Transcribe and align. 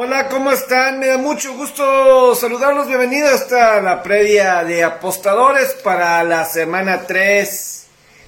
Hola, 0.00 0.28
¿cómo 0.28 0.52
están? 0.52 1.00
Me 1.00 1.08
da 1.08 1.18
mucho 1.18 1.54
gusto 1.54 2.32
saludarlos. 2.36 2.86
Bienvenidos 2.86 3.32
hasta 3.32 3.80
la 3.80 4.00
previa 4.00 4.62
de 4.62 4.84
apostadores 4.84 5.74
para 5.82 6.22
la 6.22 6.44
semana 6.44 7.04
3 7.04 7.86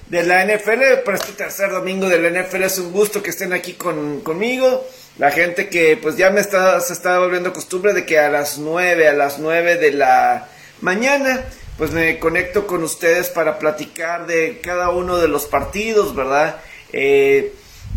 de 0.09 0.23
la 0.23 0.43
NFL. 0.43 0.99
Para 1.05 1.15
este 1.15 1.31
tercer 1.31 1.71
domingo 1.71 2.09
de 2.09 2.19
la 2.19 2.41
NFL 2.41 2.63
es 2.63 2.77
un 2.77 2.91
gusto 2.91 3.23
que 3.23 3.29
estén 3.29 3.53
aquí 3.53 3.75
conmigo. 3.75 4.85
La 5.17 5.31
gente 5.31 5.69
que 5.69 5.95
pues 5.95 6.17
ya 6.17 6.29
me 6.29 6.41
está, 6.41 6.77
se 6.81 6.91
está 6.91 7.19
volviendo 7.19 7.53
costumbre 7.53 7.93
de 7.93 8.05
que 8.05 8.19
a 8.19 8.29
las 8.29 8.57
9, 8.57 9.07
a 9.07 9.13
las 9.13 9.39
9 9.39 9.77
de 9.77 9.93
la 9.93 10.49
mañana, 10.81 11.45
pues 11.77 11.91
me 11.91 12.19
conecto 12.19 12.67
con 12.67 12.83
ustedes 12.83 13.29
para 13.29 13.59
platicar 13.59 14.27
de 14.27 14.59
cada 14.61 14.89
uno 14.89 15.19
de 15.19 15.29
los 15.29 15.45
partidos, 15.45 16.13
¿verdad? 16.13 16.57
Eh, 16.91 17.53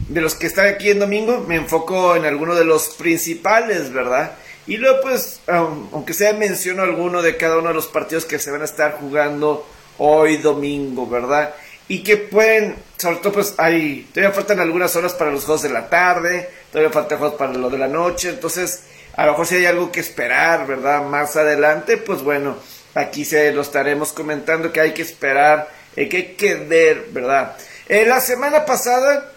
de 0.09 0.21
los 0.21 0.34
que 0.34 0.46
están 0.46 0.66
aquí 0.66 0.91
en 0.91 0.98
domingo, 0.98 1.45
me 1.46 1.57
enfoco 1.57 2.16
en 2.16 2.25
alguno 2.25 2.54
de 2.54 2.64
los 2.64 2.89
principales, 2.91 3.93
¿verdad? 3.93 4.32
Y 4.67 4.76
luego, 4.76 5.00
pues, 5.03 5.40
aunque 5.46 6.14
sea 6.14 6.32
menciono 6.32 6.82
alguno 6.82 7.22
de 7.22 7.36
cada 7.36 7.58
uno 7.58 7.68
de 7.68 7.75
los 7.75 7.86
partidos 7.86 8.25
que 8.25 8.39
se 8.39 8.50
van 8.50 8.62
a 8.62 8.67
estar 8.67 8.98
jugando 8.98 9.67
hoy 9.98 10.39
domingo, 10.39 11.07
¿verdad? 11.07 11.54
Y 11.86 12.03
que 12.03 12.17
pueden, 12.17 12.76
sobre 12.96 13.17
todo, 13.17 13.32
pues, 13.35 13.54
hay, 13.59 14.09
todavía 14.12 14.35
faltan 14.35 14.61
algunas 14.61 14.95
horas 14.96 15.12
para 15.14 15.31
los 15.31 15.45
juegos 15.45 15.62
de 15.62 15.71
la 15.71 15.89
tarde, 15.89 16.48
todavía 16.73 16.93
faltan 16.93 17.18
juegos 17.18 17.36
para 17.36 17.53
lo 17.53 17.68
de 17.68 17.79
la 17.79 17.89
noche, 17.89 18.31
entonces, 18.31 18.84
a 19.17 19.26
lo 19.26 19.32
mejor 19.32 19.46
si 19.46 19.57
hay 19.57 19.67
algo 19.67 19.93
que 19.93 20.00
esperar, 20.00 20.67
¿verdad? 20.67 21.03
Más 21.04 21.36
adelante, 21.36 21.98
pues 21.98 22.23
bueno, 22.23 22.57
aquí 22.95 23.25
se 23.25 23.53
lo 23.53 23.61
estaremos 23.61 24.12
comentando 24.12 24.73
que 24.73 24.81
hay 24.81 24.93
que 24.93 25.03
esperar, 25.03 25.68
eh, 25.95 26.09
que 26.09 26.17
hay 26.17 26.34
que 26.34 26.54
ver, 26.54 27.07
¿verdad? 27.11 27.57
Eh, 27.86 28.07
la 28.07 28.21
semana 28.21 28.64
pasada 28.64 29.34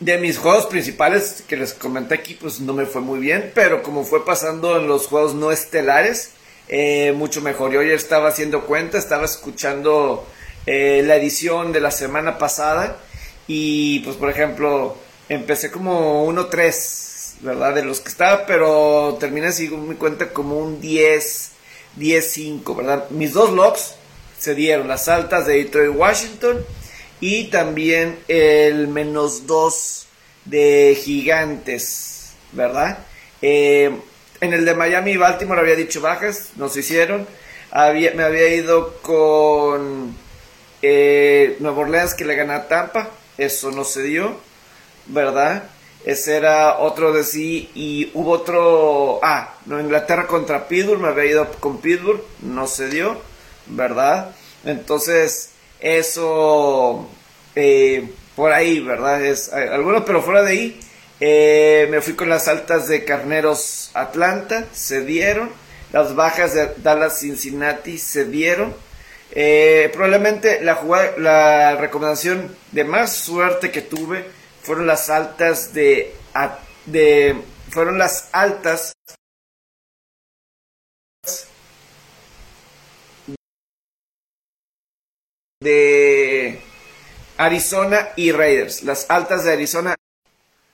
de 0.00 0.16
mis 0.16 0.38
juegos 0.38 0.66
principales 0.66 1.44
que 1.46 1.56
les 1.56 1.74
comenté 1.74 2.14
aquí, 2.14 2.34
pues 2.34 2.60
no 2.60 2.72
me 2.72 2.86
fue 2.86 3.02
muy 3.02 3.20
bien, 3.20 3.52
pero 3.54 3.82
como 3.82 4.02
fue 4.02 4.24
pasando 4.24 4.78
en 4.78 4.88
los 4.88 5.06
juegos 5.06 5.34
no 5.34 5.52
estelares, 5.52 6.30
eh, 6.68 7.12
mucho 7.12 7.42
mejor. 7.42 7.70
Yo 7.72 7.82
ya 7.82 7.94
estaba 7.94 8.30
haciendo 8.30 8.66
cuenta, 8.66 8.96
estaba 8.96 9.26
escuchando 9.26 10.26
eh, 10.66 11.02
la 11.04 11.16
edición 11.16 11.72
de 11.72 11.80
la 11.80 11.90
semana 11.90 12.38
pasada 12.38 12.96
y 13.46 14.00
pues 14.00 14.16
por 14.16 14.30
ejemplo, 14.30 14.96
empecé 15.28 15.70
como 15.70 16.26
1-3, 16.26 17.40
¿verdad? 17.42 17.74
De 17.74 17.84
los 17.84 18.00
que 18.00 18.08
estaba, 18.08 18.46
pero 18.46 19.18
terminé 19.20 19.48
así 19.48 19.68
mi 19.68 19.96
cuenta 19.96 20.32
como 20.32 20.58
un 20.58 20.80
10, 20.80 21.50
10-5, 21.98 22.76
¿verdad? 22.76 23.10
Mis 23.10 23.34
dos 23.34 23.52
logs 23.52 23.96
se 24.38 24.54
dieron, 24.54 24.88
las 24.88 25.08
altas 25.08 25.46
de 25.46 25.58
Detroit 25.58 25.94
Washington 25.94 26.64
y 27.20 27.44
también 27.44 28.18
el 28.28 28.88
menos 28.88 29.46
2 29.46 30.06
de 30.46 30.98
Gigantes, 31.00 32.32
¿verdad? 32.52 32.98
Eh, 33.42 33.90
en 34.40 34.52
el 34.52 34.64
de 34.64 34.74
Miami 34.74 35.12
y 35.12 35.16
Baltimore 35.16 35.60
había 35.60 35.76
dicho 35.76 36.00
bajas, 36.00 36.50
no 36.56 36.68
se 36.68 36.80
hicieron. 36.80 37.26
Había, 37.70 38.14
me 38.14 38.22
había 38.22 38.48
ido 38.48 38.94
con 39.02 40.16
eh, 40.82 41.56
Nueva 41.60 41.82
Orleans 41.82 42.14
que 42.14 42.24
le 42.24 42.34
gana 42.34 42.56
a 42.56 42.68
Tampa, 42.68 43.10
eso 43.36 43.70
no 43.70 43.84
se 43.84 44.02
dio, 44.02 44.36
¿verdad? 45.06 45.64
Ese 46.04 46.36
era 46.36 46.78
otro 46.78 47.12
de 47.12 47.24
sí 47.24 47.70
y 47.74 48.10
hubo 48.14 48.30
otro, 48.30 49.20
ah, 49.22 49.56
no, 49.66 49.78
Inglaterra 49.78 50.26
contra 50.26 50.66
Pittsburgh, 50.66 51.00
me 51.00 51.08
había 51.08 51.26
ido 51.26 51.50
con 51.60 51.78
Pittsburgh, 51.78 52.22
no 52.40 52.66
se 52.66 52.88
dio, 52.88 53.20
¿verdad? 53.66 54.34
Entonces, 54.64 55.49
eso 55.80 57.08
eh, 57.54 58.08
por 58.36 58.52
ahí, 58.52 58.80
¿verdad? 58.80 59.24
Es 59.24 59.52
algunos, 59.52 60.04
pero 60.04 60.22
fuera 60.22 60.42
de 60.42 60.50
ahí, 60.50 60.80
eh, 61.20 61.86
me 61.90 62.00
fui 62.00 62.14
con 62.14 62.28
las 62.28 62.48
altas 62.48 62.88
de 62.88 63.04
Carneros 63.04 63.90
Atlanta, 63.94 64.64
se 64.72 65.02
dieron. 65.02 65.50
Las 65.92 66.14
bajas 66.14 66.54
de 66.54 66.70
Dallas 66.78 67.18
Cincinnati 67.18 67.98
se 67.98 68.24
dieron. 68.24 68.74
Eh, 69.32 69.90
probablemente 69.92 70.60
la, 70.62 70.80
la 71.18 71.76
recomendación 71.76 72.56
de 72.72 72.84
más 72.84 73.12
suerte 73.12 73.70
que 73.70 73.82
tuve 73.82 74.24
fueron 74.62 74.86
las 74.86 75.08
altas 75.08 75.72
de, 75.72 76.14
de 76.86 77.36
fueron 77.70 77.98
las 77.98 78.28
altas 78.32 78.92
de 85.62 86.58
Arizona 87.36 88.08
y 88.16 88.32
Raiders. 88.32 88.82
Las 88.82 89.04
altas 89.10 89.44
de 89.44 89.52
Arizona. 89.52 89.94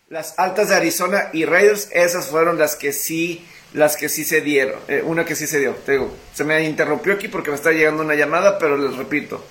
Las 0.08 0.38
altas 0.38 0.68
de 0.68 0.76
Arizona 0.76 1.28
y 1.32 1.44
Raiders, 1.44 1.88
esas 1.90 2.28
fueron 2.28 2.56
las 2.56 2.76
que 2.76 2.92
sí, 2.92 3.44
las 3.72 3.96
que 3.96 4.08
sí 4.08 4.24
se 4.24 4.42
dieron. 4.42 4.78
Eh, 4.86 5.02
una 5.04 5.24
que 5.24 5.34
sí 5.34 5.48
se 5.48 5.58
dio. 5.58 5.72
Te 5.74 5.92
digo, 5.92 6.14
se 6.32 6.44
me 6.44 6.62
interrumpió 6.62 7.14
aquí 7.14 7.26
porque 7.26 7.50
me 7.50 7.56
está 7.56 7.72
llegando 7.72 8.04
una 8.04 8.14
llamada, 8.14 8.60
pero 8.60 8.76
les 8.76 8.96
repito. 8.96 9.44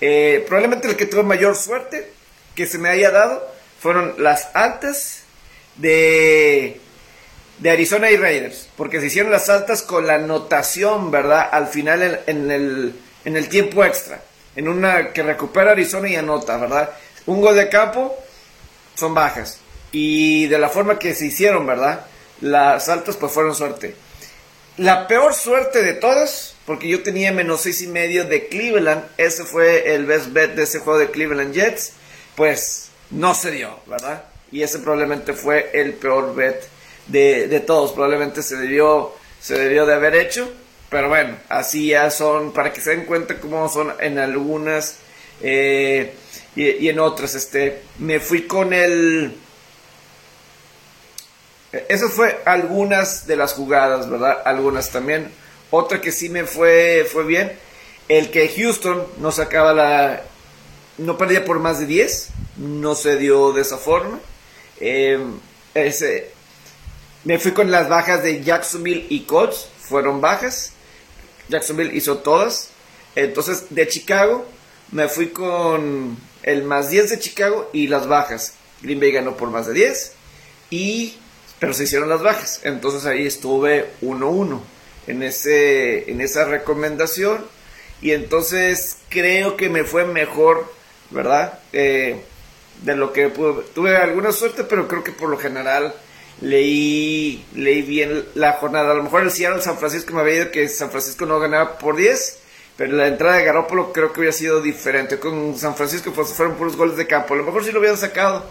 Eh, 0.00 0.44
probablemente 0.48 0.88
el 0.88 0.96
que 0.96 1.06
tuvo 1.06 1.22
mayor 1.22 1.54
suerte 1.54 2.10
que 2.56 2.66
se 2.66 2.78
me 2.78 2.88
haya 2.88 3.12
dado 3.12 3.40
fueron 3.78 4.16
las 4.18 4.48
altas 4.52 5.22
de, 5.76 6.80
de 7.58 7.70
Arizona 7.70 8.10
y 8.10 8.16
Raiders. 8.16 8.68
Porque 8.76 8.98
se 8.98 9.06
hicieron 9.06 9.30
las 9.30 9.48
altas 9.48 9.82
con 9.82 10.08
la 10.08 10.14
anotación, 10.16 11.12
¿verdad? 11.12 11.48
Al 11.52 11.68
final 11.68 12.24
en 12.26 12.50
el, 12.50 12.94
en 13.24 13.36
el 13.36 13.48
tiempo 13.48 13.84
extra 13.84 14.20
en 14.56 14.68
una 14.68 15.12
que 15.12 15.22
recupera 15.22 15.72
Arizona 15.72 16.08
y 16.08 16.16
anota, 16.16 16.56
¿verdad? 16.56 16.90
Un 17.26 17.40
gol 17.40 17.56
de 17.56 17.68
campo 17.68 18.16
son 18.94 19.14
bajas. 19.14 19.58
Y 19.92 20.46
de 20.46 20.58
la 20.58 20.68
forma 20.68 20.98
que 20.98 21.14
se 21.14 21.26
hicieron, 21.26 21.66
¿verdad? 21.66 22.06
Las 22.40 22.88
altas 22.88 23.16
pues 23.16 23.32
fueron 23.32 23.54
suerte. 23.54 23.94
La 24.78 25.06
peor 25.06 25.34
suerte 25.34 25.82
de 25.82 25.92
todas, 25.92 26.54
porque 26.66 26.88
yo 26.88 27.02
tenía 27.02 27.30
menos 27.30 27.60
seis 27.60 27.82
y 27.82 27.88
medio 27.88 28.24
de 28.24 28.48
Cleveland, 28.48 29.04
ese 29.18 29.44
fue 29.44 29.94
el 29.94 30.06
best 30.06 30.32
bet 30.32 30.54
de 30.54 30.62
ese 30.62 30.78
juego 30.78 30.98
de 30.98 31.10
Cleveland 31.10 31.52
Jets, 31.54 31.92
pues 32.34 32.88
no 33.10 33.34
se 33.34 33.50
dio, 33.50 33.78
¿verdad? 33.86 34.24
Y 34.50 34.62
ese 34.62 34.78
probablemente 34.78 35.34
fue 35.34 35.70
el 35.74 35.92
peor 35.94 36.34
bet 36.34 36.64
de, 37.06 37.48
de 37.48 37.60
todos, 37.60 37.92
probablemente 37.92 38.42
se 38.42 38.56
debió, 38.56 39.12
se 39.40 39.58
debió 39.58 39.84
de 39.84 39.94
haber 39.94 40.14
hecho, 40.14 40.50
pero 40.92 41.08
bueno, 41.08 41.38
así 41.48 41.88
ya 41.88 42.10
son, 42.10 42.52
para 42.52 42.70
que 42.70 42.82
se 42.82 42.90
den 42.90 43.06
cuenta 43.06 43.40
cómo 43.40 43.66
son 43.70 43.94
en 43.98 44.18
algunas 44.18 44.98
eh, 45.40 46.14
y, 46.54 46.86
en 46.86 47.00
otras. 47.00 47.34
Este, 47.34 47.82
me 47.98 48.20
fui 48.20 48.42
con 48.46 48.74
el... 48.74 49.34
Esas 51.88 52.12
fue 52.12 52.42
algunas 52.44 53.26
de 53.26 53.36
las 53.36 53.54
jugadas, 53.54 54.10
¿verdad? 54.10 54.42
Algunas 54.44 54.90
también. 54.90 55.32
Otra 55.70 56.02
que 56.02 56.12
sí 56.12 56.28
me 56.28 56.44
fue, 56.44 57.08
fue 57.10 57.24
bien. 57.24 57.58
El 58.08 58.30
que 58.30 58.50
Houston 58.50 59.06
no 59.16 59.32
sacaba 59.32 59.72
la... 59.72 60.22
No 60.98 61.16
perdía 61.16 61.46
por 61.46 61.58
más 61.58 61.80
de 61.80 61.86
10. 61.86 62.28
No 62.58 62.94
se 62.94 63.16
dio 63.16 63.54
de 63.54 63.62
esa 63.62 63.78
forma. 63.78 64.20
Eh, 64.78 65.18
ese, 65.72 66.30
me 67.24 67.38
fui 67.38 67.52
con 67.52 67.70
las 67.70 67.88
bajas 67.88 68.22
de 68.22 68.42
Jacksonville 68.44 69.06
y 69.08 69.20
Colts. 69.20 69.68
Fueron 69.80 70.20
bajas. 70.20 70.71
Jacksonville 71.52 71.96
hizo 71.96 72.18
todas. 72.18 72.70
Entonces, 73.14 73.66
de 73.70 73.86
Chicago, 73.86 74.46
me 74.90 75.08
fui 75.08 75.28
con 75.28 76.16
el 76.42 76.64
más 76.64 76.90
10 76.90 77.10
de 77.10 77.18
Chicago 77.18 77.70
y 77.72 77.86
las 77.86 78.08
bajas. 78.08 78.54
Green 78.82 78.98
Bay 78.98 79.12
ganó 79.12 79.36
por 79.36 79.50
más 79.50 79.66
de 79.66 79.74
10. 79.74 80.12
Y, 80.70 81.16
pero 81.58 81.74
se 81.74 81.84
hicieron 81.84 82.08
las 82.08 82.22
bajas. 82.22 82.60
Entonces 82.64 83.06
ahí 83.06 83.26
estuve 83.26 83.90
1-1 84.02 84.60
en, 85.06 85.22
ese, 85.22 86.10
en 86.10 86.20
esa 86.20 86.44
recomendación. 86.44 87.44
Y 88.00 88.12
entonces 88.12 88.96
creo 89.08 89.56
que 89.56 89.68
me 89.68 89.84
fue 89.84 90.04
mejor, 90.04 90.72
¿verdad? 91.10 91.60
Eh, 91.72 92.20
de 92.82 92.96
lo 92.96 93.12
que 93.12 93.28
pude. 93.28 93.62
Tuve 93.74 93.96
alguna 93.96 94.32
suerte, 94.32 94.64
pero 94.64 94.88
creo 94.88 95.04
que 95.04 95.12
por 95.12 95.28
lo 95.28 95.38
general 95.38 95.94
leí, 96.42 97.44
leí 97.54 97.82
bien 97.82 98.24
la 98.34 98.54
jornada. 98.54 98.92
A 98.92 98.94
lo 98.94 99.04
mejor 99.04 99.22
el 99.22 99.30
Seattle 99.30 99.62
San 99.62 99.78
Francisco 99.78 100.12
me 100.12 100.20
había 100.20 100.36
ido 100.36 100.50
que 100.50 100.68
San 100.68 100.90
Francisco 100.90 101.24
no 101.24 101.40
ganaba 101.40 101.78
por 101.78 101.96
10, 101.96 102.38
pero 102.76 102.92
la 102.94 103.06
entrada 103.06 103.36
de 103.36 103.44
Garópolo 103.44 103.92
creo 103.92 104.12
que 104.12 104.20
hubiera 104.20 104.36
sido 104.36 104.60
diferente. 104.60 105.18
Con 105.18 105.56
San 105.56 105.76
Francisco 105.76 106.12
pues, 106.12 106.34
fueron 106.34 106.56
puros 106.56 106.76
goles 106.76 106.96
de 106.96 107.06
campo. 107.06 107.34
A 107.34 107.38
lo 107.38 107.44
mejor 107.44 107.64
sí 107.64 107.72
lo 107.72 107.78
hubieran 107.78 107.96
sacado, 107.96 108.44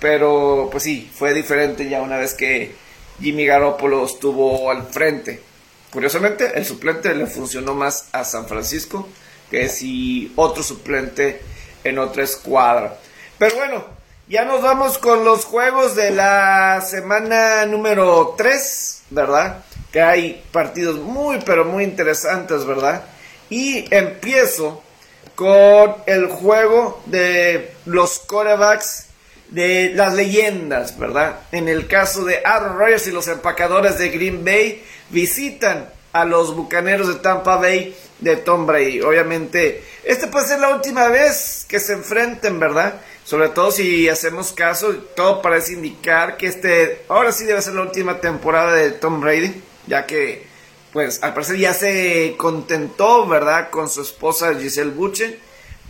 pero 0.00 0.68
pues 0.70 0.84
sí, 0.84 1.10
fue 1.12 1.34
diferente 1.34 1.88
ya 1.88 2.00
una 2.00 2.18
vez 2.18 2.34
que 2.34 2.74
Jimmy 3.20 3.44
Garoppolo 3.44 4.06
estuvo 4.06 4.70
al 4.70 4.86
frente. 4.86 5.40
Curiosamente, 5.92 6.52
el 6.54 6.64
suplente 6.64 7.14
le 7.14 7.26
funcionó 7.26 7.74
más 7.74 8.08
a 8.12 8.24
San 8.24 8.46
Francisco 8.46 9.08
que 9.50 9.68
si 9.68 10.32
otro 10.36 10.62
suplente 10.62 11.40
en 11.84 11.98
otra 11.98 12.24
escuadra. 12.24 12.98
Pero 13.38 13.56
bueno, 13.56 13.84
ya 14.26 14.44
nos 14.44 14.62
vamos 14.62 14.98
con 14.98 15.24
los 15.24 15.44
juegos 15.44 15.94
de 15.96 16.10
la 16.10 16.80
semana 16.80 17.66
número 17.66 18.34
3, 18.38 19.02
¿verdad? 19.10 19.64
Que 19.92 20.00
hay 20.00 20.42
partidos 20.50 20.96
muy, 20.96 21.40
pero 21.44 21.64
muy 21.64 21.84
interesantes, 21.84 22.64
¿verdad? 22.64 23.04
Y 23.50 23.84
empiezo 23.94 24.82
con 25.34 25.96
el 26.06 26.28
juego 26.28 27.02
de 27.06 27.74
los 27.84 28.18
corebacks 28.20 29.08
de 29.50 29.92
las 29.94 30.14
leyendas, 30.14 30.98
¿verdad? 30.98 31.40
En 31.52 31.68
el 31.68 31.86
caso 31.86 32.24
de 32.24 32.40
Aaron 32.44 32.78
Rodgers 32.78 33.06
y 33.06 33.10
los 33.12 33.28
empacadores 33.28 33.98
de 33.98 34.08
Green 34.08 34.42
Bay 34.44 34.82
visitan 35.10 35.90
a 36.12 36.24
los 36.24 36.56
bucaneros 36.56 37.08
de 37.08 37.14
Tampa 37.16 37.56
Bay 37.56 37.94
de 38.20 38.36
Tom 38.36 38.66
Brady. 38.66 39.02
Obviamente, 39.02 39.84
esta 40.02 40.30
puede 40.30 40.46
ser 40.46 40.60
la 40.60 40.70
última 40.70 41.08
vez 41.08 41.66
que 41.68 41.78
se 41.78 41.92
enfrenten, 41.92 42.58
¿verdad? 42.58 42.94
Sobre 43.24 43.48
todo 43.48 43.70
si 43.70 44.08
hacemos 44.08 44.52
caso, 44.52 44.94
todo 45.16 45.40
parece 45.40 45.72
indicar 45.72 46.36
que 46.36 46.46
este 46.46 47.04
ahora 47.08 47.32
sí 47.32 47.44
debe 47.44 47.62
ser 47.62 47.74
la 47.74 47.82
última 47.82 48.20
temporada 48.20 48.74
de 48.74 48.90
Tom 48.90 49.20
Brady, 49.20 49.62
ya 49.86 50.04
que 50.04 50.46
pues 50.92 51.22
al 51.22 51.32
parecer 51.32 51.56
ya 51.56 51.72
se 51.72 52.34
contentó, 52.36 53.26
¿verdad? 53.26 53.70
Con 53.70 53.88
su 53.88 54.02
esposa 54.02 54.54
Giselle 54.54 54.90
Buche, 54.90 55.38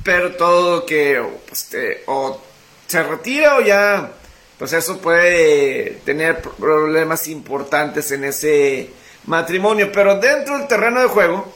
pero 0.05 0.37
todo 0.37 0.87
que 0.87 1.21
pues, 1.49 1.69
o 2.07 2.41
se 2.87 3.03
retira 3.03 3.57
o 3.57 3.61
ya, 3.61 4.13
pues 4.57 4.73
eso 4.73 4.99
puede 4.99 5.99
tener 6.05 6.41
problemas 6.41 7.27
importantes 7.27 8.13
en 8.13 8.25
ese 8.25 8.91
matrimonio. 9.27 9.91
Pero 9.93 10.21
dentro 10.21 10.57
del 10.57 10.69
terreno 10.69 11.01
de 11.01 11.09
juego, 11.09 11.53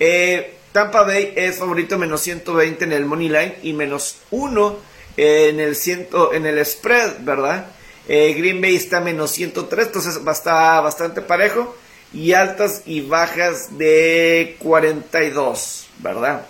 eh, 0.00 0.56
Tampa 0.72 1.02
Bay 1.02 1.32
es 1.36 1.58
favorito 1.58 1.96
menos 1.96 2.20
120 2.22 2.84
en 2.84 2.92
el 2.92 3.04
money 3.04 3.28
line 3.28 3.58
y 3.62 3.72
menos 3.72 4.16
1 4.32 4.91
en 5.16 5.60
el, 5.60 5.76
ciento, 5.76 6.32
en 6.32 6.46
el 6.46 6.64
spread, 6.64 7.20
¿verdad? 7.20 7.66
Eh, 8.08 8.34
Green 8.36 8.60
Bay 8.60 8.76
está 8.76 9.00
menos 9.00 9.30
103, 9.32 9.86
entonces 9.86 10.16
estar 10.16 10.82
bastante 10.82 11.20
parejo 11.20 11.76
y 12.12 12.32
altas 12.32 12.82
y 12.84 13.00
bajas 13.00 13.78
de 13.78 14.56
42, 14.58 15.88
¿verdad? 15.98 16.46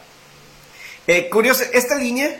Eh, 1.06 1.28
curioso, 1.28 1.64
esta 1.72 1.96
línea 1.96 2.36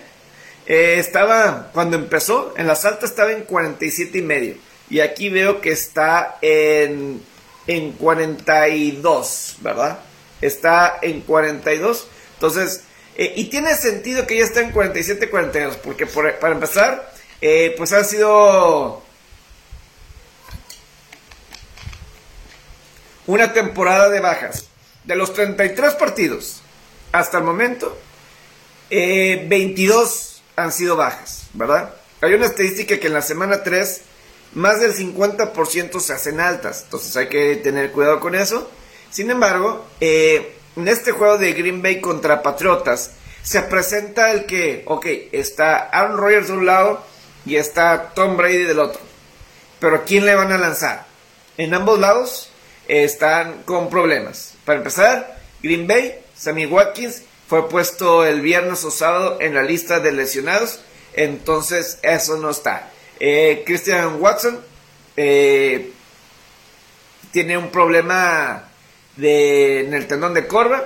eh, 0.67 0.97
estaba, 0.99 1.71
cuando 1.73 1.97
empezó, 1.97 2.55
en 2.57 2.67
las 2.67 2.85
altas 2.85 3.11
estaba 3.11 3.33
en 3.33 3.43
47 3.43 4.19
y 4.19 4.23
medio. 4.23 4.55
Y 4.89 5.01
aquí 5.01 5.29
veo 5.29 5.61
que 5.61 5.71
está 5.71 6.39
en, 6.43 7.23
en 7.67 7.93
42, 7.93 9.57
¿verdad? 9.61 10.01
Está 10.41 10.99
en 11.03 11.21
42. 11.23 12.07
Entonces, 12.35 12.85
eh, 13.17 13.33
y 13.37 13.45
tiene 13.45 13.75
sentido 13.77 14.27
que 14.27 14.39
ya 14.39 14.45
está 14.45 14.61
en 14.61 14.71
47, 14.71 15.31
42, 15.31 15.77
porque 15.79 16.07
para 16.07 16.55
empezar, 16.55 17.13
pues 17.77 17.93
ha 17.93 18.05
sido 18.05 19.03
una 23.27 23.53
temporada 23.53 24.09
de 24.09 24.21
bajas. 24.21 24.67
De 25.05 25.17
los 25.17 25.33
33 25.33 25.95
partidos 25.95 26.63
hasta 27.11 27.39
el 27.39 27.45
momento, 27.45 27.99
22 28.91 30.37
eh, 30.37 30.43
han 30.57 30.73
sido 30.73 30.97
bajas, 30.97 31.47
¿verdad? 31.55 31.95
Hay 32.21 32.35
una 32.35 32.47
estadística 32.47 32.99
que 32.99 33.09
en 33.09 33.15
la 33.15 33.23
semana 33.23 33.63
3 33.63 34.03
más 34.55 34.81
del 34.81 34.95
50% 34.95 35.99
se 35.99 36.13
hacen 36.13 36.41
altas, 36.41 36.83
entonces 36.85 37.17
hay 37.17 37.29
que 37.29 37.57
tener 37.57 37.91
cuidado 37.91 38.21
con 38.21 38.35
eso. 38.35 38.71
Sin 39.11 39.31
embargo, 39.31 39.87
eh, 40.01 40.57
en 40.77 40.89
este 40.89 41.13
juego 41.13 41.39
de 41.39 41.53
Green 41.53 41.83
Bay 41.83 42.01
contra 42.01 42.43
Patriotas, 42.43 43.13
se 43.43 43.63
presenta 43.63 44.33
el 44.33 44.47
que, 44.47 44.83
ok, 44.87 45.07
está 45.33 45.77
Aaron 45.77 46.17
Rodgers 46.17 46.49
de 46.49 46.53
un 46.55 46.67
lado 46.67 47.05
y 47.45 47.57
está 47.57 48.13
Tom 48.15 48.37
Brady 48.37 48.65
del 48.65 48.79
otro. 48.79 49.01
Pero 49.81 49.97
¿a 49.97 50.05
quién 50.05 50.25
le 50.25 50.35
van 50.35 50.53
a 50.53 50.59
lanzar? 50.59 51.07
En 51.57 51.75
ambos 51.75 51.99
lados 51.99 52.51
están 52.89 53.63
con 53.65 53.91
problemas. 53.91 54.55
Para 54.65 54.79
empezar, 54.79 55.39
Green 55.63 55.87
Bay, 55.87 56.21
Sammy 56.37 56.67
Watkins 56.67 57.23
fue 57.49 57.69
puesto 57.69 58.25
el 58.25 58.41
viernes 58.41 58.85
o 58.85 58.91
sábado 58.91 59.39
en 59.41 59.55
la 59.55 59.63
lista 59.63 60.01
de 60.01 60.13
lesionados, 60.13 60.81
entonces 61.15 61.99
eso 62.03 62.39
no 62.39 62.51
está. 62.51 62.91
Eh, 63.21 63.63
Christian 63.67 64.21
Watson 64.21 64.61
eh, 65.17 65.93
tiene 67.31 67.59
un 67.59 67.71
problema 67.71 68.72
de, 69.17 69.87
en 69.87 69.95
el 69.95 70.07
tendón 70.07 70.35
de 70.35 70.47
corva. 70.47 70.85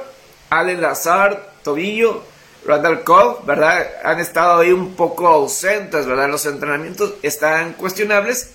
Allen 0.51 0.81
Lazard, 0.81 1.39
tobillo. 1.63 2.23
Randall 2.67 3.05
Cobb, 3.05 3.47
¿verdad? 3.47 3.87
Han 4.03 4.19
estado 4.19 4.61
ahí 4.61 4.73
un 4.73 4.97
poco 4.97 5.29
ausentes, 5.29 6.05
¿verdad? 6.05 6.29
Los 6.29 6.47
entrenamientos 6.47 7.15
están 7.23 7.75
cuestionables. 7.75 8.51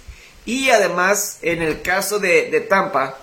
Y 0.46 0.70
además, 0.70 1.38
en 1.42 1.62
el 1.62 1.82
caso 1.82 2.20
de, 2.20 2.50
de 2.52 2.60
Tampa, 2.62 3.16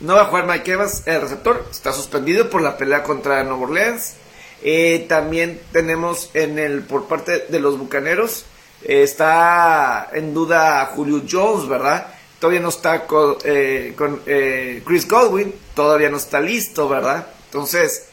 no 0.00 0.14
va 0.14 0.22
a 0.22 0.24
jugar 0.26 0.46
Mike 0.46 0.72
Evans, 0.72 1.02
el 1.06 1.22
receptor, 1.22 1.66
está 1.70 1.92
suspendido 1.92 2.50
por 2.50 2.60
la 2.60 2.76
pelea 2.76 3.02
contra 3.02 3.42
Nueva 3.44 3.62
Orleans. 3.62 4.14
Eh, 4.62 5.06
también 5.08 5.60
tenemos 5.72 6.30
en 6.34 6.58
el 6.58 6.82
por 6.82 7.06
parte 7.06 7.46
de 7.48 7.60
los 7.60 7.78
Bucaneros, 7.78 8.44
eh, 8.82 9.02
está 9.02 10.08
en 10.12 10.34
duda 10.34 10.84
Julio 10.94 11.22
Jones, 11.28 11.68
¿verdad? 11.68 12.14
Todavía 12.40 12.60
no 12.60 12.68
está 12.68 13.06
con, 13.06 13.36
eh, 13.44 13.94
con 13.96 14.22
Chris 14.84 15.08
Godwin, 15.08 15.54
todavía 15.74 16.08
no 16.08 16.16
está 16.16 16.40
listo, 16.40 16.88
¿verdad? 16.88 17.26
Entonces, 17.46 18.04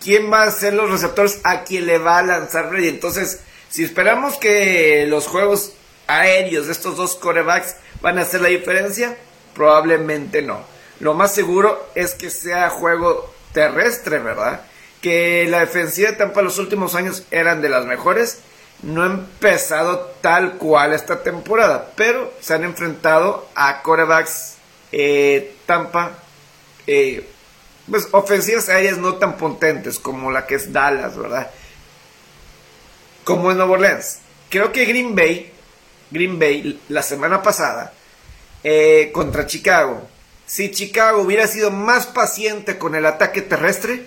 ¿quién 0.00 0.32
va 0.32 0.44
a 0.44 0.50
ser 0.50 0.74
los 0.74 0.90
receptores 0.90 1.40
a 1.42 1.64
quien 1.64 1.86
le 1.86 1.98
va 1.98 2.18
a 2.18 2.22
lanzar 2.22 2.70
Brady? 2.70 2.88
Entonces, 2.88 3.40
si 3.68 3.82
esperamos 3.82 4.36
que 4.36 5.06
los 5.08 5.26
juegos 5.26 5.72
aéreos 6.06 6.66
de 6.66 6.72
estos 6.72 6.96
dos 6.96 7.16
corebacks 7.16 7.76
van 8.02 8.18
a 8.18 8.22
hacer 8.22 8.40
la 8.40 8.48
diferencia, 8.48 9.16
probablemente 9.54 10.42
no 10.42 10.76
lo 11.00 11.14
más 11.14 11.34
seguro 11.34 11.88
es 11.94 12.14
que 12.14 12.30
sea 12.30 12.70
juego 12.70 13.32
terrestre, 13.52 14.18
¿verdad? 14.18 14.62
Que 15.00 15.46
la 15.48 15.60
defensiva 15.60 16.10
de 16.10 16.16
Tampa 16.16 16.42
los 16.42 16.58
últimos 16.58 16.94
años 16.94 17.24
eran 17.30 17.60
de 17.60 17.68
las 17.68 17.84
mejores. 17.84 18.38
No 18.82 19.02
ha 19.02 19.06
empezado 19.06 20.12
tal 20.20 20.54
cual 20.58 20.92
esta 20.92 21.22
temporada, 21.22 21.92
pero 21.96 22.32
se 22.40 22.54
han 22.54 22.64
enfrentado 22.64 23.48
a 23.54 23.82
corebacks 23.82 24.56
eh, 24.92 25.56
Tampa, 25.66 26.12
eh, 26.86 27.26
pues 27.90 28.08
ofensivas 28.12 28.68
aéreas 28.68 28.98
no 28.98 29.14
tan 29.14 29.36
potentes 29.36 29.98
como 29.98 30.30
la 30.30 30.46
que 30.46 30.56
es 30.56 30.72
Dallas, 30.72 31.16
¿verdad? 31.16 31.50
Como 33.24 33.50
en 33.50 33.56
Nueva 33.56 33.72
Orleans. 33.72 34.18
Creo 34.50 34.72
que 34.72 34.84
Green 34.84 35.14
Bay, 35.14 35.52
Green 36.10 36.38
Bay 36.38 36.80
la 36.88 37.02
semana 37.02 37.42
pasada, 37.42 37.92
eh, 38.62 39.10
contra 39.12 39.46
Chicago, 39.46 40.06
si 40.46 40.70
Chicago 40.70 41.22
hubiera 41.22 41.48
sido 41.48 41.70
más 41.70 42.06
paciente 42.06 42.78
con 42.78 42.94
el 42.94 43.04
ataque 43.04 43.42
terrestre, 43.42 44.06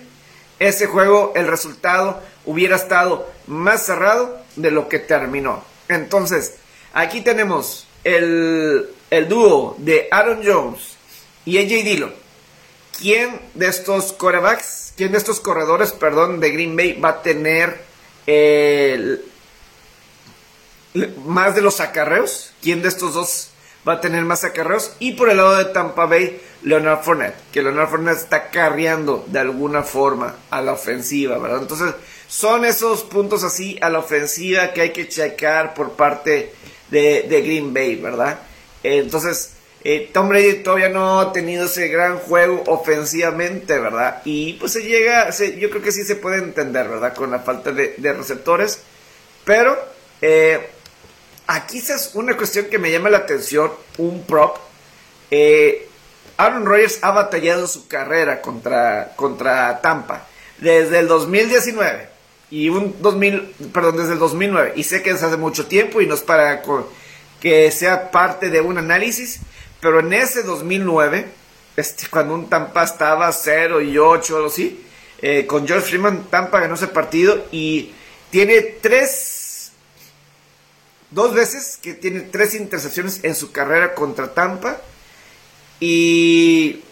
ese 0.58 0.86
juego, 0.86 1.32
el 1.36 1.46
resultado 1.46 2.22
hubiera 2.46 2.76
estado 2.76 3.30
más 3.46 3.84
cerrado 3.84 4.39
de 4.56 4.70
lo 4.70 4.88
que 4.88 4.98
terminó. 4.98 5.64
Entonces, 5.88 6.54
aquí 6.92 7.20
tenemos 7.20 7.86
el, 8.04 8.88
dúo 9.28 9.76
de 9.78 10.08
Aaron 10.10 10.40
Jones 10.44 10.96
y 11.44 11.58
AJ 11.58 11.84
Dillon. 11.84 12.14
¿Quién 12.98 13.40
de 13.54 13.68
estos 13.68 14.12
corebacks, 14.12 14.92
quién 14.96 15.12
de 15.12 15.18
estos 15.18 15.40
corredores, 15.40 15.92
perdón, 15.92 16.40
de 16.40 16.50
Green 16.50 16.76
Bay 16.76 17.00
va 17.00 17.08
a 17.08 17.22
tener 17.22 17.82
más 21.24 21.54
de 21.54 21.62
los 21.62 21.80
acarreos? 21.80 22.52
¿Quién 22.60 22.82
de 22.82 22.88
estos 22.88 23.14
dos 23.14 23.50
va 23.86 23.94
a 23.94 24.00
tener 24.00 24.24
más 24.24 24.44
acarreos. 24.44 24.92
Y 24.98 25.12
por 25.12 25.30
el 25.30 25.38
lado 25.38 25.56
de 25.56 25.66
Tampa 25.66 26.06
Bay, 26.06 26.40
Leonard 26.62 27.02
Fournette, 27.02 27.36
que 27.52 27.62
Leonard 27.62 27.88
Fournette 27.88 28.18
está 28.18 28.50
carreando 28.50 29.24
de 29.26 29.38
alguna 29.38 29.82
forma 29.82 30.36
a 30.50 30.60
la 30.60 30.72
ofensiva, 30.72 31.38
¿verdad? 31.38 31.62
Entonces, 31.62 31.94
son 32.30 32.64
esos 32.64 33.02
puntos 33.02 33.42
así 33.42 33.76
a 33.80 33.90
la 33.90 33.98
ofensiva 33.98 34.72
que 34.72 34.82
hay 34.82 34.92
que 34.92 35.08
checar 35.08 35.74
por 35.74 35.94
parte 35.94 36.52
de, 36.88 37.26
Green 37.28 37.74
Bay, 37.74 37.96
¿verdad? 37.96 38.38
entonces, 38.84 39.54
eh, 39.82 40.10
Tom 40.12 40.28
Brady 40.28 40.62
todavía 40.62 40.90
no 40.90 41.18
ha 41.18 41.32
tenido 41.32 41.66
ese 41.66 41.88
gran 41.88 42.18
juego 42.18 42.62
ofensivamente, 42.68 43.78
¿verdad? 43.80 44.22
Y 44.24 44.52
pues 44.54 44.72
se 44.72 44.82
llega, 44.82 45.30
yo 45.30 45.70
creo 45.70 45.82
que 45.82 45.90
sí 45.90 46.04
se 46.04 46.16
puede 46.16 46.38
entender, 46.38 46.88
¿verdad? 46.88 47.14
Con 47.14 47.32
la 47.32 47.40
falta 47.40 47.72
de, 47.72 47.94
de 47.96 48.12
receptores. 48.12 48.80
Pero, 49.44 49.76
eh, 50.22 50.70
aquí 51.48 51.78
es 51.78 52.12
una 52.14 52.36
cuestión 52.36 52.66
que 52.66 52.78
me 52.78 52.92
llama 52.92 53.10
la 53.10 53.18
atención, 53.18 53.72
un 53.98 54.22
prop. 54.24 54.56
Eh, 55.32 55.88
Aaron 56.36 56.64
Rodgers 56.64 57.00
ha 57.02 57.10
batallado 57.10 57.66
su 57.66 57.88
carrera 57.88 58.40
contra, 58.40 59.14
contra 59.16 59.80
Tampa 59.80 60.28
desde 60.58 61.00
el 61.00 61.08
2019 61.08 62.09
y 62.50 62.68
un 62.68 62.96
2000, 63.00 63.54
perdón, 63.72 63.96
desde 63.96 64.14
el 64.14 64.18
2009 64.18 64.74
y 64.76 64.82
sé 64.82 65.02
que 65.02 65.10
es 65.10 65.22
hace 65.22 65.36
mucho 65.36 65.66
tiempo 65.66 66.00
y 66.00 66.06
no 66.06 66.14
es 66.14 66.22
para 66.22 66.62
que 67.40 67.70
sea 67.70 68.10
parte 68.10 68.50
de 68.50 68.60
un 68.60 68.78
análisis, 68.78 69.40
pero 69.80 70.00
en 70.00 70.12
ese 70.12 70.42
2009, 70.42 71.26
este, 71.76 72.08
cuando 72.08 72.34
un 72.34 72.50
Tampa 72.50 72.84
estaba 72.84 73.30
0 73.32 73.80
y 73.80 73.96
8 73.96 74.34
o 74.34 74.36
algo 74.36 74.48
así, 74.48 74.84
eh, 75.22 75.46
con 75.46 75.66
George 75.66 75.86
Freeman, 75.86 76.24
Tampa 76.30 76.60
ganó 76.60 76.74
ese 76.74 76.88
partido 76.88 77.46
y 77.52 77.92
tiene 78.30 78.60
tres 78.60 79.40
dos 81.10 81.34
veces 81.34 81.78
que 81.80 81.94
tiene 81.94 82.20
tres 82.20 82.54
intercepciones 82.54 83.20
en 83.24 83.34
su 83.34 83.52
carrera 83.52 83.94
contra 83.94 84.32
Tampa. 84.32 84.80
Y 85.80 86.82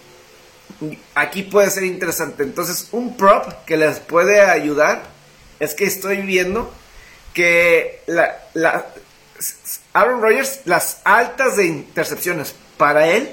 aquí 1.14 1.42
puede 1.42 1.70
ser 1.70 1.84
interesante. 1.84 2.42
Entonces, 2.42 2.88
un 2.92 3.16
prop 3.16 3.46
que 3.66 3.76
les 3.76 4.00
puede 4.00 4.40
ayudar 4.40 5.02
es 5.60 5.74
que 5.74 5.84
estoy 5.84 6.18
viendo 6.18 6.72
que 7.34 8.02
Aaron 9.92 10.22
Rodgers, 10.22 10.60
las 10.64 11.00
altas 11.04 11.56
de 11.56 11.66
intercepciones 11.66 12.54
para 12.76 13.08
él, 13.08 13.32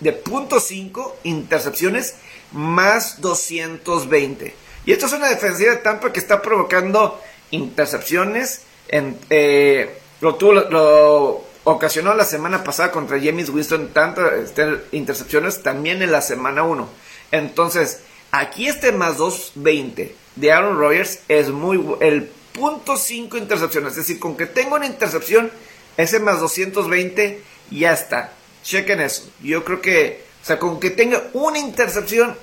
de 0.00 0.12
punto 0.12 0.56
.5 0.56 1.14
intercepciones, 1.24 2.14
más 2.52 3.20
220. 3.20 4.54
Y 4.86 4.92
esto 4.92 5.06
es 5.06 5.12
una 5.12 5.28
defensiva 5.28 5.72
de 5.72 5.78
Tampa 5.78 6.12
que 6.12 6.20
está 6.20 6.40
provocando 6.40 7.20
intercepciones. 7.50 8.62
Eh, 8.88 9.98
lo, 10.20 10.36
tuvo, 10.36 10.54
lo, 10.54 11.44
ocasionó 11.64 12.14
la 12.14 12.24
semana 12.24 12.64
pasada 12.64 12.90
contra 12.90 13.20
James 13.20 13.50
Winston 13.50 13.88
tantas 13.92 14.32
este, 14.32 14.84
intercepciones 14.92 15.62
también 15.62 16.02
en 16.02 16.12
la 16.12 16.22
semana 16.22 16.62
1. 16.62 16.88
Entonces, 17.32 18.00
aquí 18.30 18.68
este 18.68 18.92
más 18.92 19.16
220 19.16 20.14
de 20.36 20.52
Aaron 20.52 20.78
Rodgers 20.78 21.20
es 21.28 21.50
muy 21.50 21.84
el 22.00 22.30
punto 22.52 22.96
5 22.96 23.36
intercepciones, 23.36 23.92
es 23.92 23.96
decir, 23.98 24.18
con 24.18 24.36
que 24.36 24.46
tenga 24.46 24.76
una 24.76 24.86
intercepción 24.86 25.50
ese 25.96 26.20
más 26.20 26.40
220 26.40 27.42
ya 27.70 27.92
está. 27.92 28.32
Chequen 28.62 29.00
eso. 29.00 29.28
Yo 29.42 29.64
creo 29.64 29.80
que 29.80 30.24
o 30.42 30.46
sea, 30.46 30.58
con 30.58 30.80
que 30.80 30.90
tenga 30.90 31.24
una 31.32 31.58
intercepción 31.58 32.36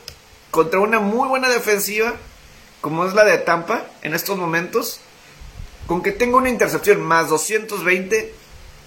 contra 0.52 0.80
una 0.80 1.00
muy 1.00 1.28
buena 1.28 1.50
defensiva 1.50 2.14
como 2.86 3.04
es 3.04 3.16
la 3.16 3.24
de 3.24 3.40
Tampa 3.40 3.84
en 4.04 4.14
estos 4.14 4.38
momentos, 4.38 5.00
con 5.88 6.04
que 6.04 6.12
tenga 6.12 6.38
una 6.38 6.50
intercepción 6.50 7.02
más 7.02 7.30
220 7.30 8.32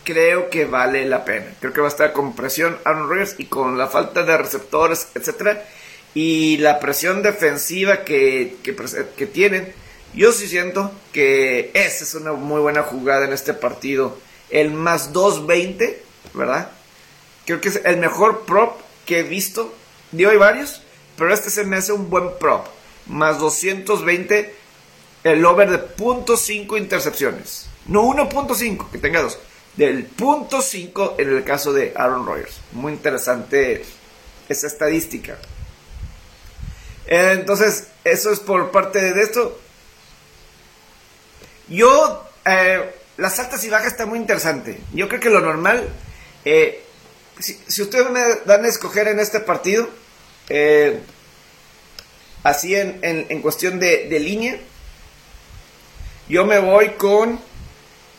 creo 0.04 0.50
que 0.50 0.66
vale 0.66 1.04
la 1.04 1.24
pena. 1.24 1.46
Creo 1.58 1.72
que 1.72 1.80
va 1.80 1.88
a 1.88 1.90
estar 1.90 2.12
con 2.12 2.36
presión 2.36 2.78
Aaron 2.84 3.08
Rodgers 3.08 3.34
y 3.38 3.46
con 3.46 3.76
la 3.76 3.88
falta 3.88 4.22
de 4.22 4.38
receptores, 4.38 5.08
etcétera, 5.16 5.64
y 6.20 6.56
la 6.56 6.80
presión 6.80 7.22
defensiva 7.22 8.02
que, 8.02 8.56
que, 8.64 9.26
tienen. 9.26 9.72
Yo 10.14 10.32
sí 10.32 10.48
siento 10.48 10.90
que 11.12 11.70
esa 11.74 12.02
es 12.02 12.12
una 12.16 12.32
muy 12.32 12.60
buena 12.60 12.82
jugada 12.82 13.24
en 13.24 13.32
este 13.32 13.54
partido. 13.54 14.18
El 14.50 14.72
más 14.72 15.12
220, 15.12 16.02
¿verdad? 16.34 16.72
Creo 17.46 17.60
que 17.60 17.68
es 17.68 17.80
el 17.84 17.98
mejor 17.98 18.46
prop 18.46 18.80
que 19.06 19.20
he 19.20 19.22
visto. 19.22 19.72
Digo, 20.10 20.32
hay 20.32 20.38
varios, 20.38 20.82
pero 21.16 21.32
este 21.32 21.50
se 21.50 21.62
me 21.62 21.76
hace 21.76 21.92
un 21.92 22.10
buen 22.10 22.30
prop. 22.40 22.66
Más 23.06 23.38
220, 23.38 24.52
el 25.22 25.44
over 25.44 25.70
de 25.70 25.96
.5 25.96 26.78
intercepciones. 26.78 27.68
No 27.86 28.02
1.5, 28.02 28.90
que 28.90 28.98
tenga 28.98 29.22
dos 29.22 29.38
del 29.76 30.06
punto 30.06 30.60
5 30.60 31.14
en 31.18 31.36
el 31.36 31.44
caso 31.44 31.72
de 31.72 31.92
Aaron 31.94 32.26
Rodgers. 32.26 32.58
Muy 32.72 32.92
interesante 32.92 33.84
esa 34.48 34.66
estadística. 34.66 35.38
Entonces, 37.08 37.88
eso 38.04 38.30
es 38.30 38.38
por 38.38 38.70
parte 38.70 39.00
de 39.12 39.22
esto. 39.22 39.58
Yo, 41.68 42.28
eh, 42.44 42.94
las 43.16 43.38
altas 43.38 43.64
y 43.64 43.70
bajas 43.70 43.88
está 43.88 44.06
muy 44.06 44.18
interesante. 44.18 44.80
Yo 44.92 45.08
creo 45.08 45.20
que 45.20 45.30
lo 45.30 45.40
normal, 45.40 45.88
eh, 46.44 46.84
si, 47.40 47.82
ustedes 47.82 48.10
me 48.10 48.20
dan 48.46 48.64
a 48.64 48.68
escoger 48.68 49.08
en 49.08 49.18
este 49.18 49.40
partido, 49.40 49.88
eh, 50.48 51.00
así 52.42 52.76
en, 52.76 53.42
cuestión 53.42 53.80
de, 53.80 54.08
de 54.08 54.20
línea, 54.20 54.58
yo 56.28 56.44
me 56.44 56.58
voy 56.60 56.90
con 56.90 57.40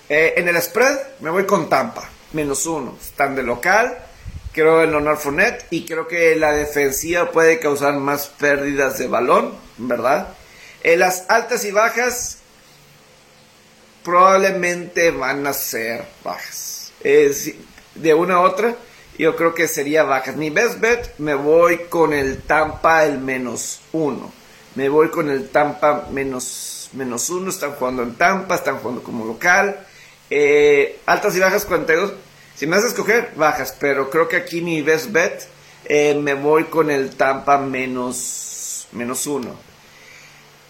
eh, 0.09 0.33
en 0.37 0.47
el 0.47 0.59
spread 0.59 0.97
me 1.19 1.29
voy 1.29 1.45
con 1.45 1.69
Tampa, 1.69 2.09
menos 2.33 2.65
uno. 2.65 2.97
Están 2.99 3.35
de 3.35 3.43
local, 3.43 3.95
creo 4.59 4.83
en 4.83 4.93
Honor 4.93 5.17
Fournette 5.17 5.65
y 5.69 5.85
creo 5.85 6.05
que 6.05 6.35
la 6.35 6.51
defensiva 6.51 7.31
puede 7.31 7.59
causar 7.59 7.93
más 7.93 8.27
pérdidas 8.27 8.97
de 8.97 9.07
balón, 9.07 9.53
¿verdad? 9.77 10.33
En 10.83 10.99
las 10.99 11.29
altas 11.29 11.63
y 11.63 11.71
bajas 11.71 12.39
probablemente 14.03 15.11
van 15.11 15.47
a 15.47 15.53
ser 15.53 16.05
bajas. 16.25 16.91
de 17.01 18.13
una 18.13 18.35
a 18.35 18.41
otra, 18.41 18.75
yo 19.17 19.37
creo 19.37 19.53
que 19.55 19.69
sería 19.69 20.03
bajas. 20.03 20.35
Mi 20.35 20.49
best 20.49 20.81
bet 20.81 21.17
me 21.19 21.35
voy 21.35 21.85
con 21.89 22.11
el 22.11 22.41
Tampa 22.41 23.05
el 23.05 23.17
menos 23.19 23.79
uno. 23.93 24.33
Me 24.75 24.89
voy 24.89 25.09
con 25.09 25.29
el 25.29 25.49
Tampa 25.49 26.09
menos, 26.11 26.89
menos 26.93 27.29
uno. 27.29 27.49
Están 27.49 27.73
jugando 27.73 28.03
en 28.03 28.15
Tampa, 28.15 28.55
están 28.55 28.79
jugando 28.79 29.03
como 29.03 29.25
local. 29.25 29.85
Eh, 30.29 30.99
altas 31.05 31.33
y 31.37 31.39
bajas 31.39 31.65
42. 31.65 32.11
Si 32.59 32.67
me 32.67 32.75
haces 32.75 32.89
escoger, 32.89 33.31
bajas. 33.37 33.73
Pero 33.79 34.09
creo 34.09 34.27
que 34.27 34.35
aquí 34.35 34.59
mi 34.59 34.81
best 34.81 35.13
bet 35.13 35.43
eh, 35.85 36.13
me 36.13 36.33
voy 36.33 36.65
con 36.65 36.91
el 36.91 37.15
Tampa 37.15 37.57
menos, 37.57 38.89
menos 38.91 39.25
uno. 39.27 39.55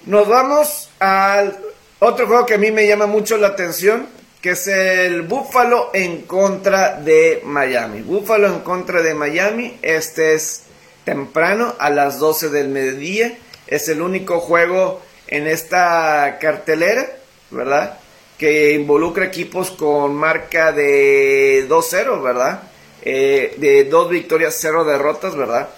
Nos 0.06 0.28
vamos 0.28 0.92
al 1.00 1.58
otro 1.98 2.28
juego 2.28 2.46
que 2.46 2.54
a 2.54 2.58
mí 2.60 2.70
me 2.70 2.88
llama 2.88 3.08
mucho 3.08 3.38
la 3.38 3.48
atención. 3.48 4.08
Que 4.40 4.52
es 4.52 4.68
el 4.68 5.24
Buffalo 5.24 5.90
en 5.96 6.22
contra 6.22 6.94
de 6.94 7.42
Miami. 7.44 8.04
Buffalo 8.04 8.48
en 8.48 8.60
contra 8.60 9.02
de 9.02 9.16
Miami. 9.16 9.80
Este 9.82 10.36
es 10.36 10.62
temprano 11.06 11.74
a 11.80 11.90
las 11.90 12.20
12 12.20 12.50
del 12.50 12.68
mediodía. 12.68 13.36
Es 13.66 13.90
el 13.90 14.04
único 14.04 14.40
juego 14.42 15.02
en 15.26 15.48
esta 15.48 16.38
cartelera, 16.40 17.08
¿verdad? 17.50 17.98
Que 18.40 18.74
involucra 18.74 19.26
equipos 19.26 19.70
con 19.70 20.16
marca 20.16 20.72
de 20.72 21.68
2-0, 21.68 22.24
¿verdad? 22.24 22.64
Eh, 23.02 23.56
de 23.58 23.84
dos 23.84 24.10
victorias, 24.10 24.58
cero 24.58 24.86
derrotas, 24.86 25.36
¿verdad? 25.36 25.70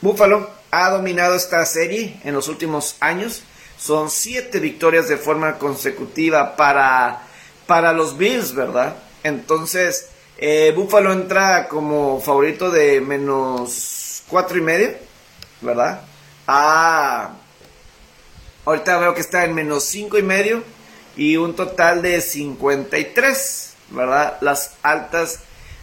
Buffalo 0.00 0.50
ha 0.70 0.90
dominado 0.90 1.34
esta 1.34 1.66
serie 1.66 2.20
en 2.24 2.34
los 2.34 2.46
últimos 2.46 2.96
años. 3.00 3.42
Son 3.76 4.08
siete 4.08 4.60
victorias 4.60 5.08
de 5.08 5.16
forma 5.16 5.58
consecutiva 5.58 6.54
para, 6.54 7.26
para 7.66 7.92
los 7.92 8.16
Bills, 8.16 8.54
¿verdad? 8.54 8.96
Entonces, 9.24 10.10
eh, 10.38 10.72
Buffalo 10.76 11.12
entra 11.12 11.66
como 11.66 12.20
favorito 12.20 12.70
de 12.70 13.00
menos 13.00 14.22
cuatro 14.28 14.58
y 14.58 14.60
medio, 14.60 14.94
¿verdad? 15.60 16.02
Ah, 16.46 17.34
ahorita 18.64 18.98
veo 18.98 19.14
que 19.14 19.20
está 19.20 19.44
en 19.44 19.54
menos 19.54 19.84
cinco 19.84 20.18
y 20.18 20.22
medio 20.22 20.62
y 21.18 21.36
un 21.36 21.54
total 21.54 22.00
de 22.00 22.20
53, 22.20 23.74
¿verdad? 23.90 24.38
Las 24.40 24.76
altas 24.82 25.40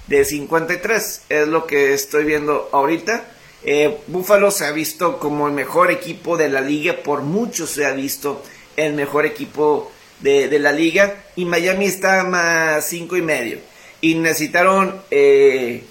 de 0.07 0.23
53 0.23 1.21
es 1.27 1.47
lo 1.47 1.67
que 1.67 1.93
estoy 1.93 2.23
viendo 2.23 2.69
ahorita. 2.71 3.25
Eh, 3.63 3.97
Buffalo 4.07 4.49
se 4.49 4.65
ha 4.65 4.71
visto 4.71 5.19
como 5.19 5.47
el 5.47 5.53
mejor 5.53 5.91
equipo 5.91 6.37
de 6.37 6.47
la 6.47 6.61
liga, 6.61 6.95
por 7.03 7.21
mucho 7.21 7.67
se 7.67 7.85
ha 7.85 7.91
visto 7.91 8.41
el 8.77 8.93
mejor 8.93 9.25
equipo 9.25 9.91
de, 10.21 10.57
la 10.57 10.71
liga 10.71 11.25
y 11.35 11.43
Miami 11.43 11.85
está 11.85 12.23
más 12.23 12.85
5 12.85 13.17
y 13.17 13.21
medio 13.21 13.59
y 13.99 14.15
necesitaron 14.15 15.01
eh, 15.11 15.83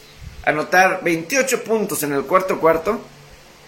anotar 0.46 1.00
28 1.04 1.64
puntos 1.64 2.02
en 2.02 2.14
el 2.14 2.24
cuarto 2.24 2.58
cuarto 2.58 2.98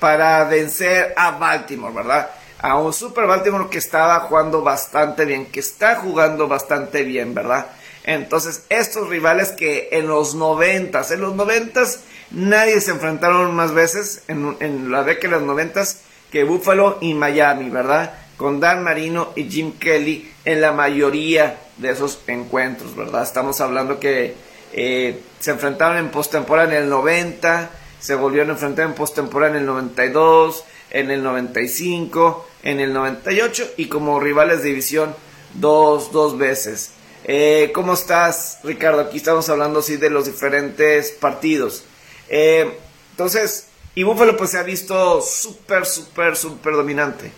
para 0.00 0.44
vencer 0.44 1.12
a 1.16 1.32
Baltimore, 1.32 1.94
¿verdad? 1.94 2.30
A 2.60 2.78
un 2.78 2.92
Super 2.92 3.26
Baltimore 3.26 3.68
que 3.70 3.78
estaba 3.78 4.20
jugando 4.20 4.62
bastante 4.62 5.24
bien, 5.24 5.46
que 5.46 5.60
está 5.60 5.96
jugando 5.96 6.48
bastante 6.48 7.02
bien, 7.02 7.34
¿verdad? 7.34 7.66
Entonces, 8.04 8.62
estos 8.68 9.08
rivales 9.08 9.52
que 9.52 9.88
en 9.92 10.06
los 10.06 10.34
noventas, 10.34 11.10
en 11.10 11.20
los 11.20 11.34
noventas 11.34 12.00
nadie 12.30 12.80
se 12.80 12.92
enfrentaron 12.92 13.54
más 13.54 13.72
veces 13.74 14.22
en, 14.28 14.90
la 14.90 15.02
década 15.02 15.34
de 15.34 15.40
los 15.40 15.46
noventas 15.46 16.02
que 16.30 16.44
Buffalo 16.44 16.98
y 17.00 17.14
Miami, 17.14 17.68
¿verdad? 17.68 18.14
Con 18.36 18.60
Dan 18.60 18.84
Marino 18.84 19.32
y 19.34 19.44
Jim 19.44 19.72
Kelly 19.78 20.32
en 20.44 20.60
la 20.60 20.72
mayoría 20.72 21.58
de 21.78 21.90
esos 21.90 22.20
encuentros, 22.26 22.94
¿verdad? 22.94 23.22
Estamos 23.22 23.60
hablando 23.60 23.98
que 23.98 24.34
eh, 24.72 25.20
se 25.40 25.50
enfrentaron 25.50 25.96
en 25.98 26.10
postemporada 26.10 26.76
en 26.76 26.84
el 26.84 26.88
90, 26.88 27.70
se 27.98 28.14
volvieron 28.14 28.50
a 28.50 28.52
enfrentar 28.52 28.86
en 28.86 28.94
postemporada 28.94 29.52
en 29.52 29.60
el 29.60 29.66
92, 29.66 30.64
en 30.96 31.10
el 31.10 31.22
95, 31.22 32.48
en 32.62 32.80
el 32.80 32.94
98 32.94 33.72
y 33.76 33.86
como 33.86 34.18
rivales 34.18 34.62
de 34.62 34.70
división 34.70 35.14
dos, 35.52 36.10
dos 36.10 36.38
veces. 36.38 36.92
Eh, 37.24 37.70
¿Cómo 37.74 37.92
estás, 37.92 38.60
Ricardo? 38.64 39.02
Aquí 39.02 39.18
estamos 39.18 39.46
hablando 39.50 39.82
sí 39.82 39.98
de 39.98 40.08
los 40.08 40.24
diferentes 40.24 41.10
partidos. 41.10 41.84
Eh, 42.30 42.78
entonces, 43.10 43.66
y 43.94 44.04
Buffalo 44.04 44.38
pues 44.38 44.52
se 44.52 44.58
ha 44.58 44.62
visto 44.62 45.20
súper, 45.20 45.84
súper, 45.84 46.34
súper 46.34 46.72
dominante. 46.72 47.30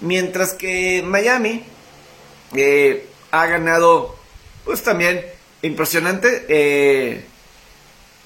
Mientras 0.00 0.54
que 0.54 1.02
Miami 1.04 1.64
eh, 2.56 3.06
ha 3.30 3.44
ganado, 3.44 4.16
pues 4.64 4.82
también 4.82 5.22
impresionante. 5.60 7.26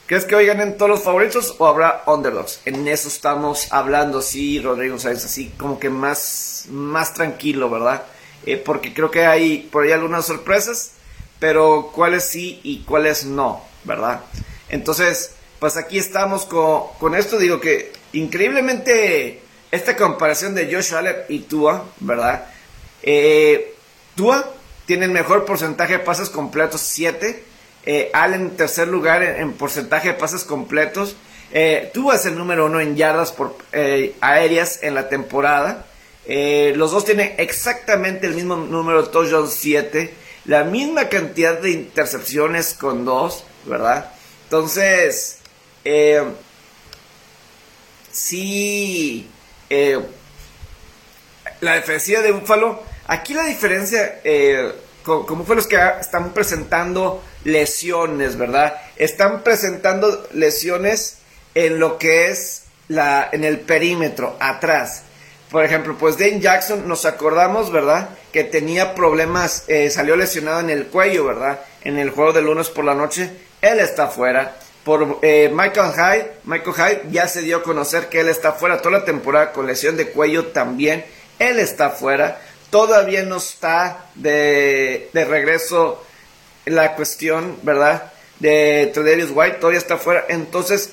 ¿Crees 0.06 0.24
que 0.24 0.36
hoy 0.36 0.46
ganen 0.46 0.76
todos 0.76 0.88
los 0.88 1.02
favoritos 1.02 1.56
o 1.58 1.66
habrá 1.66 2.04
underdogs? 2.06 2.60
En 2.64 2.86
eso 2.86 3.08
estamos 3.08 3.72
hablando, 3.72 4.22
sí, 4.22 4.60
Rodrigo 4.60 5.00
Sáenz, 5.00 5.24
así 5.24 5.48
como 5.58 5.80
que 5.80 5.90
más, 5.90 6.66
más 6.70 7.12
tranquilo, 7.12 7.68
¿verdad? 7.68 8.04
Eh, 8.44 8.56
porque 8.56 8.94
creo 8.94 9.10
que 9.10 9.26
hay 9.26 9.68
por 9.70 9.82
ahí 9.82 9.90
algunas 9.90 10.24
sorpresas, 10.24 10.92
pero 11.40 11.90
cuáles 11.92 12.22
sí 12.22 12.60
y 12.62 12.84
cuáles 12.84 13.24
no, 13.24 13.64
¿verdad? 13.82 14.20
Entonces, 14.68 15.32
pues 15.58 15.76
aquí 15.76 15.98
estamos 15.98 16.44
con, 16.44 16.84
con 17.00 17.16
esto, 17.16 17.36
digo 17.36 17.60
que 17.60 17.92
increíblemente 18.12 19.42
esta 19.72 19.96
comparación 19.96 20.54
de 20.54 20.72
Josh 20.72 20.94
Allen 20.94 21.16
y 21.28 21.40
Tua, 21.40 21.84
¿verdad? 21.98 22.46
Eh, 23.02 23.74
Tua 24.14 24.52
tiene 24.86 25.06
el 25.06 25.10
mejor 25.10 25.44
porcentaje 25.44 25.94
de 25.94 25.98
pases 25.98 26.30
completos, 26.30 26.80
7. 26.80 27.55
Eh, 27.86 28.10
Allen 28.12 28.42
en 28.42 28.56
tercer 28.56 28.88
lugar 28.88 29.22
en, 29.22 29.52
porcentaje 29.52 30.08
de 30.08 30.14
pases 30.14 30.42
completos. 30.42 31.16
Eh, 31.52 31.90
tú 31.94 32.10
es 32.10 32.26
el 32.26 32.36
número 32.36 32.66
uno 32.66 32.80
en 32.80 32.96
yardas 32.96 33.30
por, 33.30 33.56
eh, 33.72 34.16
aéreas 34.20 34.82
en 34.82 34.94
la 34.94 35.08
temporada. 35.08 35.86
Eh, 36.26 36.72
los 36.76 36.90
dos 36.90 37.04
tienen 37.04 37.34
exactamente 37.38 38.26
el 38.26 38.34
mismo 38.34 38.56
número 38.56 39.04
de 39.04 39.08
touchdowns 39.08 39.52
7. 39.54 40.12
La 40.46 40.64
misma 40.64 41.08
cantidad 41.08 41.58
de 41.58 41.70
intercepciones 41.70 42.74
con 42.74 43.04
2, 43.04 43.44
¿verdad? 43.66 44.12
Entonces, 44.44 45.38
sí, 48.12 49.28
la 51.60 51.74
defensiva 51.74 52.20
de 52.20 52.32
Buffalo 52.32 52.82
Aquí 53.08 53.34
la 53.34 53.44
diferencia 53.44 54.20
con, 55.06 55.24
con 55.24 55.38
Búfalos 55.38 55.68
que 55.68 55.78
están 56.00 56.34
presentando 56.34 57.22
lesiones, 57.44 58.36
¿verdad? 58.36 58.74
Están 58.96 59.44
presentando 59.44 60.26
lesiones 60.32 61.18
en 61.54 61.78
lo 61.78 61.96
que 61.96 62.28
es 62.28 62.64
la, 62.88 63.28
en 63.30 63.44
el 63.44 63.60
perímetro, 63.60 64.36
atrás. 64.40 65.04
Por 65.48 65.64
ejemplo, 65.64 65.96
pues 65.96 66.18
Dane 66.18 66.40
Jackson, 66.40 66.88
nos 66.88 67.04
acordamos, 67.06 67.70
¿verdad? 67.70 68.10
Que 68.32 68.42
tenía 68.42 68.96
problemas, 68.96 69.62
eh, 69.68 69.90
salió 69.90 70.16
lesionado 70.16 70.58
en 70.58 70.70
el 70.70 70.88
cuello, 70.88 71.24
¿verdad? 71.24 71.60
En 71.82 71.98
el 71.98 72.10
juego 72.10 72.32
de 72.32 72.42
lunes 72.42 72.68
por 72.68 72.84
la 72.84 72.94
noche, 72.94 73.30
él 73.62 73.78
está 73.78 74.08
fuera. 74.08 74.56
Por 74.84 75.20
eh, 75.22 75.50
Michael 75.52 75.92
Hyde, 75.92 76.32
Michael 76.44 76.76
Hyde 76.76 77.02
ya 77.12 77.28
se 77.28 77.42
dio 77.42 77.58
a 77.58 77.62
conocer 77.62 78.08
que 78.08 78.20
él 78.20 78.28
está 78.28 78.52
fuera 78.52 78.82
toda 78.82 78.98
la 78.98 79.04
temporada 79.04 79.52
con 79.52 79.68
lesión 79.68 79.96
de 79.96 80.10
cuello 80.10 80.48
también. 80.48 81.04
Él 81.38 81.60
está 81.60 81.90
fuera 81.90 82.40
todavía 82.70 83.22
no 83.22 83.36
está 83.36 84.06
de, 84.14 85.10
de 85.12 85.24
regreso 85.24 86.04
la 86.64 86.94
cuestión, 86.94 87.58
¿verdad? 87.62 88.12
De 88.38 88.90
Tredarius 88.92 89.30
White, 89.32 89.58
todavía 89.58 89.78
está 89.78 89.96
fuera. 89.96 90.24
Entonces, 90.28 90.90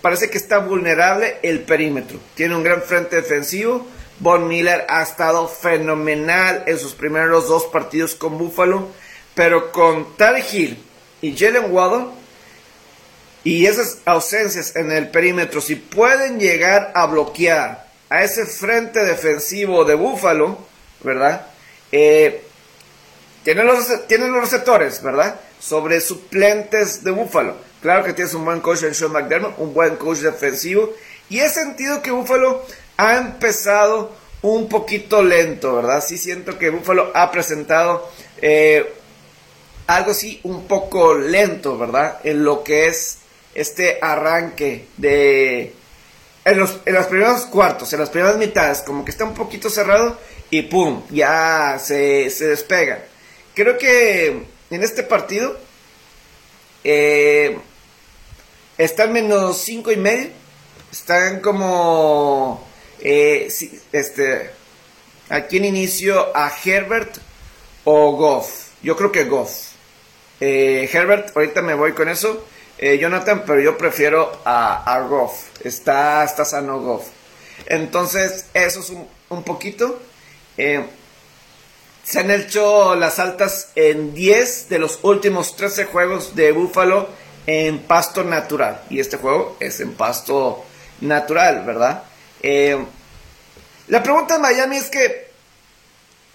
parece 0.00 0.30
que 0.30 0.38
está 0.38 0.58
vulnerable 0.58 1.38
el 1.42 1.60
perímetro. 1.60 2.18
Tiene 2.34 2.54
un 2.54 2.62
gran 2.62 2.82
frente 2.82 3.16
defensivo. 3.16 3.86
Von 4.18 4.48
Miller 4.48 4.86
ha 4.88 5.02
estado 5.02 5.46
fenomenal 5.48 6.64
en 6.66 6.78
sus 6.78 6.94
primeros 6.94 7.48
dos 7.48 7.64
partidos 7.66 8.14
con 8.14 8.38
Buffalo. 8.38 8.88
Pero 9.34 9.70
con 9.72 10.16
Tarek 10.16 10.54
Hill 10.54 10.78
y 11.20 11.36
Jalen 11.36 11.70
Waddle 11.70 12.06
y 13.46 13.66
esas 13.66 13.98
ausencias 14.06 14.74
en 14.74 14.90
el 14.90 15.10
perímetro, 15.10 15.60
si 15.60 15.76
pueden 15.76 16.40
llegar 16.40 16.90
a 16.96 17.06
bloquear 17.06 17.86
a 18.08 18.24
ese 18.24 18.44
frente 18.44 19.04
defensivo 19.04 19.84
de 19.84 19.94
Buffalo, 19.94 20.58
¿verdad? 21.06 21.46
Eh, 21.92 22.42
tienen, 23.44 23.64
los, 23.64 23.88
los 23.88 24.40
receptores, 24.40 25.00
¿verdad? 25.02 25.40
Sobre 25.60 26.00
suplentes 26.00 27.04
de 27.04 27.12
Búfalo. 27.12 27.54
Claro 27.80 28.04
que 28.04 28.12
tienes 28.12 28.34
un 28.34 28.44
buen 28.44 28.60
coach 28.60 28.82
en 28.82 28.94
Sean 28.94 29.12
McDermott, 29.12 29.56
un 29.58 29.72
buen 29.72 29.96
coach 29.96 30.18
defensivo. 30.18 30.92
Y 31.30 31.38
he 31.38 31.48
sentido 31.48 32.02
que 32.02 32.10
Búfalo 32.10 32.66
ha 32.96 33.16
empezado 33.16 34.12
un 34.42 34.68
poquito 34.68 35.22
lento, 35.22 35.76
¿verdad? 35.76 36.04
Sí 36.04 36.18
siento 36.18 36.58
que 36.58 36.70
Búfalo 36.70 37.12
ha 37.14 37.30
presentado 37.30 38.10
eh, 38.42 38.92
algo 39.86 40.10
así 40.10 40.40
un 40.42 40.66
poco 40.66 41.14
lento, 41.14 41.78
¿verdad? 41.78 42.18
En 42.24 42.44
lo 42.44 42.64
que 42.64 42.88
es 42.88 43.18
este 43.54 43.98
arranque 44.02 44.88
de... 44.96 45.72
En 46.44 46.58
los, 46.60 46.78
en 46.84 46.94
los 46.94 47.06
primeros 47.06 47.46
cuartos, 47.46 47.92
en 47.92 47.98
las 47.98 48.10
primeras 48.10 48.36
mitades, 48.36 48.82
como 48.82 49.04
que 49.04 49.10
está 49.10 49.24
un 49.24 49.34
poquito 49.34 49.68
cerrado 49.68 50.16
y 50.50 50.62
pum, 50.62 51.02
ya 51.10 51.78
se, 51.78 52.30
se 52.30 52.48
despega. 52.48 53.04
Creo 53.54 53.78
que 53.78 54.42
en 54.70 54.82
este 54.82 55.02
partido 55.02 55.58
eh, 56.84 57.58
están 58.78 59.12
menos 59.12 59.58
cinco 59.58 59.90
y 59.90 59.96
medio. 59.96 60.30
Están 60.92 61.40
como 61.40 62.64
eh, 63.00 63.48
este 63.92 64.50
aquí 65.28 65.56
en 65.56 65.64
inicio 65.64 66.36
a 66.36 66.52
Herbert 66.64 67.16
o 67.84 68.12
Goff. 68.12 68.68
Yo 68.82 68.96
creo 68.96 69.10
que 69.10 69.24
Goff. 69.24 69.72
Eh, 70.40 70.88
Herbert, 70.92 71.36
ahorita 71.36 71.62
me 71.62 71.74
voy 71.74 71.92
con 71.92 72.08
eso. 72.08 72.46
Jonathan, 72.78 73.42
pero 73.46 73.58
yo 73.58 73.78
prefiero 73.78 74.42
a, 74.44 75.00
Goff. 75.08 75.48
Está, 75.64 76.22
está 76.24 76.44
sano 76.44 76.78
Goff. 76.80 77.06
Entonces, 77.64 78.44
eso 78.52 78.80
es 78.80 78.90
un, 78.90 79.08
un 79.30 79.42
poquito. 79.42 79.98
Eh, 80.56 80.84
se 82.02 82.20
han 82.20 82.30
hecho 82.30 82.94
las 82.94 83.18
altas 83.18 83.70
en 83.74 84.14
10 84.14 84.68
de 84.68 84.78
los 84.78 85.00
últimos 85.02 85.56
13 85.56 85.86
juegos 85.86 86.36
de 86.36 86.52
Búfalo 86.52 87.08
en 87.46 87.80
pasto 87.80 88.22
natural. 88.22 88.82
Y 88.90 89.00
este 89.00 89.16
juego 89.16 89.56
es 89.58 89.80
en 89.80 89.94
pasto 89.94 90.64
natural, 91.00 91.64
¿verdad? 91.64 92.04
Eh, 92.42 92.78
la 93.88 94.02
pregunta 94.02 94.36
en 94.36 94.42
Miami 94.42 94.76
es 94.76 94.88
que 94.88 95.30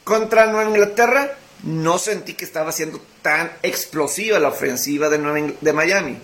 contra 0.03 0.47
Nueva 0.47 0.69
Inglaterra 0.69 1.37
no 1.63 1.97
sentí 1.99 2.33
que 2.33 2.45
estaba 2.45 2.71
siendo 2.71 3.01
tan 3.21 3.51
explosiva 3.61 4.39
la 4.39 4.49
ofensiva 4.49 5.09
de, 5.09 5.55
de 5.59 5.73
Miami. 5.73 6.17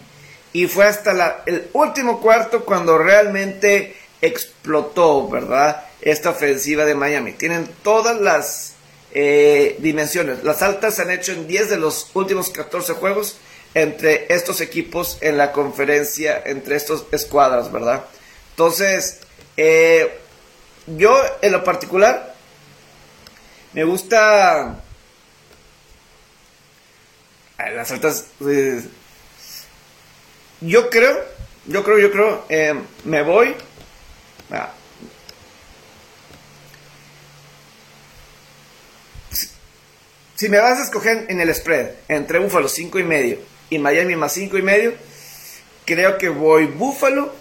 Y 0.53 0.67
fue 0.67 0.85
hasta 0.85 1.43
el 1.45 1.69
último 1.73 2.19
cuarto 2.19 2.65
cuando 2.65 2.97
realmente 2.97 3.95
explotó, 4.21 5.29
¿verdad? 5.29 5.86
Esta 6.01 6.29
ofensiva 6.29 6.85
de 6.85 6.95
Miami. 6.95 7.33
Tienen 7.33 7.67
todas 7.83 8.19
las 8.19 8.73
eh, 9.11 9.77
dimensiones. 9.79 10.43
Las 10.43 10.61
altas 10.61 10.95
se 10.95 11.01
han 11.01 11.11
hecho 11.11 11.31
en 11.31 11.47
10 11.47 11.69
de 11.69 11.77
los 11.77 12.11
últimos 12.13 12.49
14 12.49 12.93
juegos 12.93 13.37
entre 13.73 14.31
estos 14.33 14.61
equipos 14.61 15.17
en 15.21 15.37
la 15.37 15.51
conferencia, 15.51 16.41
entre 16.45 16.75
estos 16.75 17.05
escuadras, 17.11 17.71
¿verdad? 17.71 18.05
Entonces, 18.51 19.19
eh, 19.55 20.19
yo 20.87 21.19
en 21.41 21.51
lo 21.51 21.63
particular, 21.63 22.35
me 23.73 23.83
gusta 23.83 24.83
las 27.57 27.91
altas. 27.91 28.25
Eh, 28.47 28.83
yo 30.61 30.89
creo, 30.89 31.23
yo 31.65 31.83
creo, 31.83 31.99
yo 31.99 32.11
creo, 32.11 32.45
me 33.03 33.21
voy. 33.23 33.55
Ah, 34.51 34.71
Si 40.37 40.49
me 40.49 40.59
vas 40.59 40.77
a 40.77 40.83
escoger 40.83 41.25
en 41.29 41.41
el 41.41 41.51
spread 41.51 41.93
entre 42.07 42.37
Búfalo 42.37 42.69
5 42.69 42.99
y 42.99 43.03
medio 43.03 43.39
y 43.71 43.79
Miami 43.79 44.15
más 44.15 44.33
5 44.33 44.55
y 44.59 44.61
medio, 44.61 44.93
creo 45.83 46.19
que 46.19 46.29
voy 46.29 46.67
Búfalo, 46.67 47.33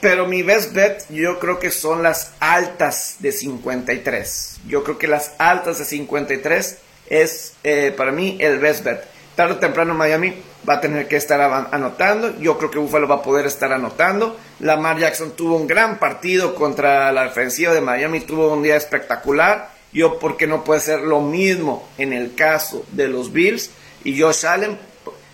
pero 0.00 0.26
mi 0.26 0.42
best 0.42 0.72
bet 0.72 1.02
yo 1.10 1.38
creo 1.38 1.58
que 1.58 1.70
son 1.70 2.02
las 2.02 2.32
altas 2.40 3.16
de 3.18 3.32
53. 3.32 4.60
Yo 4.66 4.82
creo 4.84 4.96
que 4.96 5.06
las 5.06 5.32
altas 5.36 5.80
de 5.80 5.84
53 5.84 6.78
es 7.10 7.52
eh, 7.62 7.92
para 7.94 8.10
mí 8.10 8.38
el 8.40 8.58
best 8.58 8.84
bet. 8.84 9.04
Tarde 9.36 9.52
o 9.52 9.58
temprano 9.58 9.92
Miami 9.92 10.42
va 10.66 10.76
a 10.76 10.80
tener 10.80 11.08
que 11.08 11.16
estar 11.16 11.42
anotando. 11.70 12.38
Yo 12.38 12.56
creo 12.56 12.70
que 12.70 12.78
Búfalo 12.78 13.06
va 13.06 13.16
a 13.16 13.22
poder 13.22 13.44
estar 13.44 13.70
anotando. 13.70 14.38
Lamar 14.60 14.98
Jackson 14.98 15.36
tuvo 15.36 15.56
un 15.56 15.66
gran 15.66 15.98
partido 15.98 16.54
contra 16.54 17.12
la 17.12 17.24
defensiva 17.24 17.74
de 17.74 17.82
Miami, 17.82 18.20
tuvo 18.20 18.54
un 18.54 18.62
día 18.62 18.76
espectacular. 18.76 19.78
Yo, 19.92 20.18
¿por 20.18 20.36
qué 20.36 20.46
no 20.46 20.64
puede 20.64 20.80
ser 20.80 21.00
lo 21.00 21.20
mismo 21.20 21.88
en 21.98 22.12
el 22.12 22.34
caso 22.34 22.84
de 22.92 23.08
los 23.08 23.32
Bills? 23.32 23.70
Y 24.04 24.20
Josh 24.20 24.46
Allen, 24.46 24.78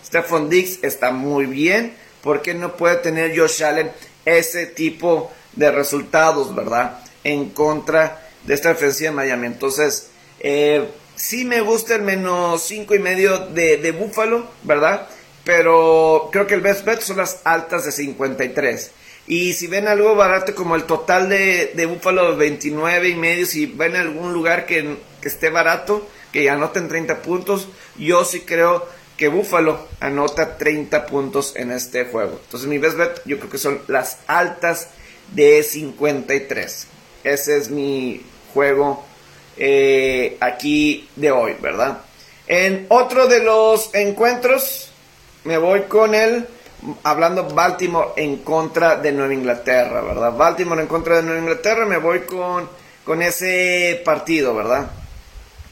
Stephon 0.05 0.49
Diggs 0.49 0.79
está 0.83 1.11
muy 1.11 1.47
bien. 1.47 1.95
¿Por 2.23 2.42
qué 2.42 2.55
no 2.55 2.77
puede 2.77 2.97
tener 2.97 3.38
Josh 3.38 3.62
Allen 3.62 3.90
ese 4.25 4.66
tipo 4.66 5.31
de 5.53 5.71
resultados, 5.71 6.55
verdad? 6.55 7.01
En 7.23 7.51
contra 7.51 8.27
de 8.45 8.55
esta 8.55 8.71
defensiva 8.71 9.11
de 9.11 9.16
Miami. 9.16 9.47
Entonces, 9.47 10.09
eh, 10.40 10.88
sí 11.16 11.45
me 11.45 11.61
gusta 11.61 11.95
el 11.95 12.03
menos 12.03 12.62
cinco 12.62 12.95
y 12.95 12.99
medio 12.99 13.38
de, 13.38 13.77
de 13.77 13.92
Buffalo, 13.92 14.47
¿verdad? 14.62 15.09
Pero 15.45 16.29
creo 16.33 16.47
que 16.47 16.55
el 16.55 16.61
best 16.61 16.85
bet 16.85 17.01
son 17.01 17.19
las 17.19 17.40
altas 17.45 17.85
de 17.85 17.92
53. 17.92 18.90
Y 19.26 19.54
si 19.54 19.66
ven 19.66 19.88
algo 19.88 20.14
barato 20.14 20.54
como 20.54 20.76
el 20.76 20.84
total 20.84 21.28
de, 21.28 21.72
de 21.74 21.86
Búfalo 21.86 22.36
29 22.36 23.08
y 23.08 23.14
medio, 23.16 23.46
si 23.46 23.66
ven 23.66 23.96
algún 23.96 24.32
lugar 24.32 24.66
que, 24.66 24.98
esté 25.22 25.50
barato, 25.50 26.08
que 26.32 26.48
anoten 26.48 26.86
30 26.86 27.22
puntos, 27.22 27.68
yo 27.98 28.24
sí 28.24 28.40
creo 28.40 28.86
que 29.16 29.26
Búfalo 29.26 29.88
anota 29.98 30.56
30 30.56 31.06
puntos 31.06 31.54
en 31.56 31.72
este 31.72 32.04
juego. 32.04 32.38
Entonces 32.44 32.68
mi 32.68 32.78
best 32.78 32.96
bet 32.96 33.22
yo 33.24 33.38
creo 33.38 33.50
que 33.50 33.58
son 33.58 33.80
las 33.88 34.18
altas 34.28 34.90
de 35.32 35.62
53. 35.64 36.86
Ese 37.24 37.56
es 37.56 37.70
mi 37.70 38.22
juego 38.54 39.04
eh, 39.56 40.36
aquí 40.40 41.08
de 41.16 41.32
hoy, 41.32 41.56
¿verdad? 41.60 42.02
En 42.46 42.86
otro 42.90 43.26
de 43.26 43.42
los 43.42 43.92
encuentros 43.94 44.92
me 45.42 45.58
voy 45.58 45.82
con 45.82 46.14
el 46.14 46.46
hablando 47.02 47.48
Baltimore 47.48 48.10
en 48.16 48.38
contra 48.38 48.96
de 48.96 49.12
Nueva 49.12 49.34
Inglaterra, 49.34 50.00
¿verdad? 50.02 50.36
Baltimore 50.36 50.80
en 50.80 50.88
contra 50.88 51.16
de 51.16 51.22
Nueva 51.22 51.40
Inglaterra, 51.40 51.84
me 51.86 51.98
voy 51.98 52.20
con, 52.20 52.68
con 53.04 53.22
ese 53.22 54.02
partido, 54.04 54.54
¿verdad? 54.54 54.90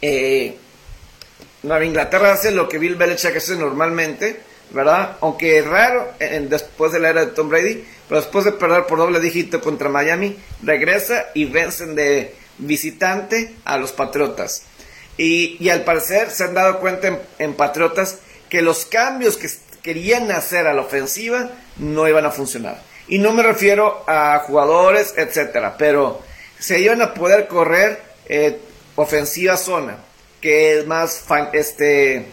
Eh, 0.01 0.57
Nueva 1.63 1.85
Inglaterra 1.85 2.33
hace 2.33 2.51
lo 2.51 2.69
que 2.69 2.79
Bill 2.79 2.97
Belichick 2.97 3.37
hace 3.37 3.57
normalmente, 3.57 4.41
¿verdad? 4.71 5.17
Aunque 5.21 5.59
es 5.59 5.67
raro 5.67 6.13
después 6.19 6.93
de 6.93 7.01
la 7.01 7.11
era 7.11 7.25
de 7.25 7.33
Tom 7.33 7.49
Brady, 7.49 7.85
pero 8.09 8.21
después 8.21 8.45
de 8.45 8.53
perder 8.53 8.87
por 8.87 8.99
doble 8.99 9.21
dígito 9.21 9.61
contra 9.61 9.89
Miami, 9.89 10.37
regresa 10.63 11.27
y 11.35 11.47
vencen 11.47 11.95
de 11.95 12.35
visitante 12.59 13.55
a 13.65 13.79
los 13.79 13.93
Patriotas. 13.93 14.65
Y, 15.17 15.69
al 15.69 15.85
parecer 15.85 16.31
se 16.31 16.45
han 16.45 16.55
dado 16.55 16.81
cuenta 16.81 17.21
en, 17.39 17.55
Patriotas 17.55 18.19
que 18.49 18.63
los 18.63 18.85
cambios 18.85 19.37
que 19.37 19.49
querían 19.85 20.33
hacer 20.33 20.67
a 20.67 20.73
la 20.73 20.81
ofensiva 20.81 21.51
no 21.77 22.09
iban 22.09 22.25
a 22.25 22.31
funcionar. 22.31 22.83
Y 23.07 23.19
no 23.19 23.33
me 23.33 23.43
refiero 23.43 24.03
a 24.09 24.39
jugadores, 24.47 25.13
etcétera, 25.15 25.77
pero 25.77 26.23
se 26.59 26.81
iban 26.81 27.03
a 27.03 27.13
poder 27.13 27.47
correr 27.47 28.01
eh, 28.27 28.59
ofensiva 28.97 29.59
zona, 29.59 29.99
que 30.41 30.79
es 30.79 30.87
más 30.87 31.23
este 31.53 32.27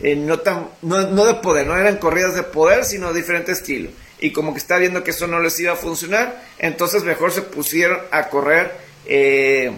eh, 0.00 0.16
no 0.16 0.40
tan 0.40 0.68
no, 0.82 1.02
no, 1.02 1.24
de 1.26 1.34
poder, 1.34 1.68
no 1.68 1.78
eran 1.78 1.98
corridas 1.98 2.34
de 2.34 2.42
poder, 2.42 2.84
sino 2.84 3.12
de 3.12 3.20
diferente 3.20 3.52
estilo. 3.52 3.88
Y 4.18 4.32
como 4.32 4.52
que 4.52 4.58
está 4.58 4.76
viendo 4.76 5.04
que 5.04 5.12
eso 5.12 5.28
no 5.28 5.38
les 5.38 5.60
iba 5.60 5.74
a 5.74 5.76
funcionar, 5.76 6.42
entonces 6.58 7.04
mejor 7.04 7.30
se 7.30 7.42
pusieron 7.42 8.00
a 8.10 8.28
correr 8.28 8.72
eh, 9.06 9.70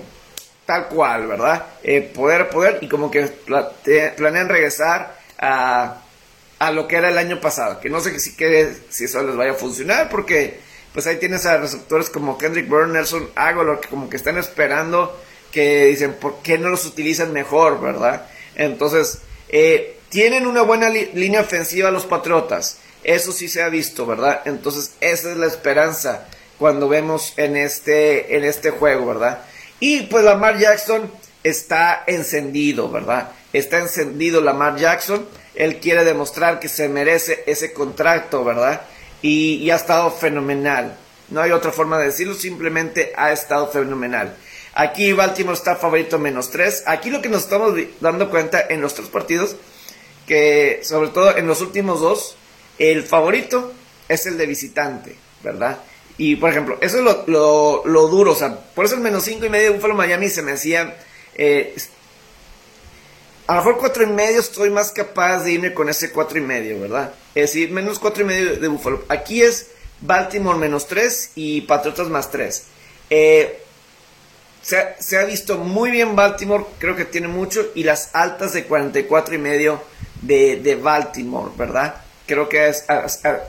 tal 0.65 0.89
cual, 0.89 1.27
¿verdad? 1.27 1.67
Poder, 2.15 2.49
poder, 2.49 2.79
y 2.81 2.89
como 2.89 3.11
que 3.11 3.27
planean 4.17 4.49
regresar 4.49 5.19
a, 5.39 6.03
a, 6.59 6.71
lo 6.71 6.89
que 6.89 6.97
era 6.97 7.09
el 7.09 7.19
año 7.19 7.41
pasado, 7.41 7.81
que 7.81 7.91
no 7.91 8.01
sé 8.01 8.19
si, 8.21 8.35
que, 8.37 8.73
si 8.89 9.05
eso 9.05 9.23
les 9.23 9.37
vaya 9.37 9.53
a 9.53 9.55
funcionar, 9.55 10.09
porque 10.09 10.61
pues 10.93 11.07
ahí 11.07 11.17
tienes 11.17 11.47
a 11.47 11.59
receptores 11.59 12.11
como 12.11 12.39
Kendrick 12.39 12.69
Byrne, 12.69 12.95
Nelson 12.95 13.31
que 13.81 13.89
como 13.89 14.09
que 14.09 14.17
están 14.17 14.39
esperando 14.39 15.21
que 15.53 15.87
dicen, 15.87 16.15
¿por 16.15 16.43
qué 16.43 16.59
no 16.59 16.69
los 16.69 16.85
utilizan 16.87 17.33
mejor, 17.33 17.81
verdad? 17.81 18.27
Entonces, 18.55 19.19
eh, 19.49 19.99
tienen 20.09 20.47
una 20.47 20.63
buena 20.63 20.89
línea 20.89 21.41
ofensiva 21.41 21.91
los 21.91 22.07
Patriotas, 22.07 22.79
eso 23.05 23.33
sí 23.33 23.49
se 23.49 23.63
ha 23.63 23.69
visto, 23.69 24.07
¿verdad? 24.07 24.43
Entonces, 24.45 24.93
esa 25.01 25.31
es 25.31 25.37
la 25.37 25.47
esperanza 25.47 26.27
cuando 26.59 26.89
vemos 26.89 27.35
en 27.37 27.57
este, 27.57 28.37
en 28.37 28.45
este 28.45 28.71
juego, 28.71 29.07
¿verdad? 29.07 29.43
Y 29.81 30.03
pues 30.03 30.25
Lamar 30.25 30.59
Jackson 30.59 31.11
está 31.45 32.03
encendido, 32.07 32.91
¿verdad? 32.91 33.31
Está 33.53 33.79
encendido 33.79 34.41
Lamar 34.41 34.77
Jackson. 34.77 35.27
Él 35.59 35.81
quiere 35.81 36.05
demostrar 36.05 36.61
que 36.61 36.69
se 36.69 36.89
merece 36.89 37.43
ese 37.45 37.73
contrato, 37.73 38.45
¿verdad? 38.45 38.83
Y, 39.23 39.69
ha 39.71 39.75
estado 39.75 40.09
fenomenal. 40.13 40.97
No 41.31 41.41
hay 41.41 41.51
otra 41.51 41.73
forma 41.73 41.99
de 41.99 42.07
decirlo, 42.07 42.35
simplemente 42.35 43.13
ha 43.17 43.33
estado 43.33 43.67
fenomenal. 43.67 44.37
Aquí 44.75 45.13
Baltimore 45.13 45.57
está 45.57 45.75
favorito 45.75 46.17
menos 46.21 46.51
3. 46.51 46.85
Aquí 46.87 47.11
lo 47.11 47.21
que 47.21 47.29
nos 47.29 47.43
estamos 47.43 47.75
dando 47.99 48.31
cuenta 48.31 48.65
en 48.69 48.81
los 48.81 48.95
tres 48.95 49.09
partidos, 49.09 49.57
que 50.29 50.79
sobre 50.85 51.09
todo 51.09 51.37
en 51.37 51.49
los 51.49 51.61
últimos 51.61 52.01
dos, 52.01 52.37
el 52.79 53.03
favorito 53.03 53.73
es 54.09 54.27
el 54.27 54.39
de 54.39 54.47
visitante, 54.47 55.17
¿verdad? 55.43 55.81
Y 56.19 56.37
por 56.37 56.51
ejemplo, 56.51 56.79
eso 56.81 56.99
es 56.99 57.05
lo, 57.27 58.09
duro, 58.09 58.31
o 58.31 58.37
sea, 58.37 58.57
por 58.77 58.85
eso 58.85 58.95
el 58.95 59.01
menos 59.01 59.25
5 59.25 59.45
y 59.45 59.49
medio 59.49 59.71
de 59.73 59.77
Buffalo 59.77 59.97
Miami 59.97 60.29
se 60.29 60.43
me 60.43 60.53
hacía. 60.53 60.97
Eh, 61.35 61.75
a 63.49 63.55
lo 63.55 63.59
mejor 63.59 63.79
4 63.79 64.03
y 64.05 64.07
medio 64.07 64.41
estoy 64.41 64.71
más 64.71 64.93
capaz 64.93 65.43
de 65.43 65.53
irme 65.53 65.75
con 65.75 65.89
ese 65.89 66.13
4 66.13 66.39
y 66.39 66.43
medio, 66.43 66.79
¿verdad? 66.79 67.13
Es 67.35 67.53
decir, 67.53 67.71
menos 67.73 67.99
4 67.99 68.23
y 68.23 68.27
medio 68.27 68.57
de 68.57 68.69
Buffalo. 68.69 69.05
Aquí 69.09 69.43
es 69.43 69.71
Baltimore 70.01 70.59
menos 70.59 70.87
3 70.87 71.33
y 71.35 71.63
Patriotas 71.63 72.09
más 72.09 72.31
3. 72.31 72.63
Eh, 73.11 73.63
se, 74.63 75.17
ha 75.17 75.25
visto 75.25 75.57
muy 75.57 75.91
bien 75.91 76.15
Baltimore, 76.15 76.65
creo 76.79 76.95
que 76.95 77.07
tiene 77.07 77.27
mucho, 77.27 77.73
y 77.75 77.85
las 77.85 78.15
altas 78.15 78.53
de 78.53 78.65
44 78.65 79.35
y 79.35 79.39
medio 79.39 79.83
de, 80.21 80.61
de 80.63 80.77
Baltimore, 80.77 81.51
¿verdad? 81.57 82.03
creo 82.29 82.49
que 82.49 82.69
es 82.69 82.85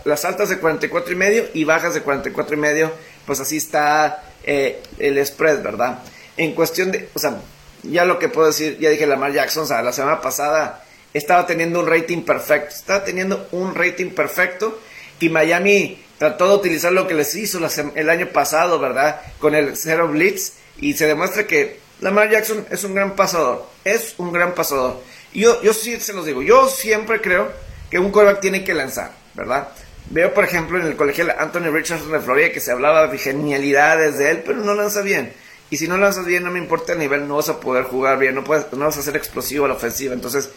las 0.05 0.25
altas 0.25 0.49
de 0.49 0.57
44 0.57 1.13
y 1.13 1.15
medio 1.15 1.45
y 1.53 1.65
bajas 1.65 1.93
de 1.93 2.01
44 2.01 2.55
y 2.55 2.59
medio, 2.59 2.91
pues 3.25 3.39
así 3.41 3.57
está 3.57 4.23
eh, 4.43 4.81
el 4.97 5.23
spread, 5.23 5.61
¿verdad? 5.61 5.99
En 6.37 6.55
cuestión 6.55 6.91
de, 6.91 7.09
o 7.13 7.19
sea, 7.19 7.41
ya 7.83 8.05
lo 8.05 8.19
que 8.19 8.29
puedo 8.29 8.47
decir, 8.47 8.77
ya 8.79 8.89
dije 8.89 9.07
Lamar 9.07 9.33
Jackson, 9.33 9.63
o 9.63 9.67
sea, 9.67 9.81
la 9.81 9.93
semana 9.93 10.21
pasada 10.21 10.83
estaba 11.13 11.45
teniendo 11.45 11.79
un 11.79 11.87
rating 11.87 12.21
perfecto, 12.21 12.75
estaba 12.75 13.03
teniendo 13.03 13.47
un 13.51 13.75
rating 13.75 14.11
perfecto 14.11 14.79
y 15.19 15.29
Miami 15.29 16.03
trató 16.17 16.49
de 16.49 16.55
utilizar 16.55 16.91
lo 16.91 17.07
que 17.07 17.13
les 17.13 17.33
hizo 17.35 17.59
el 17.95 18.09
año 18.09 18.27
pasado, 18.27 18.79
¿verdad? 18.79 19.21
Con 19.39 19.55
el 19.55 19.75
Zero 19.75 20.07
Blitz 20.07 20.53
y 20.77 20.93
se 20.93 21.07
demuestra 21.07 21.47
que 21.47 21.79
Lamar 22.01 22.29
Jackson 22.29 22.65
es 22.69 22.83
un 22.83 22.93
gran 22.95 23.15
pasador, 23.15 23.65
es 23.83 24.15
un 24.17 24.31
gran 24.31 24.53
pasador. 24.53 25.01
Y 25.33 25.41
yo, 25.41 25.61
yo 25.61 25.73
sí 25.73 25.99
se 25.99 26.13
los 26.13 26.25
digo, 26.25 26.41
yo 26.41 26.67
siempre 26.69 27.21
creo 27.21 27.51
que 27.89 27.99
un 27.99 28.11
quarterback 28.11 28.41
tiene 28.41 28.63
que 28.63 28.73
lanzar, 28.73 29.11
¿verdad? 29.33 29.69
Veo, 30.11 30.33
por 30.33 30.43
ejemplo, 30.43 30.79
en 30.79 30.87
el 30.87 30.95
colegial 30.95 31.35
Anthony 31.37 31.71
Richardson 31.71 32.11
de 32.11 32.19
Florida 32.19 32.51
que 32.51 32.59
se 32.59 32.71
hablaba 32.71 33.07
de 33.07 33.17
genialidades 33.17 34.17
de 34.17 34.31
él, 34.31 34.43
pero 34.45 34.59
no 34.59 34.73
lanza 34.73 35.01
bien. 35.01 35.33
Y 35.69 35.77
si 35.77 35.87
no 35.87 35.97
lanzas 35.97 36.25
bien, 36.25 36.43
no 36.43 36.51
me 36.51 36.59
importa 36.59 36.93
el 36.93 36.99
nivel, 36.99 37.27
no 37.27 37.35
vas 37.35 37.49
a 37.49 37.59
poder 37.59 37.83
jugar 37.85 38.17
bien, 38.17 38.35
no, 38.35 38.43
vas 38.43 38.97
a 38.97 39.01
ser 39.01 39.15
explosivo 39.15 39.65
a 39.65 39.67
la 39.67 39.75
ofensiva. 39.75 40.13
Entonces, 40.13 40.49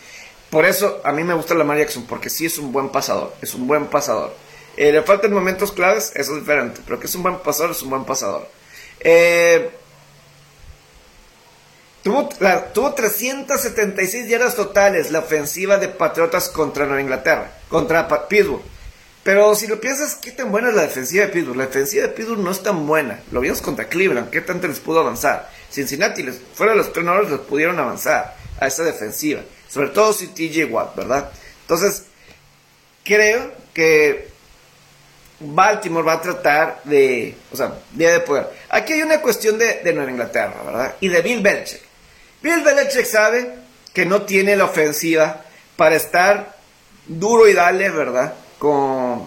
por 0.50 0.64
eso 0.64 1.00
a 1.04 1.12
mí 1.12 1.22
me 1.22 1.34
gusta 1.34 1.54
la 1.54 1.76
Jackson, 1.76 2.06
porque 2.06 2.30
sí 2.30 2.46
es 2.46 2.58
un 2.58 2.72
buen 2.72 2.88
pasador, 2.88 3.34
es 3.42 3.54
un 3.54 3.66
buen 3.66 3.86
pasador. 3.86 4.34
Eh, 4.76 4.90
le 4.90 5.02
faltan 5.02 5.32
momentos 5.32 5.72
claves, 5.72 6.12
eso 6.14 6.32
es 6.32 6.40
diferente, 6.40 6.80
pero 6.84 6.98
que 6.98 7.06
es 7.06 7.14
un 7.14 7.22
buen 7.22 7.38
pasador, 7.40 7.72
es 7.72 7.82
un 7.82 7.90
buen 7.90 8.04
pasador. 8.04 8.48
Eh, 9.00 9.70
Tuvo, 12.02 12.28
tuvo 12.74 12.94
376 12.94 14.28
yardas 14.28 14.56
totales 14.56 15.12
la 15.12 15.20
ofensiva 15.20 15.78
de 15.78 15.88
Patriotas 15.88 16.48
contra 16.48 16.84
Nueva 16.84 17.00
Inglaterra, 17.00 17.52
contra 17.68 18.08
Pittsburgh. 18.28 18.62
Pero 19.22 19.54
si 19.54 19.68
lo 19.68 19.80
piensas, 19.80 20.16
¿qué 20.16 20.32
tan 20.32 20.50
buena 20.50 20.70
es 20.70 20.74
la 20.74 20.82
defensiva 20.82 21.26
de 21.26 21.32
Pittsburgh? 21.32 21.56
La 21.56 21.66
defensiva 21.66 22.02
de 22.02 22.08
Pittsburgh 22.08 22.40
no 22.40 22.50
es 22.50 22.62
tan 22.62 22.86
buena. 22.86 23.20
Lo 23.30 23.40
vimos 23.40 23.62
contra 23.62 23.88
Cleveland, 23.88 24.30
¿qué 24.30 24.40
tanto 24.40 24.66
les 24.66 24.80
pudo 24.80 25.00
avanzar? 25.00 25.48
Cincinnati, 25.70 26.24
les, 26.24 26.40
fuera 26.54 26.72
de 26.72 26.78
los 26.78 26.88
entrenadores, 26.88 27.30
les 27.30 27.40
pudieron 27.40 27.78
avanzar 27.78 28.36
a 28.58 28.66
esa 28.66 28.82
defensiva. 28.82 29.42
Sobre 29.68 29.90
todo 29.90 30.12
si 30.12 30.28
TJ 30.28 30.64
Watt, 30.64 30.96
¿verdad? 30.96 31.30
Entonces, 31.62 32.04
creo 33.04 33.52
que 33.72 34.28
Baltimore 35.38 36.06
va 36.06 36.14
a 36.14 36.20
tratar 36.20 36.80
de, 36.84 37.36
o 37.52 37.56
sea, 37.56 37.74
de 37.92 38.20
poder. 38.20 38.48
Aquí 38.70 38.94
hay 38.94 39.02
una 39.02 39.20
cuestión 39.20 39.56
de, 39.56 39.82
de 39.84 39.92
Nueva 39.92 40.10
Inglaterra, 40.10 40.62
¿verdad? 40.64 40.96
Y 41.00 41.08
de 41.08 41.22
Bill 41.22 41.42
Belichick. 41.42 41.80
Bill 42.42 42.62
Belichick 42.62 43.06
sabe 43.06 43.54
que 43.92 44.04
no 44.04 44.22
tiene 44.22 44.56
la 44.56 44.64
ofensiva 44.64 45.44
para 45.76 45.94
estar 45.94 46.56
duro 47.06 47.46
y 47.48 47.52
darle, 47.52 47.88
¿verdad? 47.90 48.34
Con, 48.62 49.26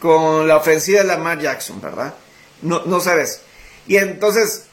con 0.00 0.46
la 0.46 0.58
ofensiva 0.58 0.98
de 0.98 1.06
Lamar 1.06 1.40
Jackson, 1.40 1.80
¿verdad? 1.80 2.12
No, 2.60 2.84
no 2.84 3.00
sabes. 3.00 3.40
Y 3.86 3.96
entonces, 3.96 4.64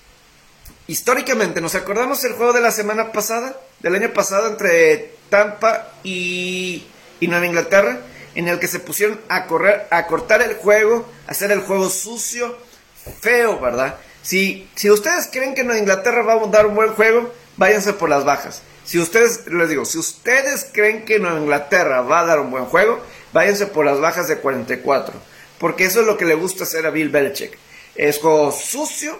históricamente, 0.87 1.61
¿nos 1.61 1.73
acordamos 1.73 2.21
el 2.25 2.33
juego 2.33 2.51
de 2.51 2.59
la 2.59 2.71
semana 2.71 3.13
pasada? 3.13 3.57
Del 3.79 3.95
año 3.95 4.11
pasado 4.11 4.49
entre 4.49 5.15
Tampa 5.29 5.87
y, 6.03 6.85
y 7.21 7.27
Nueva 7.29 7.45
Inglaterra, 7.45 8.01
en 8.35 8.49
el 8.49 8.59
que 8.59 8.67
se 8.67 8.79
pusieron 8.81 9.21
a 9.29 9.45
correr, 9.45 9.87
a 9.89 10.05
cortar 10.05 10.41
el 10.41 10.55
juego, 10.55 11.05
a 11.25 11.31
hacer 11.31 11.49
el 11.53 11.61
juego 11.61 11.89
sucio, 11.89 12.57
feo, 13.21 13.61
¿verdad? 13.61 13.95
Si, 14.21 14.69
si 14.75 14.91
ustedes 14.91 15.29
creen 15.31 15.55
que 15.55 15.63
Nueva 15.63 15.79
Inglaterra 15.79 16.23
va 16.23 16.33
a 16.33 16.47
dar 16.47 16.65
un 16.65 16.75
buen 16.75 16.89
juego, 16.89 17.31
váyanse 17.55 17.93
por 17.93 18.09
las 18.09 18.25
bajas. 18.25 18.63
Si 18.83 18.99
ustedes, 18.99 19.47
les 19.47 19.69
digo, 19.69 19.85
si 19.85 19.97
ustedes 19.97 20.67
creen 20.71 21.05
que 21.05 21.19
Nueva 21.19 21.39
Inglaterra 21.39 22.01
va 22.01 22.19
a 22.19 22.25
dar 22.25 22.39
un 22.41 22.51
buen 22.51 22.65
juego, 22.65 23.01
váyanse 23.35 23.67
por 23.67 23.85
las 23.85 23.99
bajas 23.99 24.29
de 24.29 24.37
44. 24.37 25.13
Porque 25.59 25.83
eso 25.83 25.99
es 25.99 26.07
lo 26.07 26.17
que 26.17 26.23
le 26.23 26.35
gusta 26.35 26.63
hacer 26.63 26.85
a 26.85 26.89
Bill 26.89 27.09
Belichick. 27.09 27.57
Es 27.93 28.19
juego 28.19 28.49
sucio, 28.51 29.19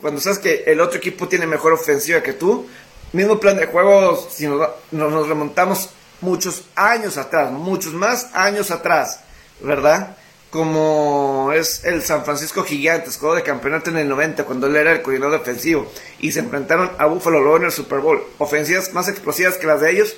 cuando 0.00 0.20
sabes 0.20 0.38
que 0.38 0.62
el 0.66 0.80
otro 0.80 0.98
equipo 0.98 1.26
tiene 1.26 1.46
mejor 1.46 1.72
ofensiva 1.72 2.22
que 2.22 2.32
tú. 2.32 2.68
Mismo 3.12 3.40
plan 3.40 3.56
de 3.56 3.66
juego, 3.66 4.28
si 4.30 4.46
nos, 4.46 4.68
nos 4.92 5.28
remontamos 5.28 5.90
muchos 6.20 6.66
años 6.76 7.16
atrás, 7.16 7.50
muchos 7.50 7.94
más 7.94 8.28
años 8.32 8.70
atrás, 8.70 9.20
¿verdad? 9.60 10.16
como 10.50 11.52
es 11.54 11.84
el 11.84 12.02
San 12.02 12.24
Francisco 12.24 12.64
Gigantes, 12.64 13.18
juego 13.18 13.34
de 13.34 13.42
campeonato 13.42 13.90
en 13.90 13.98
el 13.98 14.08
90, 14.08 14.44
cuando 14.44 14.66
él 14.66 14.76
era 14.76 14.92
el 14.92 15.02
coordinador 15.02 15.40
defensivo, 15.40 15.90
y 16.20 16.32
se 16.32 16.40
enfrentaron 16.40 16.90
a 16.96 17.04
Buffalo 17.04 17.40
luego 17.40 17.58
en 17.58 17.64
el 17.64 17.72
Super 17.72 17.98
Bowl. 17.98 18.22
Ofensivas 18.38 18.94
más 18.94 19.08
explosivas 19.08 19.58
que 19.58 19.66
las 19.66 19.82
de 19.82 19.90
ellos. 19.90 20.16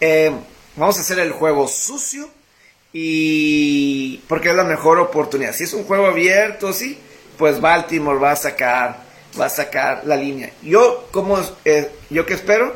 Eh, 0.00 0.32
vamos 0.76 0.98
a 0.98 1.00
hacer 1.00 1.18
el 1.18 1.32
juego 1.32 1.66
sucio 1.66 2.28
y 2.96 4.18
porque 4.28 4.50
es 4.50 4.54
la 4.54 4.64
mejor 4.64 5.00
oportunidad. 5.00 5.52
Si 5.52 5.64
es 5.64 5.72
un 5.74 5.84
juego 5.84 6.06
abierto, 6.06 6.72
sí, 6.72 6.96
pues 7.36 7.60
Baltimore 7.60 8.18
va 8.18 8.30
a 8.30 8.36
sacar, 8.36 9.02
va 9.38 9.46
a 9.46 9.50
sacar 9.50 10.06
la 10.06 10.16
línea. 10.16 10.52
Yo, 10.62 11.08
como, 11.10 11.38
eh, 11.64 11.90
yo 12.08 12.24
que 12.24 12.34
espero, 12.34 12.74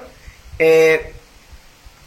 eh, 0.59 1.13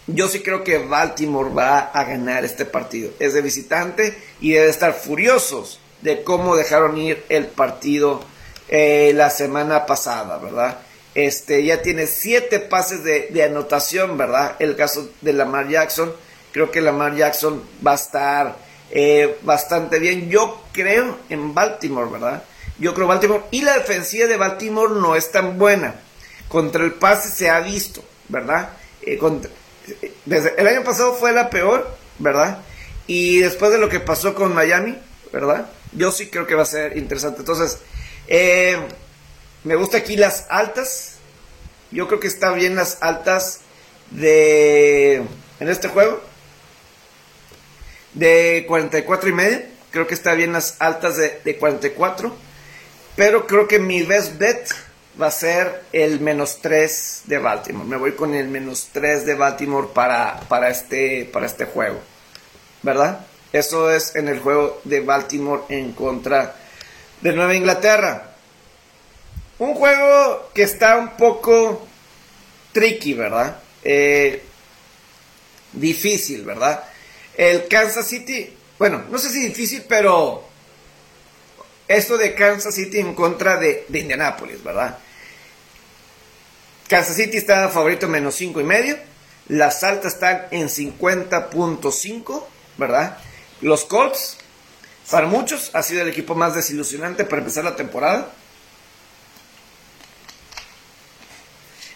yo 0.07 0.27
sí 0.27 0.41
creo 0.41 0.63
que 0.63 0.77
Baltimore 0.79 1.49
va 1.49 1.79
a 1.79 2.03
ganar 2.03 2.43
este 2.43 2.65
partido. 2.65 3.11
Es 3.17 3.33
de 3.33 3.41
visitante 3.41 4.15
y 4.41 4.51
debe 4.51 4.69
estar 4.69 4.93
furiosos 4.93 5.79
de 6.01 6.23
cómo 6.23 6.57
dejaron 6.57 6.97
ir 6.97 7.23
el 7.29 7.47
partido 7.47 8.21
eh, 8.67 9.13
la 9.15 9.29
semana 9.29 9.85
pasada, 9.85 10.37
¿verdad? 10.37 10.79
este, 11.15 11.63
ya 11.63 11.81
tiene 11.81 12.07
siete 12.07 12.59
pases 12.59 13.03
de, 13.03 13.43
anotación, 13.43 14.17
¿verdad? 14.17 14.55
El 14.59 14.75
caso 14.75 15.09
de 15.21 15.33
Lamar 15.33 15.67
Jackson. 15.67 16.13
Creo 16.51 16.71
que 16.71 16.81
Lamar 16.81 17.15
Jackson 17.15 17.63
va 17.85 17.93
a 17.93 17.95
estar 17.95 18.57
eh, 18.91 19.37
bastante 19.43 19.99
bien. 19.99 20.29
Yo 20.29 20.63
creo 20.73 21.19
en 21.29 21.53
Baltimore, 21.53 22.09
¿verdad? 22.09 22.43
Yo 22.77 22.93
creo 22.93 23.07
Baltimore. 23.07 23.43
Y 23.51 23.61
la 23.61 23.77
defensiva 23.77 24.27
de 24.27 24.37
Baltimore 24.37 24.93
no 24.93 25.15
es 25.15 25.31
tan 25.31 25.57
buena. 25.57 25.95
Contra 26.47 26.83
el 26.83 26.93
pase 26.93 27.29
se 27.29 27.49
ha 27.49 27.61
visto, 27.61 28.03
¿verdad? 28.27 28.69
Eh, 29.01 29.19
desde 30.25 30.59
el 30.59 30.67
año 30.67 30.83
pasado 30.83 31.13
fue 31.13 31.31
la 31.31 31.49
peor, 31.49 31.95
¿verdad? 32.19 32.59
Y 33.07 33.39
después 33.39 33.71
de 33.71 33.77
lo 33.77 33.87
que 33.87 33.99
pasó 33.99 34.35
con 34.35 34.53
Miami, 34.53 34.97
¿verdad? 35.31 35.69
Yo 35.93 36.11
sí 36.11 36.27
creo 36.27 36.45
que 36.45 36.55
va 36.55 36.63
a 36.63 36.65
ser 36.65 36.97
interesante. 36.97 37.39
Entonces, 37.39 37.79
eh, 38.27 38.77
me 39.63 39.75
gusta 39.75 39.97
aquí 39.97 40.17
las 40.17 40.47
altas. 40.49 41.15
Yo 41.91 42.07
creo 42.07 42.19
que 42.19 42.27
está 42.27 42.51
bien 42.51 42.75
las 42.75 43.01
altas 43.01 43.61
de 44.09 45.23
en 45.59 45.69
este 45.69 45.87
juego. 45.87 46.30
De 48.13 48.65
44 48.67 49.29
y 49.29 49.33
medio. 49.33 49.61
Creo 49.91 50.07
que 50.07 50.13
está 50.13 50.33
bien 50.33 50.53
las 50.53 50.77
altas 50.79 51.17
de, 51.17 51.41
de 51.43 51.57
44. 51.57 52.35
Pero 53.15 53.45
creo 53.47 53.67
que 53.67 53.79
mi 53.79 54.03
best 54.03 54.37
bet 54.37 54.71
va 55.19 55.27
a 55.27 55.31
ser 55.31 55.83
el 55.91 56.19
menos 56.19 56.59
3 56.61 57.23
de 57.25 57.37
Baltimore. 57.37 57.87
Me 57.87 57.97
voy 57.97 58.13
con 58.13 58.33
el 58.33 58.47
menos 58.47 58.89
3 58.91 59.25
de 59.25 59.35
Baltimore 59.35 59.87
para, 59.93 60.39
para, 60.47 60.69
este, 60.69 61.29
para 61.31 61.45
este 61.45 61.65
juego. 61.65 61.99
¿Verdad? 62.81 63.25
Eso 63.51 63.91
es 63.91 64.15
en 64.15 64.27
el 64.29 64.39
juego 64.39 64.81
de 64.85 65.01
Baltimore 65.01 65.63
en 65.69 65.91
contra 65.91 66.55
de 67.19 67.33
Nueva 67.33 67.55
Inglaterra. 67.55 68.31
Un 69.59 69.75
juego 69.75 70.49
que 70.53 70.63
está 70.63 70.97
un 70.97 71.11
poco 71.11 71.85
tricky, 72.71 73.13
¿verdad? 73.13 73.57
Eh, 73.83 74.43
difícil, 75.73 76.43
¿verdad? 76.43 76.83
El 77.35 77.67
Kansas 77.67 78.07
City, 78.07 78.53
bueno, 78.77 79.05
no 79.09 79.17
sé 79.17 79.29
si 79.29 79.47
difícil, 79.47 79.85
pero 79.87 80.43
esto 81.87 82.17
de 82.17 82.35
Kansas 82.35 82.75
City 82.75 82.99
en 82.99 83.15
contra 83.15 83.57
de, 83.57 83.85
de 83.87 83.99
Indianapolis, 83.99 84.63
¿verdad? 84.63 84.97
Kansas 86.87 87.15
City 87.15 87.37
está 87.37 87.69
favorito 87.69 88.07
menos 88.07 88.35
5 88.35 88.59
y 88.59 88.63
medio. 88.65 88.97
Las 89.47 89.83
altas 89.83 90.15
están 90.15 90.47
en 90.51 90.67
50.5, 90.67 92.43
¿verdad? 92.77 93.17
Los 93.61 93.85
Colts, 93.85 94.37
para 95.09 95.27
muchos, 95.27 95.71
ha 95.73 95.83
sido 95.83 96.01
el 96.01 96.09
equipo 96.09 96.35
más 96.35 96.55
desilusionante 96.55 97.25
para 97.25 97.41
empezar 97.41 97.63
la 97.63 97.75
temporada. 97.75 98.31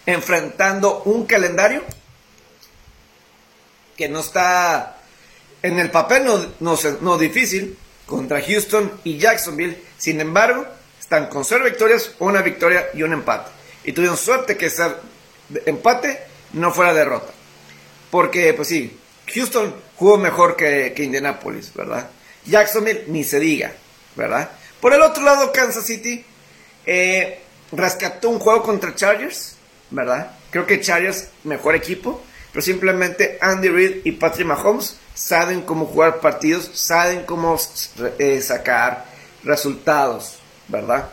Enfrentando 0.06 1.02
un 1.04 1.26
calendario 1.26 1.82
que 3.96 4.08
no 4.08 4.20
está 4.20 4.95
en 5.62 5.78
el 5.78 5.90
papel 5.90 6.24
no, 6.60 6.76
no, 7.00 7.18
difícil 7.18 7.76
contra 8.06 8.40
Houston 8.42 9.00
y 9.04 9.18
Jacksonville. 9.18 9.82
Sin 9.98 10.20
embargo, 10.20 10.66
están 11.00 11.28
con 11.28 11.44
cero 11.44 11.64
victorias, 11.64 12.12
una 12.18 12.42
victoria 12.42 12.88
y 12.94 13.02
un 13.02 13.12
empate. 13.12 13.50
Y 13.84 13.92
tuvieron 13.92 14.16
suerte 14.16 14.56
que 14.56 14.66
ese 14.66 14.84
empate 15.64 16.20
no 16.52 16.72
fuera 16.72 16.94
derrota. 16.94 17.32
Porque, 18.10 18.52
pues 18.54 18.68
sí, 18.68 18.98
Houston 19.34 19.74
jugó 19.96 20.18
mejor 20.18 20.56
que, 20.56 20.92
que 20.94 21.04
Indianapolis, 21.04 21.72
¿verdad? 21.74 22.10
Jacksonville 22.44 23.04
ni 23.08 23.24
se 23.24 23.40
diga, 23.40 23.72
¿verdad? 24.14 24.50
Por 24.80 24.92
el 24.92 25.02
otro 25.02 25.24
lado, 25.24 25.52
Kansas 25.52 25.86
City 25.86 26.24
eh, 26.84 27.40
rescató 27.72 28.30
un 28.30 28.38
juego 28.38 28.62
contra 28.62 28.94
Chargers, 28.94 29.56
¿verdad? 29.90 30.32
Creo 30.50 30.66
que 30.66 30.80
Chargers 30.80 31.28
mejor 31.44 31.74
equipo, 31.74 32.22
pero 32.52 32.62
simplemente 32.62 33.38
Andy 33.40 33.68
Reid 33.68 33.96
y 34.04 34.12
Patrick 34.12 34.46
Mahomes 34.46 34.96
saben 35.16 35.62
cómo 35.62 35.86
jugar 35.86 36.20
partidos, 36.20 36.70
saben 36.74 37.24
cómo 37.24 37.58
eh, 38.20 38.40
sacar 38.40 39.06
resultados, 39.42 40.36
¿verdad? 40.68 41.08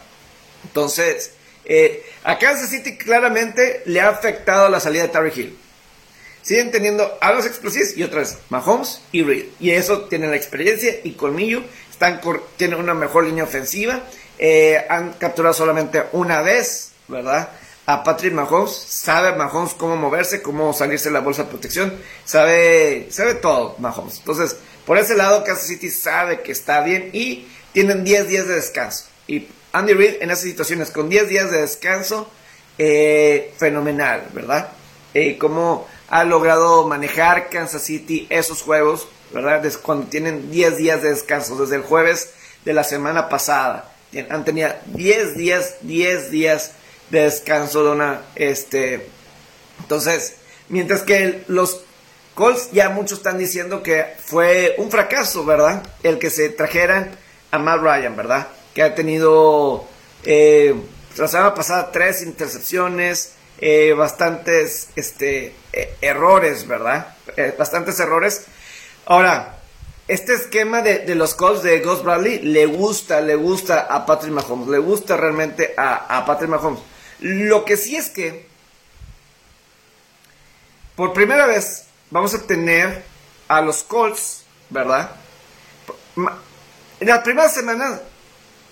Entonces, 0.63 1.32
eh, 1.66 2.06
a 2.24 2.38
Kansas 2.38 2.70
City 2.70 2.98
claramente 2.98 3.82
le 3.88 4.00
ha 4.00 4.10
afectado 4.10 4.70
la 4.70 4.80
salida 4.80 5.04
de 5.04 5.10
Terry 5.10 5.32
Hill 5.36 5.58
siguen 6.44 6.72
teniendo 6.72 7.18
a 7.22 7.32
los 7.32 7.46
explosivos 7.46 7.98
y 7.98 8.04
otras 8.04 8.38
Mahomes 8.50 9.02
y 9.12 9.24
Reed. 9.24 9.46
Y 9.60 9.72
eso 9.72 10.02
tienen 10.02 10.30
la 10.30 10.36
experiencia 10.36 10.94
y 11.04 11.13
colmillo. 11.13 11.63
Están, 11.89 12.22
tienen 12.58 12.80
una 12.80 12.94
mejor 12.94 13.26
línea 13.26 13.46
ofensiva. 13.46 14.02
Eh, 14.38 14.86
han 14.89 15.13
capturado 15.13 15.54
solamente 15.54 16.04
una 16.12 16.42
vez, 16.42 16.92
¿verdad? 17.08 17.50
A 17.86 18.04
Patrick 18.04 18.34
Mahomes. 18.34 18.72
Sabe 18.72 19.36
Mahomes 19.36 19.74
cómo 19.74 19.96
moverse, 19.96 20.41
cómo 20.41 20.74
salirse 20.74 21.10
de 21.10 21.13
la 21.13 21.19
bolsa 21.19 21.43
de 21.43 21.50
protección. 21.50 21.93
Sabe, 22.26 23.08
sabe 23.10 23.36
todo 23.36 23.76
Mahomes. 23.80 24.19
Entonces, 24.19 24.56
por 24.86 24.98
ese 24.98 25.15
lado, 25.15 25.43
Kansas 25.43 25.67
City 25.67 25.89
sabe 25.89 26.41
que 26.41 26.52
está 26.52 26.82
bien 26.82 27.10
y 27.13 27.48
tienen 27.74 28.04
10 28.04 28.28
días 28.28 28.48
de 28.48 28.56
descanso. 28.56 29.06
Y 29.28 29.48
Andy 29.72 29.93
Reid 29.93 30.22
en 30.22 30.32
esas 30.32 30.43
situaciones 30.43 30.91
con 30.91 31.10
10 31.10 31.30
días 31.30 31.52
de 31.52 31.62
descanso, 31.62 32.30
eh, 32.78 33.54
fenomenal, 33.58 34.28
¿verdad? 34.34 34.69
Eh, 35.13 35.38
como 35.38 35.88
ha 36.10 36.24
logrado 36.24 36.88
manejar 36.88 37.50
Kansas 37.50 37.82
City 37.82 38.28
esos 38.30 38.62
juegos, 38.62 39.08
¿verdad? 39.34 39.63
Cuando 39.82 40.08
tienen 40.08 40.52
10 40.52 40.78
días 40.78 41.02
de 41.02 41.10
descanso, 41.10 41.56
desde 41.56 41.78
el 41.78 41.82
jueves 41.82 42.32
de 42.65 42.74
la 42.74 42.84
semana 42.84 43.30
pasada. 43.30 43.91
Han 44.30 44.46
tenido 44.46 44.69
10 44.88 45.36
días, 45.36 45.76
10 45.82 46.30
días 46.30 46.72
de 47.13 47.21
descanso 47.21 47.84
de 47.84 47.91
una, 47.91 48.21
este, 48.34 49.08
entonces, 49.80 50.38
mientras 50.67 51.04
que 51.04 51.43
los 51.47 51.82
Colts 52.34 52.71
ya 52.71 52.89
muchos 52.89 53.19
están 53.19 53.38
diciendo 53.38 53.84
que 53.84 54.15
fue 54.17 54.73
un 54.80 54.89
fracaso, 54.89 55.45
¿verdad? 55.45 55.84
El 56.02 56.17
que 56.17 56.32
se 56.32 56.49
trajeran 56.49 57.12
a 57.52 57.60
Matt 57.60 57.82
Ryan, 57.82 58.15
¿verdad? 58.15 58.47
Que 58.73 58.82
ha 58.82 58.95
tenido 58.95 59.86
eh, 60.23 60.73
la 61.15 61.28
semana 61.28 61.54
pasada 61.54 61.91
tres 61.91 62.23
intercepciones, 62.23 63.34
eh, 63.60 63.93
bastantes 63.93 64.89
este, 64.95 65.54
eh, 65.71 65.95
errores, 66.02 66.67
¿verdad? 66.67 67.15
Eh, 67.38 67.54
bastantes 67.56 67.99
errores. 67.99 68.45
Ahora, 69.06 69.60
este 70.08 70.34
esquema 70.34 70.82
de, 70.82 71.13
los 71.13 71.36
calls 71.36 71.62
de 71.62 71.80
Ghost 71.82 72.04
Bradley 72.04 72.39
le 72.39 72.65
gusta, 72.65 73.21
le 73.21 73.36
gusta 73.36 73.82
a 73.82 74.08
Patrick 74.08 74.34
Mahomes, 74.34 74.67
le 74.69 74.80
gusta 74.80 75.15
realmente 75.15 75.76
a 75.78 76.26
Patrick 76.26 76.49
Mahomes. 76.49 76.92
Lo 77.24 77.64
que 77.64 77.78
sí 77.78 77.96
es 77.96 78.10
que, 78.10 78.46
por 80.98 81.14
primera 81.14 81.48
vez, 81.48 81.86
vamos 82.12 82.34
a 82.34 82.46
tener 82.46 83.02
a 83.48 83.62
los 83.62 83.84
Colts, 83.84 84.44
¿verdad? 84.70 85.12
En 87.00 87.08
la 87.08 87.24
primera 87.24 87.48
semana, 87.48 88.02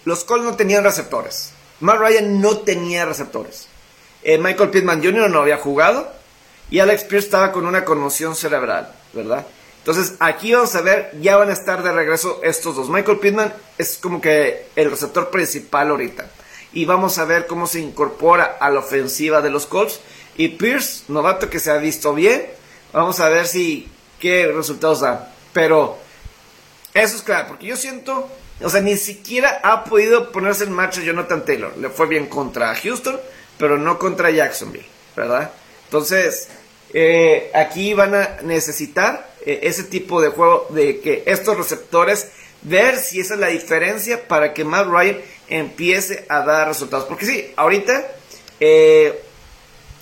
los 0.04 0.26
Colts 0.26 0.44
no 0.44 0.58
tenían 0.58 0.84
receptores. 0.84 1.54
Matt 1.80 2.00
Ryan 2.00 2.42
no 2.42 2.58
tenía 2.58 3.06
receptores. 3.06 3.70
Eh, 4.22 4.38
Michael 4.38 4.70
Pittman 4.70 5.02
Jr. 5.02 5.30
no 5.30 5.40
había 5.40 5.58
jugado 5.58 6.12
y 6.70 6.80
Alex 6.80 7.06
Pierce 7.06 7.28
estaba 7.28 7.54
con 7.54 7.66
una 7.66 7.86
conmoción 7.86 8.36
cerebral, 8.36 8.94
¿verdad? 9.14 9.48
Entonces 9.78 10.16
aquí 10.20 10.52
vamos 10.52 10.76
a 10.76 10.82
ver, 10.82 11.18
ya 11.22 11.38
van 11.38 11.50
a 11.50 11.54
estar 11.54 11.84
de 11.84 11.94
regreso 11.94 12.42
estos 12.44 12.76
dos. 12.76 12.90
Michael 12.90 13.20
Pittman 13.20 13.54
es 13.78 13.98
como 13.98 14.20
que 14.20 14.68
el 14.76 14.92
receptor 14.92 15.30
principal 15.30 15.90
ahorita. 15.90 16.30
Y 16.74 16.86
vamos 16.86 17.18
a 17.18 17.26
ver 17.26 17.48
cómo 17.48 17.68
se 17.68 17.80
incorpora 17.80 18.58
a 18.60 18.70
la 18.70 18.80
ofensiva 18.80 19.42
de 19.42 19.50
los 19.50 19.66
Colts. 19.66 20.00
Y 20.38 20.50
Pierce, 20.50 21.04
novato 21.10 21.50
que 21.50 21.60
se 21.60 21.72
ha 21.72 21.78
visto 21.78 22.14
bien. 22.14 22.46
Vamos 22.94 23.20
a 23.20 23.30
ver 23.30 23.48
si 23.48 23.90
qué 24.20 24.48
resultados 24.48 25.02
da. 25.02 25.34
Pero 25.54 25.98
eso 26.94 27.16
es 27.16 27.22
claro, 27.22 27.50
porque 27.50 27.68
yo 27.68 27.76
siento, 27.76 28.30
o 28.62 28.70
sea, 28.70 28.82
ni 28.82 28.96
siquiera 28.98 29.60
ha 29.64 29.84
podido 29.84 30.32
ponerse 30.32 30.64
en 30.64 30.72
marcha 30.72 31.02
Jonathan 31.02 31.44
Taylor. 31.46 31.78
Le 31.78 31.90
fue 31.90 32.08
bien 32.08 32.28
contra 32.28 32.74
Houston 32.76 33.20
pero 33.62 33.78
no 33.78 34.00
contra 34.00 34.32
Jacksonville, 34.32 34.88
¿verdad? 35.16 35.52
Entonces, 35.86 36.50
eh, 36.94 37.52
aquí 37.54 37.94
van 37.94 38.16
a 38.16 38.38
necesitar 38.42 39.30
eh, 39.46 39.60
ese 39.64 39.84
tipo 39.84 40.20
de 40.20 40.30
juego 40.30 40.66
de 40.72 41.00
que 41.00 41.22
estos 41.28 41.56
receptores, 41.56 42.30
ver 42.64 42.98
si 42.98 43.20
esa 43.20 43.36
es 43.36 43.40
la 43.40 43.48
diferencia 43.48 44.28
para 44.28 44.54
que 44.54 44.66
Matt 44.66 44.88
Ryan 44.88 45.18
empiece 45.52 46.26
a 46.30 46.42
dar 46.42 46.68
resultados. 46.68 47.06
Porque 47.06 47.26
sí, 47.26 47.54
ahorita 47.56 48.08
eh, 48.60 49.22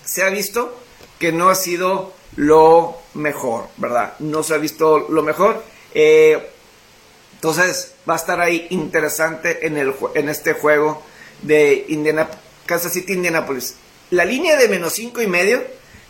se 0.05 0.23
ha 0.23 0.29
visto 0.29 0.79
que 1.19 1.31
no 1.31 1.49
ha 1.49 1.55
sido 1.55 2.13
lo 2.37 2.97
mejor, 3.15 3.67
¿verdad? 3.77 4.13
No 4.19 4.43
se 4.43 4.53
ha 4.53 4.57
visto 4.57 5.07
lo 5.09 5.23
mejor. 5.23 5.63
entonces 5.93 7.93
va 8.09 8.13
a 8.13 8.17
estar 8.17 8.39
ahí 8.39 8.67
interesante 8.69 9.67
en, 9.67 9.77
el, 9.77 9.93
en 10.15 10.29
este 10.29 10.53
juego 10.53 11.03
de 11.41 11.85
Indianapolis 11.89 12.49
Kansas 12.69 12.93
City, 12.93 13.13
Indianapolis. 13.13 13.77
La 14.11 14.25
línea 14.25 14.55
de 14.55 14.67
menos 14.67 14.93
cinco 14.93 15.23
y 15.23 15.27
medio, 15.27 15.63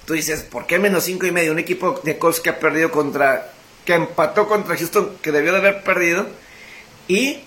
tú 0.04 0.13
dices, 0.13 0.41
¿por 0.41 0.67
qué 0.67 0.78
menos 0.78 1.06
cinco 1.06 1.25
y 1.25 1.32
medio? 1.32 1.54
Un 1.54 1.60
equipo 1.60 2.02
de 2.04 2.17
Colts 2.17 2.41
que 2.41 2.49
ha 2.49 2.60
perdido 2.60 2.91
contra, 2.91 3.54
que 3.86 3.93
empató 3.93 4.45
contra 4.45 4.75
Houston, 4.75 5.17
que 5.21 5.32
debió 5.32 5.54
de 5.54 5.60
haber 5.60 5.84
perdido, 5.84 6.28
y 7.08 7.39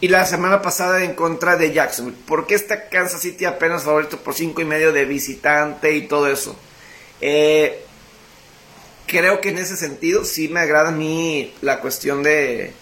y 0.00 0.08
la 0.08 0.26
semana 0.26 0.60
pasada 0.60 1.02
en 1.04 1.14
contra 1.14 1.56
de 1.56 1.72
Jacksonville. 1.72 2.18
¿Por 2.26 2.46
qué 2.46 2.54
está 2.54 2.88
Kansas 2.88 3.22
City 3.22 3.44
apenas 3.44 3.84
favorito 3.84 4.18
por 4.18 4.34
cinco 4.34 4.60
y 4.60 4.64
medio 4.64 4.92
de 4.92 5.04
visitante 5.04 5.92
y 5.94 6.08
todo 6.08 6.28
eso? 6.28 6.56
Eh, 7.20 7.84
creo 9.06 9.40
que 9.40 9.50
en 9.50 9.58
ese 9.58 9.76
sentido 9.76 10.24
sí 10.24 10.48
me 10.48 10.60
agrada 10.60 10.88
a 10.88 10.92
mí 10.92 11.54
la 11.62 11.80
cuestión 11.80 12.22
de, 12.22 12.72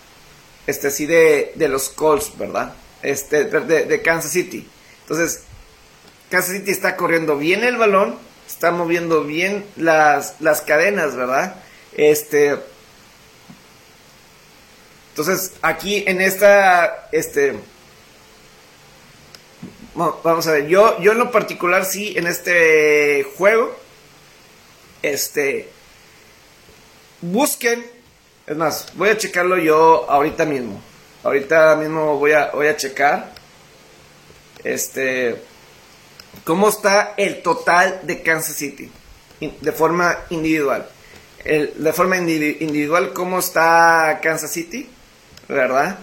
este 0.67 0.91
sí, 0.91 1.07
de, 1.07 1.53
de 1.55 1.69
los 1.69 1.89
Colts, 1.91 2.37
¿verdad? 2.39 2.75
Este, 3.03 3.45
de, 3.45 3.85
de, 3.85 4.03
Kansas 4.03 4.33
City. 4.33 4.67
Entonces, 5.03 5.43
Kansas 6.31 6.55
City 6.55 6.71
está 6.71 6.97
corriendo 6.97 7.37
bien 7.37 7.65
el 7.65 7.77
balón, 7.77 8.17
está 8.47 8.71
moviendo 8.71 9.25
bien 9.25 9.65
las, 9.77 10.41
las 10.41 10.61
cadenas, 10.63 11.17
¿verdad? 11.17 11.57
Este, 11.97 12.57
entonces, 15.13 15.53
aquí 15.61 16.05
en 16.07 16.23
esta, 16.23 17.11
este, 17.13 17.55
vamos 19.95 20.47
a 20.47 20.53
ver, 20.53 20.69
yo, 20.69 20.99
yo 21.03 21.13
en 21.13 21.19
lo 21.19 21.31
particular 21.31 21.85
sí, 21.85 22.15
en 22.17 22.27
este 22.27 23.23
juego, 23.37 23.77
este, 25.03 25.69
busquen, 27.21 27.85
es 28.47 28.57
más, 28.57 28.89
voy 28.95 29.11
a 29.11 29.19
checarlo 29.19 29.59
yo 29.59 30.11
ahorita 30.11 30.47
mismo, 30.47 30.81
ahorita 31.25 31.77
mismo 31.77 32.19
voy 32.19 32.33
a, 32.33 32.51
voy 32.53 32.69
a 32.69 32.77
checar, 32.79 33.35
este, 34.65 35.37
cómo 36.43 36.71
está 36.71 37.13
el 37.19 37.43
total 37.43 38.01
de 38.05 38.23
Kansas 38.23 38.57
City, 38.57 38.91
de 39.41 39.73
forma 39.73 40.21
individual. 40.31 40.89
El, 41.45 41.85
de 41.85 41.93
forma 41.93 42.17
individual, 42.17 43.13
cómo 43.13 43.41
está 43.41 44.21
Kansas 44.23 44.51
City 44.51 44.89
¿verdad? 45.49 45.99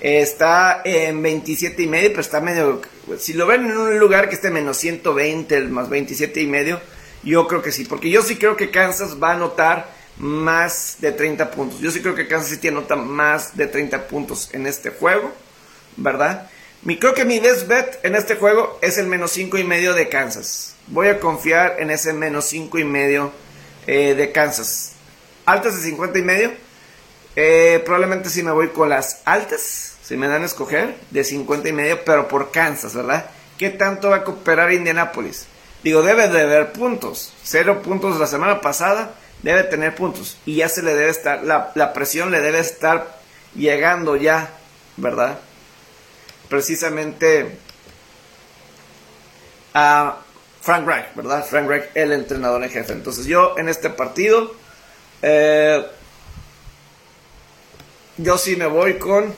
Está 0.00 0.82
en 0.84 1.22
27 1.22 1.82
y 1.82 1.86
medio, 1.86 2.10
pero 2.10 2.20
está 2.20 2.40
medio... 2.40 2.80
Si 3.18 3.32
lo 3.32 3.46
ven 3.46 3.64
en 3.66 3.76
un 3.76 3.98
lugar 3.98 4.28
que 4.28 4.36
esté 4.36 4.50
menos 4.50 4.76
120, 4.76 5.56
el 5.56 5.70
más 5.70 5.88
27 5.88 6.40
y 6.40 6.46
medio, 6.46 6.80
yo 7.22 7.48
creo 7.48 7.62
que 7.62 7.72
sí, 7.72 7.84
porque 7.84 8.10
yo 8.10 8.22
sí 8.22 8.36
creo 8.36 8.56
que 8.56 8.70
Kansas 8.70 9.16
va 9.20 9.30
a 9.30 9.34
anotar 9.34 9.90
más 10.18 10.96
de 11.00 11.12
30 11.12 11.50
puntos. 11.50 11.80
Yo 11.80 11.90
sí 11.90 12.00
creo 12.00 12.14
que 12.14 12.28
Kansas 12.28 12.50
City 12.50 12.68
anota 12.68 12.96
más 12.96 13.56
de 13.56 13.66
30 13.66 14.06
puntos 14.08 14.50
en 14.52 14.66
este 14.66 14.90
juego, 14.90 15.32
¿verdad? 15.96 16.48
Mi, 16.82 16.98
creo 16.98 17.14
que 17.14 17.24
mi 17.24 17.40
best 17.40 17.66
bet 17.66 17.98
en 18.04 18.14
este 18.14 18.36
juego 18.36 18.78
es 18.82 18.98
el 18.98 19.06
menos 19.06 19.32
5 19.32 19.58
y 19.58 19.64
medio 19.64 19.94
de 19.94 20.08
Kansas. 20.08 20.76
Voy 20.86 21.08
a 21.08 21.18
confiar 21.18 21.76
en 21.80 21.90
ese 21.90 22.12
menos 22.12 22.44
5 22.46 22.78
y 22.78 22.84
medio 22.84 23.32
eh, 23.86 24.14
de 24.14 24.30
Kansas. 24.30 24.92
Altas 25.44 25.76
de 25.76 25.82
50 25.82 26.18
y 26.18 26.22
medio 26.22 26.52
eh, 27.40 27.80
probablemente 27.84 28.30
sí 28.30 28.42
me 28.42 28.50
voy 28.50 28.70
con 28.70 28.88
las 28.88 29.22
altas, 29.24 29.94
si 30.02 30.16
me 30.16 30.26
dan 30.26 30.42
a 30.42 30.46
escoger, 30.46 30.96
de 31.12 31.22
50 31.22 31.68
y 31.68 31.72
medio, 31.72 32.04
pero 32.04 32.26
por 32.26 32.50
Kansas, 32.50 32.96
¿verdad? 32.96 33.30
¿Qué 33.56 33.70
tanto 33.70 34.10
va 34.10 34.16
a 34.16 34.24
cooperar 34.24 34.72
Indianapolis? 34.72 35.46
Digo, 35.84 36.02
debe 36.02 36.26
de 36.26 36.40
haber 36.40 36.72
puntos. 36.72 37.32
Cero 37.44 37.80
puntos 37.80 38.18
la 38.18 38.26
semana 38.26 38.60
pasada, 38.60 39.14
debe 39.40 39.62
tener 39.62 39.94
puntos. 39.94 40.36
Y 40.46 40.56
ya 40.56 40.68
se 40.68 40.82
le 40.82 40.96
debe 40.96 41.10
estar, 41.10 41.44
la, 41.44 41.70
la 41.76 41.92
presión 41.92 42.32
le 42.32 42.40
debe 42.40 42.58
estar 42.58 43.20
llegando 43.54 44.16
ya, 44.16 44.50
¿verdad? 44.96 45.38
Precisamente 46.48 47.56
a 49.74 50.16
Frank 50.60 50.88
Reich, 50.88 51.14
¿verdad? 51.14 51.46
Frank 51.48 51.68
Reich, 51.68 51.84
el 51.94 52.10
entrenador 52.10 52.64
en 52.64 52.70
jefe. 52.70 52.94
Entonces 52.94 53.26
yo 53.26 53.56
en 53.58 53.68
este 53.68 53.90
partido... 53.90 54.56
Eh, 55.22 55.86
yo 58.18 58.36
sí 58.36 58.56
me 58.56 58.66
voy 58.66 58.94
con 58.94 59.34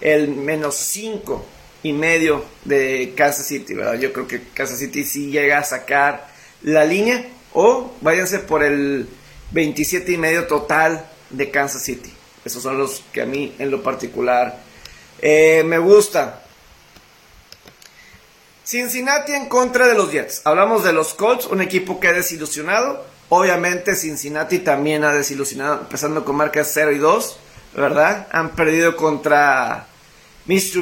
el 0.00 0.28
menos 0.28 0.76
5 0.76 1.44
y 1.82 1.92
medio 1.92 2.44
de 2.64 3.12
Kansas 3.16 3.46
City, 3.46 3.74
¿verdad? 3.74 3.94
Yo 3.94 4.12
creo 4.12 4.26
que 4.26 4.42
Kansas 4.54 4.78
City 4.78 5.04
sí 5.04 5.30
llega 5.30 5.58
a 5.58 5.64
sacar 5.64 6.28
la 6.62 6.84
línea 6.84 7.26
o 7.52 7.92
váyanse 8.00 8.38
por 8.38 8.62
el 8.62 9.08
27 9.50 10.12
y 10.12 10.16
medio 10.16 10.46
total 10.46 11.06
de 11.30 11.50
Kansas 11.50 11.82
City. 11.82 12.12
Esos 12.44 12.62
son 12.62 12.78
los 12.78 13.02
que 13.12 13.22
a 13.22 13.26
mí 13.26 13.54
en 13.58 13.70
lo 13.70 13.82
particular 13.82 14.58
eh, 15.20 15.62
me 15.64 15.78
gusta. 15.78 16.42
Cincinnati 18.64 19.32
en 19.32 19.48
contra 19.48 19.86
de 19.86 19.94
los 19.94 20.12
Jets. 20.12 20.42
Hablamos 20.44 20.84
de 20.84 20.92
los 20.92 21.14
Colts, 21.14 21.46
un 21.46 21.60
equipo 21.60 21.98
que 21.98 22.08
ha 22.08 22.12
desilusionado. 22.12 23.04
Obviamente 23.28 23.96
Cincinnati 23.96 24.60
también 24.60 25.04
ha 25.04 25.12
desilusionado, 25.12 25.80
empezando 25.80 26.24
con 26.24 26.36
marcas 26.36 26.70
0 26.72 26.92
y 26.92 26.98
2. 26.98 27.38
¿Verdad? 27.74 28.28
Han 28.32 28.50
perdido 28.50 28.96
contra 28.96 29.86
Mitch 30.46 30.72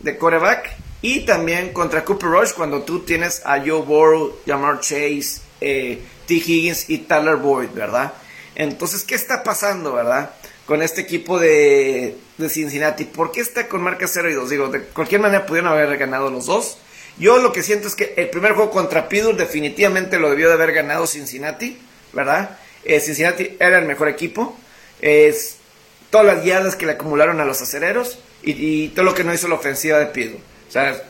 de 0.00 0.16
coreback 0.18 0.76
y 1.02 1.20
también 1.20 1.72
contra 1.72 2.04
Cooper 2.04 2.28
Rush 2.30 2.52
cuando 2.52 2.82
tú 2.82 3.00
tienes 3.00 3.42
a 3.44 3.58
Joe 3.58 3.82
Burrow, 3.82 4.36
Jamar 4.46 4.80
Chase, 4.80 5.40
eh, 5.60 6.00
T. 6.26 6.34
Higgins 6.34 6.88
y 6.88 6.98
Tyler 6.98 7.36
Boyd, 7.36 7.70
¿verdad? 7.74 8.12
Entonces, 8.54 9.02
¿qué 9.02 9.14
está 9.14 9.42
pasando, 9.42 9.92
verdad? 9.92 10.30
Con 10.66 10.82
este 10.82 11.00
equipo 11.00 11.38
de, 11.38 12.16
de 12.36 12.48
Cincinnati. 12.48 13.04
¿Por 13.04 13.32
qué 13.32 13.40
está 13.40 13.66
con 13.68 13.82
marca 13.82 14.06
0 14.06 14.30
y 14.30 14.34
2? 14.34 14.50
Digo, 14.50 14.68
de 14.68 14.82
cualquier 14.84 15.20
manera 15.20 15.44
pudieron 15.44 15.72
haber 15.72 15.96
ganado 15.98 16.30
los 16.30 16.46
dos. 16.46 16.78
Yo 17.18 17.38
lo 17.38 17.52
que 17.52 17.62
siento 17.62 17.88
es 17.88 17.94
que 17.94 18.14
el 18.16 18.30
primer 18.30 18.52
juego 18.52 18.70
contra 18.70 19.08
Pittsburgh 19.08 19.36
definitivamente 19.36 20.18
lo 20.18 20.30
debió 20.30 20.48
de 20.48 20.54
haber 20.54 20.72
ganado 20.72 21.06
Cincinnati, 21.06 21.78
¿verdad? 22.12 22.58
Eh, 22.84 23.00
Cincinnati 23.00 23.56
era 23.58 23.78
el 23.78 23.86
mejor 23.86 24.08
equipo. 24.08 24.56
Todas 26.12 26.26
las 26.26 26.44
guiadas 26.44 26.76
que 26.76 26.84
le 26.84 26.92
acumularon 26.92 27.40
a 27.40 27.46
los 27.46 27.62
acereros 27.62 28.18
y, 28.42 28.88
todo 28.88 29.06
lo 29.06 29.14
que 29.14 29.24
no 29.24 29.32
hizo 29.32 29.48
la 29.48 29.54
ofensiva 29.54 29.98
de 29.98 30.06
Pido. 30.06 30.36
O 30.68 30.70
sea, 30.70 31.02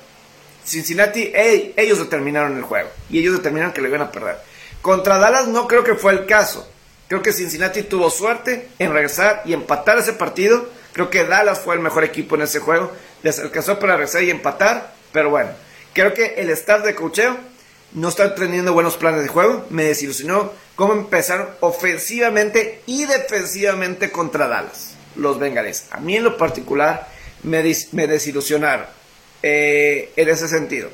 Cincinnati, 0.65 1.33
ellos 1.35 1.99
determinaron 1.99 2.57
el 2.57 2.63
juego 2.63 2.89
y 3.11 3.19
ellos 3.19 3.35
determinaron 3.35 3.73
que 3.73 3.83
le 3.83 3.89
iban 3.89 4.01
a 4.01 4.13
perder. 4.13 4.37
Contra 4.81 5.19
Dallas 5.19 5.49
no 5.49 5.67
creo 5.67 5.83
que 5.83 5.97
fue 5.97 6.13
el 6.13 6.25
caso. 6.27 6.71
Creo 7.09 7.21
que 7.21 7.33
Cincinnati 7.33 7.83
tuvo 7.83 8.11
suerte 8.11 8.69
en 8.79 8.93
regresar 8.93 9.43
y 9.45 9.55
empatar 9.55 9.99
ese 9.99 10.13
partido. 10.13 10.69
Creo 10.93 11.11
que 11.11 11.25
Dallas 11.25 11.59
fue 11.59 11.75
el 11.75 11.81
mejor 11.81 12.05
equipo 12.05 12.37
en 12.37 12.43
ese 12.43 12.61
juego. 12.61 12.93
Les 13.25 13.41
alcanzó 13.41 13.81
para 13.81 13.95
regresar 13.95 14.23
y 14.23 14.31
empatar. 14.31 14.95
Pero 15.13 15.31
bueno, 15.31 15.51
creo 15.95 16.15
que 16.15 16.35
el 16.37 16.49
staff 16.51 16.85
de 16.85 16.95
cocheo 16.95 17.37
no 17.93 18.09
está 18.09 18.37
teniendo 18.37 18.73
buenos 18.73 18.97
planes 18.97 19.23
de 19.23 19.29
juego. 19.29 19.67
Me 19.69 19.83
desilusionó 19.85 20.53
cómo 20.77 20.93
empezaron 20.93 21.49
ofensivamente 21.59 22.83
y 22.87 23.05
defensivamente 23.05 24.13
contra 24.13 24.47
Dallas 24.47 24.92
los 25.17 25.39
bengalíes. 25.39 25.87
A 25.91 25.99
mí 25.99 26.17
en 26.17 26.25
lo 26.25 26.37
particular 26.37 27.09
me, 27.43 27.63
me 27.93 28.07
desilusionaron 28.07 28.87
eh, 29.43 30.13
en 30.17 30.29
ese 30.29 30.49
sentido. 30.49 30.91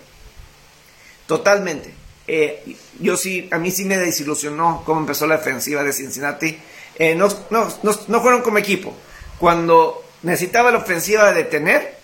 Totalmente. 1.27 1.93
Eh, 2.27 2.77
yo 3.01 3.17
sí, 3.17 3.49
a 3.51 3.59
mí 3.59 3.71
sí 3.71 3.85
me 3.85 3.97
desilusionó 3.99 4.83
cómo 4.85 5.01
empezó 5.01 5.27
la 5.27 5.39
defensiva 5.39 5.83
de 5.83 5.93
Cincinnati. 5.93 6.59
Eh, 6.97 7.15
no, 7.15 7.29
no, 7.51 7.69
no, 7.83 8.21
fueron 8.21 8.43
como 8.43 8.59
equipo. 8.59 8.95
Cuando 9.39 10.05
necesitaba 10.23 10.71
la 10.71 10.79
ofensiva 10.79 11.33
de 11.33 11.45
detener, 11.45 11.97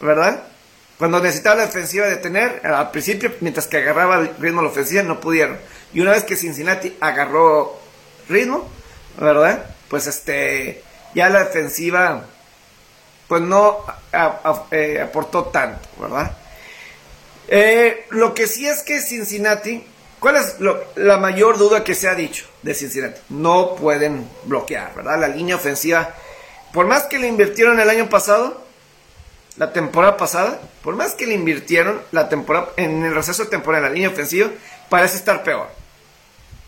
¿verdad? 0.00 0.44
Cuando 0.98 1.20
necesitaba 1.20 1.56
la 1.56 1.66
defensiva 1.66 2.06
de 2.06 2.16
detener, 2.16 2.60
al 2.64 2.90
principio, 2.90 3.32
mientras 3.40 3.66
que 3.66 3.78
agarraba 3.78 4.20
el 4.20 4.36
ritmo 4.38 4.62
la 4.62 4.68
ofensiva, 4.68 5.02
no 5.02 5.20
pudieron. 5.20 5.58
Y 5.92 6.00
una 6.00 6.12
vez 6.12 6.24
que 6.24 6.36
Cincinnati 6.36 6.96
agarró 7.00 7.78
ritmo, 8.28 8.68
¿verdad? 9.18 9.74
Pues 9.88 10.06
este, 10.06 10.82
ya 11.14 11.28
la 11.28 11.44
defensiva 11.44 12.24
pues 13.28 13.42
no 13.42 13.84
eh, 14.70 15.00
aportó 15.00 15.44
tanto, 15.44 15.88
¿verdad? 15.98 16.36
Eh, 17.48 18.06
lo 18.10 18.34
que 18.34 18.46
sí 18.46 18.66
es 18.66 18.82
que 18.82 19.00
Cincinnati, 19.00 19.84
¿cuál 20.20 20.36
es 20.36 20.56
la 20.96 21.16
mayor 21.16 21.58
duda 21.58 21.84
que 21.84 21.94
se 21.94 22.08
ha 22.08 22.14
dicho 22.14 22.46
de 22.62 22.74
Cincinnati? 22.74 23.20
No 23.30 23.74
pueden 23.76 24.28
bloquear, 24.44 24.94
¿verdad? 24.94 25.18
La 25.20 25.28
línea 25.28 25.56
ofensiva, 25.56 26.14
por 26.72 26.86
más 26.86 27.04
que 27.04 27.18
le 27.18 27.26
invirtieron 27.26 27.80
el 27.80 27.90
año 27.90 28.08
pasado, 28.08 28.62
la 29.56 29.72
temporada 29.72 30.16
pasada, 30.16 30.60
por 30.82 30.96
más 30.96 31.14
que 31.14 31.26
le 31.26 31.34
invirtieron 31.34 32.02
la 32.12 32.28
temporada, 32.28 32.70
en 32.76 33.04
el 33.04 33.14
receso 33.14 33.44
de 33.44 33.50
temporada 33.50 33.86
en 33.86 33.90
la 33.90 33.94
línea 33.94 34.10
ofensiva, 34.10 34.50
parece 34.88 35.16
estar 35.16 35.42
peor, 35.44 35.68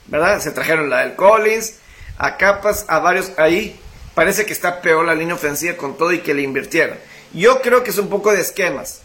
¿verdad? 0.07 0.41
Se 0.41 0.53
trajeron 0.53 0.89
la 0.89 1.01
del 1.01 1.17
Collins, 1.17 1.75
a 2.19 2.37
capas, 2.37 2.85
a 2.89 2.99
varios 2.99 3.33
ahí, 3.39 3.79
parece 4.17 4.47
que 4.47 4.55
está 4.55 4.81
peor 4.81 5.05
la 5.05 5.15
línea 5.15 5.35
ofensiva 5.35 5.77
con 5.77 5.99
todo 5.99 6.11
y 6.11 6.21
que 6.21 6.33
le 6.33 6.41
invirtieron. 6.41 6.97
Yo 7.35 7.61
creo 7.61 7.85
que 7.85 7.91
es 7.91 7.99
un 7.99 8.09
poco 8.09 8.33
de 8.33 8.41
esquemas, 8.41 9.03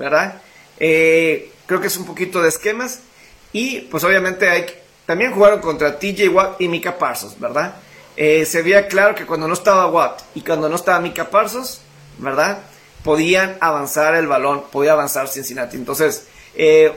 ¿verdad? 0.00 0.42
Eh, 0.80 1.52
creo 1.66 1.80
que 1.80 1.86
es 1.86 1.96
un 1.96 2.04
poquito 2.04 2.42
de 2.42 2.48
esquemas. 2.48 3.02
Y 3.52 3.82
pues 3.82 4.02
obviamente 4.02 4.50
hay, 4.50 4.66
también 5.06 5.32
jugaron 5.32 5.60
contra 5.60 5.96
TJ 5.96 6.28
Watt 6.28 6.60
y 6.60 6.66
Mika 6.66 6.98
Parsons, 6.98 7.38
¿verdad? 7.38 7.76
Eh, 8.16 8.44
se 8.44 8.62
veía 8.62 8.88
claro 8.88 9.14
que 9.14 9.26
cuando 9.26 9.46
no 9.46 9.54
estaba 9.54 9.86
Watt 9.86 10.22
y 10.34 10.40
cuando 10.40 10.68
no 10.68 10.74
estaba 10.74 10.98
Mika 10.98 11.30
Parsons, 11.30 11.80
¿verdad? 12.18 12.58
Podían 13.04 13.56
avanzar 13.60 14.16
el 14.16 14.26
balón, 14.26 14.64
podía 14.72 14.92
avanzar 14.92 15.28
Cincinnati. 15.28 15.76
Entonces, 15.76 16.26
eh, 16.56 16.92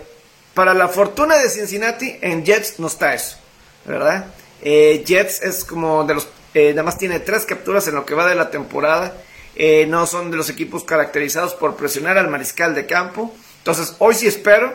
para 0.55 0.73
la 0.73 0.87
fortuna 0.87 1.37
de 1.37 1.47
Cincinnati, 1.51 2.17
en 2.21 2.43
Jets 2.43 2.79
no 2.79 2.87
está 2.87 3.13
eso, 3.13 3.37
¿verdad? 3.85 4.33
Jets 4.63 5.43
es 5.43 5.63
como 5.63 6.05
de 6.05 6.15
los 6.15 6.27
eh, 6.55 6.71
nada 6.71 6.83
más 6.83 6.97
tiene 6.97 7.19
tres 7.19 7.45
capturas 7.45 7.85
en 7.87 7.95
lo 7.95 8.05
que 8.05 8.15
va 8.15 8.25
de 8.27 8.33
la 8.33 8.49
temporada. 8.49 9.13
eh, 9.55 9.85
no 9.87 10.05
son 10.05 10.31
de 10.31 10.37
los 10.37 10.49
equipos 10.49 10.83
caracterizados 10.83 11.53
por 11.53 11.75
presionar 11.75 12.17
al 12.17 12.29
mariscal 12.29 12.73
de 12.75 12.85
campo. 12.85 13.33
Entonces, 13.59 13.95
hoy 13.99 14.15
sí 14.15 14.27
espero 14.27 14.73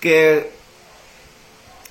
que 0.00 0.50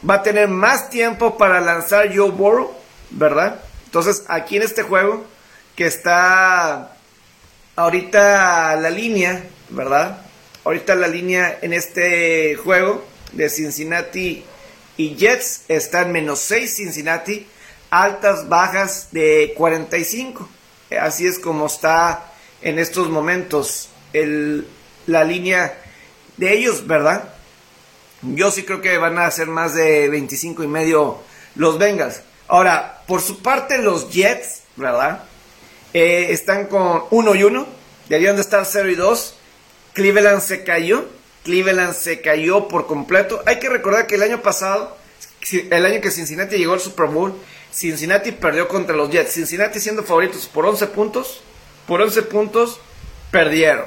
va 0.08 0.16
a 0.16 0.24
tener 0.24 0.48
más 0.48 0.90
tiempo 0.90 1.38
para 1.38 1.60
lanzar 1.62 2.16
Joe 2.16 2.32
Burrow, 2.32 2.74
¿verdad? 3.10 3.60
Entonces, 3.86 4.24
aquí 4.28 4.58
en 4.58 4.64
este 4.64 4.84
juego, 4.84 5.26
que 5.76 5.86
está 5.88 6.96
ahorita 7.76 8.76
la 8.76 8.90
línea, 8.90 9.44
¿verdad? 9.70 10.22
Ahorita 10.64 10.96
la 10.96 11.08
línea 11.08 11.58
en 11.62 11.74
este 11.74 12.56
juego 12.56 13.04
de 13.34 13.50
Cincinnati 13.50 14.44
y 14.98 15.16
Jets 15.16 15.62
está 15.68 16.02
en 16.02 16.12
menos 16.12 16.40
6 16.40 16.76
Cincinnati, 16.76 17.48
altas, 17.90 18.50
bajas 18.50 19.10
de 19.12 19.54
45. 19.56 20.48
Así 21.00 21.26
es 21.26 21.40
como 21.40 21.68
está 21.68 22.32
en 22.62 22.80
estos 22.80 23.10
momentos 23.10 23.90
el, 24.14 24.68
la 25.06 25.24
línea 25.24 25.82
de 26.38 26.54
ellos, 26.54 26.88
¿verdad? 26.88 27.34
Yo 28.22 28.52
sí 28.52 28.64
creo 28.64 28.82
que 28.82 28.98
van 28.98 29.18
a 29.20 29.30
ser 29.32 29.48
más 29.48 29.74
de 29.74 30.10
25 30.10 30.64
y 30.64 30.68
medio 30.68 31.20
los 31.56 31.78
Bengals. 31.78 32.22
Ahora, 32.48 33.02
por 33.08 33.22
su 33.22 33.42
parte, 33.42 33.78
los 33.80 34.10
Jets, 34.10 34.62
¿verdad? 34.76 35.24
Eh, 35.94 36.28
están 36.32 36.68
con 36.68 37.04
1 37.10 37.36
y 37.36 37.44
1. 37.44 37.68
Deberían 38.10 38.36
de 38.36 38.42
estar 38.42 38.66
0 38.66 38.90
y 38.90 38.96
2. 38.96 39.36
Cleveland 39.94 40.42
se 40.42 40.64
cayó. 40.64 41.06
Cleveland 41.44 41.94
se 41.94 42.22
cayó 42.22 42.68
por 42.68 42.88
completo. 42.88 43.42
Hay 43.46 43.60
que 43.60 43.70
recordar 43.70 44.08
que 44.08 44.16
el 44.16 44.24
año 44.24 44.42
pasado, 44.42 44.98
el 45.52 45.86
año 45.86 46.02
que 46.02 46.12
Cincinnati 46.12 46.58
llegó 46.58 46.74
al 46.74 46.80
Super 46.80 47.08
Bowl, 47.08 47.34
Cincinnati 47.78 48.32
perdió 48.32 48.68
contra 48.68 48.96
los 48.96 49.12
Jets. 49.12 49.34
Cincinnati 49.34 49.80
siendo 49.80 50.02
favoritos 50.02 50.48
por 50.48 50.66
11 50.66 50.88
puntos. 50.88 51.42
Por 51.86 52.02
11 52.02 52.24
puntos 52.24 52.80
perdieron. 53.30 53.86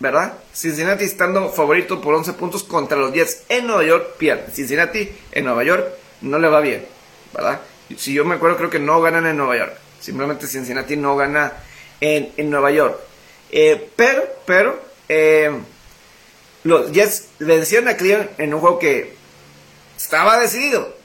¿Verdad? 0.00 0.32
Cincinnati 0.52 1.04
estando 1.04 1.50
favorito 1.50 2.00
por 2.00 2.12
11 2.14 2.32
puntos 2.32 2.64
contra 2.64 2.98
los 2.98 3.12
Jets 3.12 3.42
en 3.48 3.68
Nueva 3.68 3.84
York 3.84 4.16
pierde. 4.18 4.50
Cincinnati 4.52 5.12
en 5.30 5.44
Nueva 5.44 5.62
York 5.62 5.86
no 6.22 6.40
le 6.40 6.48
va 6.48 6.60
bien. 6.60 6.84
¿Verdad? 7.32 7.60
Si 7.96 8.12
yo 8.12 8.24
me 8.24 8.34
acuerdo 8.34 8.56
creo 8.56 8.70
que 8.70 8.80
no 8.80 9.00
ganan 9.00 9.26
en 9.26 9.36
Nueva 9.36 9.56
York. 9.56 9.74
Simplemente 10.00 10.48
Cincinnati 10.48 10.96
no 10.96 11.14
gana 11.14 11.52
en, 12.00 12.50
Nueva 12.50 12.72
York. 12.72 12.98
Eh, 13.52 13.90
pero, 13.94 14.24
pero, 14.44 14.82
eh, 15.08 15.52
los 16.64 16.90
Jets 16.90 17.28
vencieron 17.38 17.88
a 17.88 17.96
Cleveland 17.96 18.30
en 18.38 18.54
un 18.54 18.60
juego 18.60 18.80
que 18.80 19.14
estaba 19.96 20.40
decidido 20.40 20.99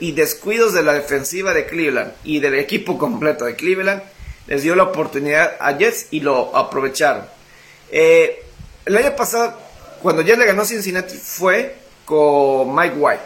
y 0.00 0.12
descuidos 0.12 0.72
de 0.72 0.82
la 0.82 0.94
defensiva 0.94 1.52
de 1.52 1.66
Cleveland 1.66 2.12
y 2.24 2.40
del 2.40 2.54
equipo 2.54 2.96
completo 2.96 3.44
de 3.44 3.54
Cleveland 3.54 4.02
les 4.46 4.62
dio 4.62 4.74
la 4.74 4.84
oportunidad 4.84 5.56
a 5.60 5.76
Jets 5.76 6.06
y 6.10 6.20
lo 6.20 6.56
aprovecharon. 6.56 7.24
Eh, 7.90 8.44
el 8.86 8.96
año 8.96 9.14
pasado, 9.14 9.58
cuando 10.02 10.22
Jets 10.22 10.38
le 10.38 10.46
ganó 10.46 10.64
Cincinnati, 10.64 11.16
fue 11.16 11.76
con 12.04 12.74
Mike 12.74 12.96
White, 12.96 13.22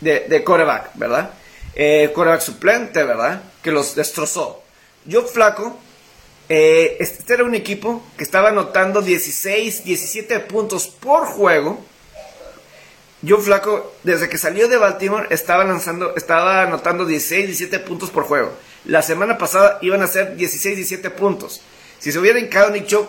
de, 0.00 0.20
de 0.28 0.44
quarterback, 0.44 0.90
¿verdad? 0.94 1.30
Eh, 1.74 2.10
quarterback 2.14 2.42
suplente, 2.42 3.02
¿verdad? 3.04 3.42
Que 3.62 3.70
los 3.70 3.94
destrozó. 3.94 4.62
Yo 5.04 5.22
flaco, 5.22 5.78
eh, 6.48 6.96
este 7.00 7.34
era 7.34 7.44
un 7.44 7.54
equipo 7.54 8.04
que 8.16 8.24
estaba 8.24 8.48
anotando 8.48 9.02
16, 9.02 9.84
17 9.84 10.40
puntos 10.40 10.88
por 10.88 11.26
juego 11.26 11.82
yo 13.26 13.38
Flaco, 13.40 13.92
desde 14.04 14.28
que 14.28 14.38
salió 14.38 14.68
de 14.68 14.76
Baltimore, 14.76 15.26
estaba 15.30 15.64
lanzando, 15.64 16.14
estaba 16.14 16.62
anotando 16.62 17.04
16, 17.04 17.46
17 17.46 17.80
puntos 17.80 18.10
por 18.10 18.22
juego. 18.22 18.52
La 18.84 19.02
semana 19.02 19.36
pasada 19.36 19.78
iban 19.82 20.00
a 20.02 20.06
ser 20.06 20.36
16, 20.36 20.76
17 20.76 21.10
puntos. 21.10 21.60
Si 21.98 22.12
se 22.12 22.20
hubiera 22.20 22.38
hincado 22.38 22.70
Nick 22.70 22.86
Chubb, 22.86 23.08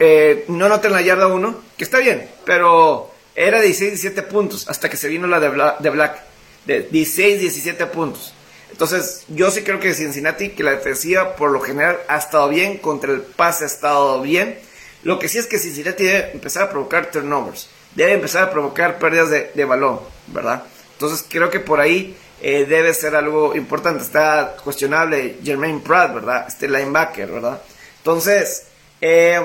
eh, 0.00 0.44
no 0.48 0.68
noten 0.68 0.92
la 0.92 1.00
yarda 1.00 1.28
1, 1.28 1.62
que 1.78 1.84
está 1.84 1.98
bien, 1.98 2.28
pero 2.44 3.10
era 3.34 3.62
16, 3.62 3.92
17 3.92 4.22
puntos 4.24 4.68
hasta 4.68 4.90
que 4.90 4.98
se 4.98 5.08
vino 5.08 5.26
la 5.26 5.40
de, 5.40 5.50
de 5.78 5.90
Black, 5.90 6.20
de 6.66 6.82
16, 6.82 7.40
17 7.40 7.86
puntos. 7.86 8.34
Entonces, 8.70 9.24
yo 9.28 9.50
sí 9.50 9.62
creo 9.62 9.80
que 9.80 9.94
Cincinnati, 9.94 10.50
que 10.50 10.62
la 10.62 10.72
defensiva 10.72 11.36
por 11.36 11.52
lo 11.52 11.60
general 11.62 11.98
ha 12.06 12.18
estado 12.18 12.50
bien, 12.50 12.76
contra 12.76 13.12
el 13.12 13.22
pase 13.22 13.64
ha 13.64 13.66
estado 13.66 14.20
bien. 14.20 14.58
Lo 15.04 15.18
que 15.18 15.28
sí 15.28 15.38
es 15.38 15.46
que 15.46 15.58
Cincinnati 15.58 16.04
debe 16.04 16.32
empezar 16.32 16.64
a 16.64 16.70
provocar 16.70 17.10
turnovers 17.10 17.70
debe 17.94 18.12
empezar 18.12 18.44
a 18.44 18.50
provocar 18.50 18.98
pérdidas 18.98 19.30
de, 19.30 19.64
balón, 19.64 20.00
¿verdad? 20.28 20.64
Entonces 20.92 21.24
creo 21.28 21.50
que 21.50 21.60
por 21.60 21.80
ahí 21.80 22.16
eh, 22.40 22.64
debe 22.64 22.94
ser 22.94 23.14
algo 23.14 23.54
importante. 23.54 24.02
Está 24.02 24.56
cuestionable 24.62 25.38
Jermaine 25.42 25.80
Pratt, 25.80 26.14
¿verdad? 26.14 26.44
Este 26.48 26.68
linebacker, 26.68 27.30
¿verdad? 27.30 27.62
Entonces, 27.98 28.64
eh, 29.00 29.40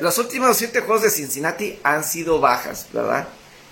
los 0.00 0.18
últimos 0.18 0.56
siete 0.56 0.80
juegos 0.80 1.02
de 1.02 1.10
Cincinnati 1.10 1.78
han 1.82 2.02
sido 2.02 2.40
bajas, 2.40 2.86
¿verdad? 2.92 3.28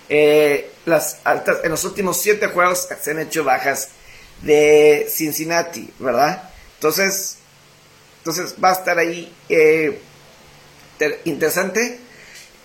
Eh, 0.09 0.71
las 0.85 1.19
altas, 1.25 1.59
en 1.65 1.71
los 1.71 1.85
últimos 1.85 2.21
siete 2.21 2.47
juegos 2.49 2.87
se 3.01 3.11
han 3.11 3.19
hecho 3.19 3.43
bajas 3.43 3.89
de 4.43 5.09
Cincinnati, 5.11 5.93
¿verdad? 5.99 6.51
Entonces, 6.75 7.39
entonces 8.19 8.55
va 8.63 8.71
a 8.71 8.73
estar 8.73 8.99
ahí 8.99 9.33
interesante 11.25 12.06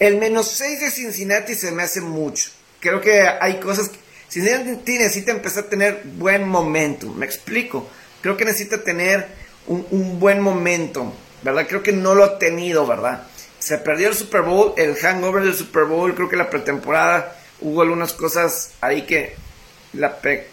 el 0.01 0.17
menos 0.17 0.47
6 0.47 0.79
de 0.79 0.89
Cincinnati 0.89 1.53
se 1.53 1.71
me 1.71 1.83
hace 1.83 2.01
mucho. 2.01 2.49
Creo 2.79 3.01
que 3.01 3.21
hay 3.21 3.59
cosas 3.59 3.89
que 3.89 3.99
Cincinnati 4.29 4.97
necesita 4.97 5.31
empezar 5.31 5.65
a 5.65 5.69
tener 5.69 6.01
buen 6.03 6.49
momentum. 6.49 7.15
Me 7.15 7.27
explico. 7.27 7.87
Creo 8.19 8.35
que 8.35 8.43
necesita 8.43 8.83
tener 8.83 9.27
un, 9.67 10.19
buen 10.19 10.41
momento, 10.41 11.13
¿verdad? 11.43 11.67
Creo 11.69 11.83
que 11.83 11.91
no 11.91 12.15
lo 12.15 12.23
ha 12.23 12.39
tenido, 12.39 12.87
¿verdad? 12.87 13.27
Se 13.59 13.77
perdió 13.77 14.07
el 14.07 14.15
Super 14.15 14.41
Bowl, 14.41 14.73
el 14.75 14.95
hangover 14.95 15.43
del 15.43 15.53
Super 15.53 15.83
Bowl. 15.83 16.15
Creo 16.15 16.27
que 16.27 16.35
la 16.35 16.49
pretemporada 16.49 17.37
hubo 17.59 17.83
algunas 17.83 18.13
cosas 18.13 18.71
ahí 18.81 19.03
que 19.03 19.35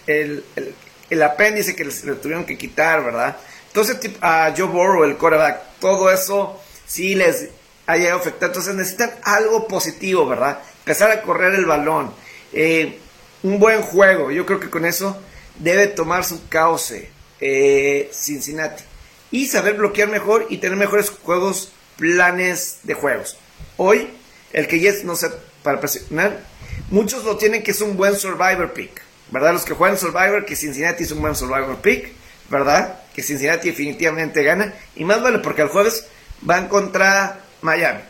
el, 0.09 1.23
apéndice 1.23 1.75
que 1.75 1.87
le 1.87 1.93
tuvieron 2.17 2.45
que 2.45 2.59
quitar, 2.59 3.03
¿verdad? 3.03 3.39
Entonces, 3.69 3.99
a 4.21 4.53
Joe 4.55 4.67
Burrow, 4.67 5.05
el 5.05 5.17
quarterback, 5.17 5.79
todo 5.81 6.11
eso 6.11 6.61
sí 6.87 7.15
les 7.15 7.49
ha 7.89 7.97
llegado 7.97 8.23
Entonces 8.23 8.75
necesitan 8.75 9.11
algo 9.23 9.67
positivo, 9.67 10.27
¿verdad? 10.27 10.61
Empezar 10.81 11.11
a 11.11 11.23
correr 11.23 11.55
el 11.55 11.65
balón. 11.65 12.13
Eh, 12.53 12.99
un 13.43 13.59
buen 13.59 13.81
juego. 13.81 14.31
Yo 14.31 14.45
creo 14.45 14.61
que 14.61 14.69
con 14.69 14.85
eso 14.85 15.17
debe 15.59 15.87
tomar 15.87 16.23
su 16.25 16.49
cauce 16.49 17.11
eh, 17.41 18.11
Cincinnati. 18.13 18.85
Y 19.31 19.47
saber 19.47 19.75
bloquear 19.75 20.09
mejor 20.09 20.47
y 20.51 20.59
tener 20.59 20.77
mejores 20.77 21.09
juegos, 21.09 21.73
planes 21.97 22.81
de 22.83 22.93
juegos. 22.93 23.39
Hoy, 23.79 24.11
el 24.53 24.69
que 24.69 24.81
Jets 24.81 25.05
no 25.05 25.17
sé, 25.17 25.31
para 25.63 25.81
presionar, 25.81 26.45
muchos 26.91 27.25
lo 27.25 27.39
tienen 27.39 27.63
que 27.63 27.71
es 27.71 27.81
un 27.81 27.97
buen 27.97 28.17
survivor 28.17 28.75
pick. 28.75 29.01
¿Verdad? 29.31 29.55
Los 29.55 29.65
que 29.65 29.75
juegan 29.75 29.99
Survivor, 29.99 30.45
que 30.45 30.57
Cincinnati 30.57 31.05
es 31.05 31.13
un 31.13 31.23
buen 31.23 31.35
survivor 31.35 31.79
pick. 31.81 32.13
¿Verdad? 32.51 33.01
Que 33.15 33.23
Cincinnati 33.23 33.71
definitivamente 33.71 34.43
gana. 34.43 34.75
Y 34.95 35.05
más 35.05 35.23
vale 35.23 35.39
porque 35.39 35.63
el 35.63 35.69
jueves 35.69 36.07
van 36.43 36.69
contra 36.69 37.48
Miami. 37.63 38.03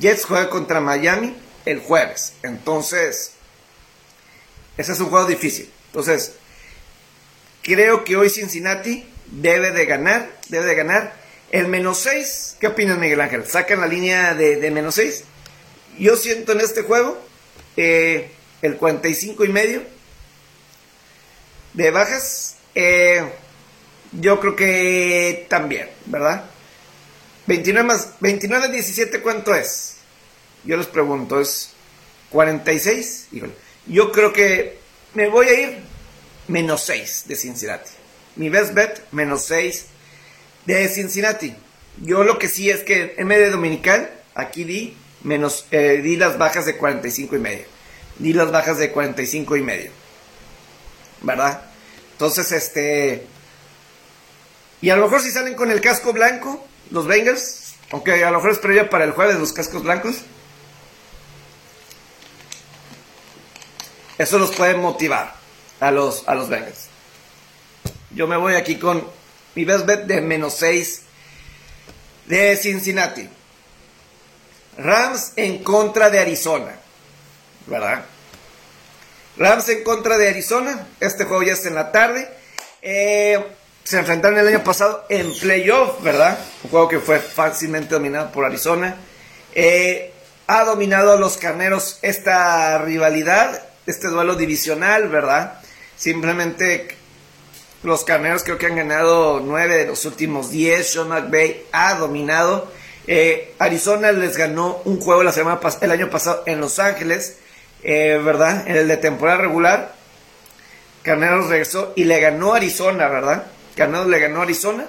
Jets 0.00 0.24
juega 0.24 0.50
contra 0.50 0.80
Miami 0.80 1.36
el 1.64 1.80
jueves. 1.80 2.34
Entonces, 2.42 3.32
ese 4.76 4.92
es 4.92 5.00
un 5.00 5.08
juego 5.08 5.26
difícil. 5.26 5.70
Entonces, 5.86 6.34
creo 7.62 8.04
que 8.04 8.16
hoy 8.16 8.28
Cincinnati 8.28 9.06
debe 9.26 9.70
de 9.70 9.86
ganar, 9.86 10.30
debe 10.48 10.66
de 10.66 10.74
ganar 10.74 11.14
el 11.50 11.68
menos 11.68 11.98
6. 11.98 12.56
¿Qué 12.60 12.66
opinas, 12.68 12.98
Miguel 12.98 13.20
Ángel? 13.20 13.46
¿Sacan 13.46 13.80
la 13.80 13.86
línea 13.86 14.34
de, 14.34 14.70
menos 14.70 14.96
6? 14.96 15.24
Yo 15.98 16.16
siento 16.16 16.52
en 16.52 16.60
este 16.60 16.82
juego 16.82 17.20
eh, 17.76 18.30
el 18.62 18.76
45 18.76 19.44
y 19.44 19.48
medio 19.48 19.82
de 21.74 21.90
bajas. 21.90 22.56
Eh, 22.74 23.22
yo 24.12 24.40
creo 24.40 24.56
que 24.56 25.46
también, 25.48 25.88
¿verdad? 26.06 26.44
29 27.46 27.86
más 27.86 28.14
29 28.20 28.68
17, 28.70 29.20
¿cuánto 29.20 29.54
es? 29.54 29.96
Yo 30.64 30.76
les 30.76 30.86
pregunto, 30.86 31.40
¿es 31.40 31.70
46? 32.30 33.28
Híjole. 33.32 33.52
Yo 33.86 34.12
creo 34.12 34.32
que 34.32 34.78
me 35.12 35.28
voy 35.28 35.46
a 35.46 35.60
ir 35.60 35.78
menos 36.48 36.84
6 36.84 37.24
de 37.26 37.36
Cincinnati. 37.36 37.90
Mi 38.36 38.48
best 38.48 38.72
bet, 38.72 39.02
menos 39.12 39.44
6 39.44 39.86
de 40.64 40.88
Cincinnati. 40.88 41.54
Yo 42.02 42.24
lo 42.24 42.38
que 42.38 42.48
sí 42.48 42.70
es 42.70 42.82
que 42.82 43.14
en 43.18 43.26
medio 43.26 43.50
dominical, 43.50 44.10
aquí 44.34 44.64
di, 44.64 44.96
menos, 45.22 45.66
eh, 45.70 46.00
di 46.02 46.16
las 46.16 46.38
bajas 46.38 46.66
de 46.66 46.76
45 46.76 47.36
y 47.36 47.38
medio. 47.38 47.64
Di 48.18 48.32
las 48.32 48.50
bajas 48.50 48.78
de 48.78 48.90
45 48.90 49.56
y 49.56 49.62
medio. 49.62 49.90
¿Verdad? 51.22 51.62
Entonces, 52.12 52.50
este... 52.52 53.26
Y 54.80 54.90
a 54.90 54.96
lo 54.96 55.04
mejor 55.04 55.20
si 55.20 55.30
salen 55.30 55.54
con 55.54 55.70
el 55.70 55.80
casco 55.80 56.12
blanco, 56.12 56.66
los 56.90 57.06
Bengals, 57.06 57.74
aunque 57.90 58.24
a 58.24 58.30
lo 58.30 58.38
mejor 58.38 58.50
es 58.52 58.58
previa 58.58 58.90
para 58.90 59.04
el 59.04 59.12
jueves 59.12 59.36
los 59.36 59.52
cascos 59.52 59.82
blancos. 59.82 60.16
Eso 64.18 64.38
los 64.38 64.54
puede 64.54 64.76
motivar 64.76 65.34
a 65.80 65.90
los, 65.90 66.26
a 66.28 66.34
los 66.34 66.48
Bengals. 66.48 66.86
Yo 68.10 68.26
me 68.28 68.36
voy 68.36 68.54
aquí 68.54 68.78
con 68.78 69.04
mi 69.54 69.64
best 69.64 69.86
bet 69.86 70.04
de 70.04 70.20
menos 70.20 70.54
6 70.54 71.02
de 72.26 72.56
Cincinnati. 72.56 73.28
Rams 74.78 75.32
en 75.36 75.62
contra 75.62 76.10
de 76.10 76.20
Arizona. 76.20 76.76
¿Verdad? 77.66 78.04
Rams 79.36 79.68
en 79.68 79.82
contra 79.82 80.16
de 80.16 80.28
Arizona. 80.28 80.86
Este 81.00 81.24
juego 81.24 81.42
ya 81.42 81.52
está 81.52 81.68
en 81.68 81.74
la 81.74 81.92
tarde. 81.92 82.28
Eh, 82.82 83.42
se 83.84 83.98
enfrentaron 83.98 84.38
el 84.38 84.48
año 84.48 84.64
pasado 84.64 85.04
en 85.10 85.30
playoff, 85.34 86.02
¿verdad? 86.02 86.38
Un 86.64 86.70
juego 86.70 86.88
que 86.88 87.00
fue 87.00 87.18
fácilmente 87.20 87.94
dominado 87.94 88.32
por 88.32 88.46
Arizona. 88.46 88.96
Eh, 89.54 90.10
ha 90.46 90.64
dominado 90.64 91.12
a 91.12 91.16
los 91.16 91.36
carneros 91.36 91.98
esta 92.00 92.78
rivalidad, 92.78 93.62
este 93.86 94.08
duelo 94.08 94.36
divisional, 94.36 95.08
¿verdad? 95.08 95.60
Simplemente 95.96 96.96
los 97.82 98.04
carneros 98.04 98.42
creo 98.42 98.56
que 98.56 98.66
han 98.66 98.76
ganado 98.76 99.40
nueve 99.40 99.76
de 99.76 99.86
los 99.86 100.06
últimos 100.06 100.50
diez. 100.50 100.92
Sean 100.92 101.08
McVay 101.08 101.66
ha 101.72 101.94
dominado. 101.94 102.72
Eh, 103.06 103.54
Arizona 103.58 104.12
les 104.12 104.38
ganó 104.38 104.80
un 104.86 104.98
juego 104.98 105.22
la 105.22 105.32
semana 105.32 105.60
el 105.82 105.90
año 105.90 106.08
pasado 106.08 106.42
en 106.46 106.58
Los 106.58 106.78
Ángeles, 106.78 107.36
eh, 107.82 108.18
¿verdad? 108.24 108.66
En 108.66 108.76
el 108.76 108.88
de 108.88 108.96
temporada 108.96 109.42
regular. 109.42 109.94
Carneros 111.02 111.48
regresó 111.48 111.92
y 111.96 112.04
le 112.04 112.18
ganó 112.18 112.54
Arizona, 112.54 113.08
¿verdad? 113.08 113.44
Carneros 113.76 114.06
le 114.06 114.18
ganó 114.18 114.42
Arizona 114.42 114.86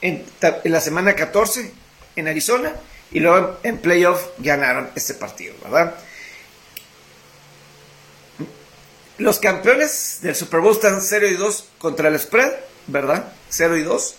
en, 0.00 0.24
en 0.40 0.72
la 0.72 0.80
semana 0.80 1.14
14 1.14 1.72
en 2.16 2.28
Arizona 2.28 2.72
y 3.10 3.20
luego 3.20 3.58
en, 3.62 3.78
playoff 3.78 4.22
ganaron 4.38 4.90
este 4.94 5.14
partido, 5.14 5.54
¿verdad? 5.62 5.94
Los 9.18 9.38
campeones 9.38 10.20
del 10.22 10.34
Super 10.34 10.60
Bowl 10.60 10.72
están 10.72 11.02
0 11.02 11.26
y 11.28 11.34
2 11.34 11.68
contra 11.78 12.08
el 12.08 12.18
spread, 12.18 12.52
¿verdad? 12.86 13.32
0 13.50 13.76
y 13.76 13.82
2. 13.82 14.14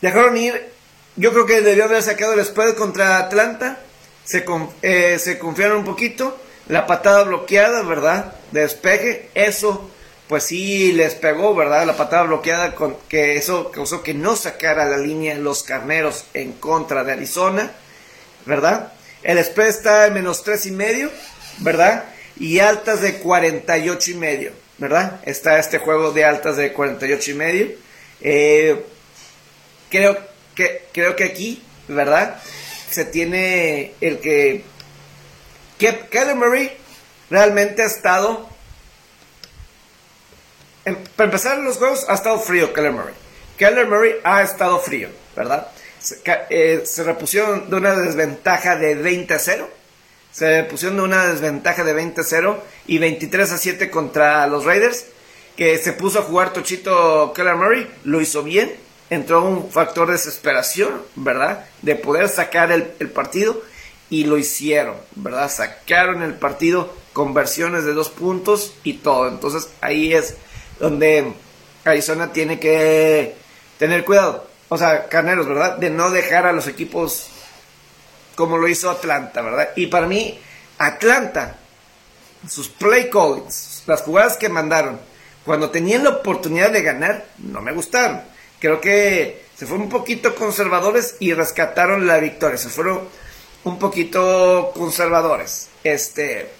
Dejaron 0.00 0.36
ir, 0.36 0.70
yo 1.16 1.32
creo 1.32 1.46
que 1.46 1.60
debió 1.60 1.84
haber 1.84 2.02
sacado 2.02 2.32
el 2.32 2.44
spread 2.44 2.74
contra 2.74 3.18
Atlanta. 3.18 3.80
Se, 4.24 4.44
eh, 4.82 5.18
se 5.18 5.38
confiaron 5.38 5.78
un 5.78 5.84
poquito. 5.84 6.38
La 6.68 6.86
patada 6.86 7.24
bloqueada, 7.24 7.82
¿verdad? 7.82 8.34
De 8.52 8.60
despeje. 8.60 9.28
Eso, 9.34 9.90
pues 10.28 10.44
sí 10.44 10.92
les 10.92 11.14
pegó, 11.14 11.54
¿verdad? 11.54 11.86
La 11.86 11.96
patada 11.96 12.22
bloqueada, 12.24 12.74
con, 12.74 12.96
que 13.08 13.36
eso 13.36 13.70
causó 13.70 14.02
que 14.02 14.14
no 14.14 14.36
sacara 14.36 14.86
la 14.86 14.98
línea 14.98 15.36
los 15.36 15.62
carneros 15.62 16.24
en 16.34 16.52
contra 16.52 17.04
de 17.04 17.12
Arizona. 17.12 17.72
¿verdad? 18.44 18.92
El 19.22 19.42
spread 19.44 19.68
está 19.68 20.06
en 20.06 20.14
menos 20.14 20.42
tres 20.42 20.66
y 20.66 20.70
medio, 20.70 21.10
¿verdad? 21.58 22.04
Y 22.36 22.58
altas 22.58 23.00
de 23.00 23.18
48 23.18 24.10
y 24.10 24.14
medio, 24.14 24.52
¿verdad? 24.78 25.20
Está 25.24 25.58
este 25.58 25.78
juego 25.78 26.12
de 26.12 26.24
altas 26.24 26.56
de 26.56 26.72
48 26.72 27.30
y 27.30 27.34
medio. 27.34 27.70
Eh, 28.20 28.84
creo, 29.90 30.18
que, 30.54 30.86
creo 30.92 31.14
que 31.14 31.24
aquí, 31.24 31.62
¿verdad? 31.88 32.40
Se 32.90 33.04
tiene 33.04 33.94
el 34.00 34.18
que... 34.18 34.64
que 35.78 36.06
Keller 36.10 36.34
Murray 36.34 36.72
realmente 37.30 37.82
ha 37.82 37.86
estado... 37.86 38.51
para 40.84 41.26
empezar 41.26 41.58
los 41.58 41.76
juegos 41.76 42.06
ha 42.08 42.14
estado 42.14 42.38
frío 42.38 42.72
Keller 42.72 42.92
Murray. 42.92 43.14
Keller 43.56 43.86
Murray 43.86 44.14
ha 44.24 44.42
estado 44.42 44.78
frío, 44.80 45.08
¿verdad? 45.36 45.68
Eh, 46.50 46.82
se, 46.84 47.04
repusieron 47.04 47.70
de 47.70 47.76
una 47.76 47.94
desventaja 47.94 48.76
de 48.76 48.94
20 48.96 49.34
a 49.34 49.38
0. 49.38 49.68
Se 50.32 50.64
pusieron 50.64 50.96
de 50.96 51.04
una 51.04 51.26
desventaja 51.26 51.84
de 51.84 51.92
20 51.92 52.20
a 52.20 52.24
0 52.24 52.62
y 52.86 52.98
23 52.98 53.52
a 53.52 53.58
7 53.58 53.90
contra 53.90 54.46
los 54.46 54.64
Raiders. 54.64 55.06
Que 55.56 55.78
se 55.78 55.92
puso 55.92 56.18
a 56.18 56.22
jugar 56.22 56.52
Tochito 56.52 57.32
Keller 57.34 57.56
Murray, 57.56 57.88
lo 58.04 58.20
hizo 58.20 58.42
bien. 58.42 58.74
Entró 59.10 59.44
un 59.44 59.70
factor 59.70 60.06
de 60.06 60.14
desesperación, 60.14 61.02
¿verdad? 61.14 61.66
De 61.82 61.94
poder 61.94 62.28
sacar 62.28 62.72
el, 62.72 62.92
el 62.98 63.10
partido 63.10 63.62
y 64.08 64.24
lo 64.24 64.38
hicieron, 64.38 64.96
¿verdad? 65.14 65.50
Sacaron 65.50 66.22
el 66.22 66.34
partido 66.34 66.92
con 67.12 67.34
versiones 67.34 67.84
de 67.84 67.92
dos 67.92 68.08
puntos 68.08 68.74
y 68.82 68.94
todo. 68.94 69.28
Entonces 69.28 69.68
ahí 69.82 70.14
es 70.14 70.36
donde 70.82 71.32
Arizona 71.84 72.32
tiene 72.32 72.60
que 72.60 73.34
tener 73.78 74.04
cuidado 74.04 74.52
o 74.72 74.78
sea, 74.78 75.06
carneros, 75.06 75.46
¿verdad? 75.46 75.76
De 75.76 75.90
no 75.90 76.10
dejar 76.10 76.46
a 76.46 76.52
los 76.52 76.66
equipos 76.66 77.26
como 78.34 78.56
lo 78.56 78.66
hizo 78.68 78.88
Atlanta, 78.88 79.42
¿verdad? 79.42 79.68
Y 79.76 79.88
para 79.88 80.06
mí, 80.06 80.40
Atlanta, 80.78 81.58
sus 82.48 82.70
play 82.70 83.10
callings, 83.10 83.82
las 83.86 84.00
jugadas 84.00 84.38
que 84.38 84.48
mandaron, 84.48 84.98
cuando 85.44 85.68
tenían 85.68 86.04
la 86.04 86.10
oportunidad 86.10 86.70
de 86.70 86.80
ganar, 86.80 87.26
no 87.36 87.60
me 87.60 87.74
gustaron. 87.74 88.22
Creo 88.58 88.80
que 88.80 89.44
se 89.54 89.66
fueron 89.66 89.88
un 89.88 89.90
poquito 89.90 90.34
conservadores 90.34 91.16
y 91.20 91.34
rescataron 91.34 92.06
la 92.06 92.16
victoria. 92.16 92.56
Se 92.56 92.70
fueron 92.70 93.00
un 93.64 93.78
poquito 93.78 94.72
conservadores. 94.74 95.68
Este. 95.84 96.50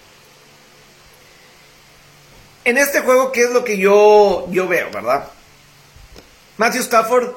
En 2.65 2.77
este 2.77 3.01
juego, 3.01 3.31
¿qué 3.31 3.43
es 3.43 3.51
lo 3.51 3.63
que 3.63 3.77
yo, 3.77 4.47
yo 4.49 4.67
veo, 4.67 4.89
verdad? 4.91 5.27
Matthew 6.57 6.81
Stafford 6.81 7.31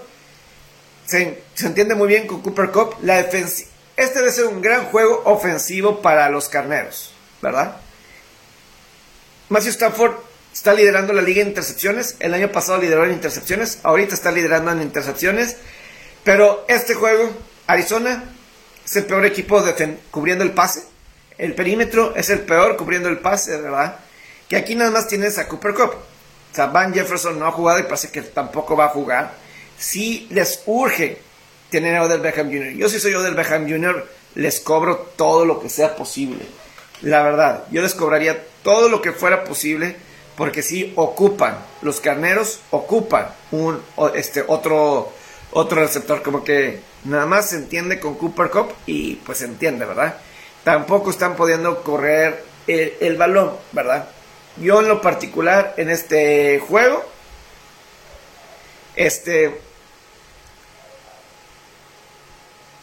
se, 1.07 1.43
entiende 1.61 1.95
muy 1.95 2.07
bien 2.09 2.27
con 2.27 2.43
Cooper 2.43 2.71
Cup. 2.71 2.97
La 3.03 3.21
este 3.21 4.19
debe 4.19 4.31
ser 4.31 4.47
un 4.47 4.61
gran 4.61 4.85
juego 4.87 5.23
ofensivo 5.25 6.03
para 6.03 6.29
los 6.29 6.49
carneros, 6.49 7.13
¿verdad? 7.43 7.77
Matthew 9.49 9.71
Stafford 9.71 10.13
está 10.53 10.75
liderando 10.75 11.13
la 11.13 11.23
liga 11.23 11.43
de 11.43 11.49
intercepciones. 11.49 12.17
El 12.21 12.35
año 12.35 12.53
pasado 12.53 12.79
lideró 12.79 13.05
en 13.05 13.13
intercepciones. 13.13 13.79
Ahorita 13.83 14.15
está 14.15 14.31
liderando 14.31 14.71
en 14.73 14.83
intercepciones. 14.83 15.57
Pero 16.25 16.65
este 16.69 16.95
juego, 16.95 17.31
Arizona 17.67 18.25
es 18.85 18.97
el 18.97 19.07
peor 19.07 19.25
equipo 19.25 19.65
cubriendo 20.11 20.45
el 20.45 20.53
pase. 20.53 20.85
El 21.39 21.55
perímetro 21.55 22.15
es 22.17 22.31
el 22.31 22.41
peor 22.41 22.77
cubriendo 22.77 23.09
el 23.09 23.19
pase, 23.19 23.57
¿verdad? 23.57 23.99
Que 24.49 24.57
aquí 24.57 24.75
nada 24.75 24.91
más 24.91 25.09
tienes 25.09 25.39
a 25.39 25.49
Cooper 25.49 25.75
Cup. 25.75 25.95
O 26.53 26.55
sea, 26.55 26.67
Van 26.67 26.95
Jefferson 26.95 27.39
no 27.39 27.47
ha 27.47 27.53
jugado 27.53 27.81
y 27.81 27.83
parece 27.83 28.11
que 28.11 28.23
tampoco 28.23 28.77
va 28.77 28.87
a 28.87 28.91
jugar 28.91 29.35
si 29.79 30.27
les 30.31 30.63
urge 30.67 31.19
tener 31.71 31.97
a 31.97 32.05
Odell 32.05 32.21
Beckham 32.21 32.49
Jr. 32.49 32.73
Yo 32.73 32.89
si 32.89 33.01
soy 33.01 33.15
Odell 33.15 33.35
Beckham 33.35 33.69
Jr., 33.69 34.07
les 34.35 34.61
cobro 34.61 35.13
todo 35.17 35.45
lo 35.45 35.61
que 35.61 35.69
sea 35.69 35.97
posible. 35.97 36.47
La 37.03 37.23
verdad, 37.23 37.65
yo 37.71 37.83
les 37.83 37.95
cobraría 37.95 38.43
todo 38.63 38.89
lo 38.89 39.03
que 39.03 39.13
fuera 39.13 39.45
posible 39.45 39.97
porque 40.37 40.63
si 40.63 40.93
ocupan, 40.97 41.59
los 41.83 42.01
carneros 42.01 42.61
ocupan 42.71 43.29
un 43.51 43.83
este 44.15 44.45
otro 44.47 45.13
otro 45.53 45.81
receptor 45.81 46.23
como 46.23 46.45
que 46.45 46.81
nada 47.05 47.25
más 47.25 47.51
se 47.51 47.57
entiende 47.57 47.99
con 47.99 48.15
Cooper 48.15 48.51
Cup 48.51 48.73
y 48.87 49.17
pues 49.17 49.39
se 49.39 49.47
entiende, 49.47 49.87
¿verdad? 49.87 50.17
Tampoco 50.65 51.11
están 51.11 51.37
pudiendo 51.37 51.83
correr 51.83 52.45
el 52.67 53.17
balón, 53.17 53.53
¿verdad? 53.73 54.09
Yo 54.59 54.81
en 54.81 54.89
lo 54.89 55.01
particular 55.01 55.75
en 55.77 55.91
este 55.91 56.61
juego 56.61 57.05
este 58.95 59.61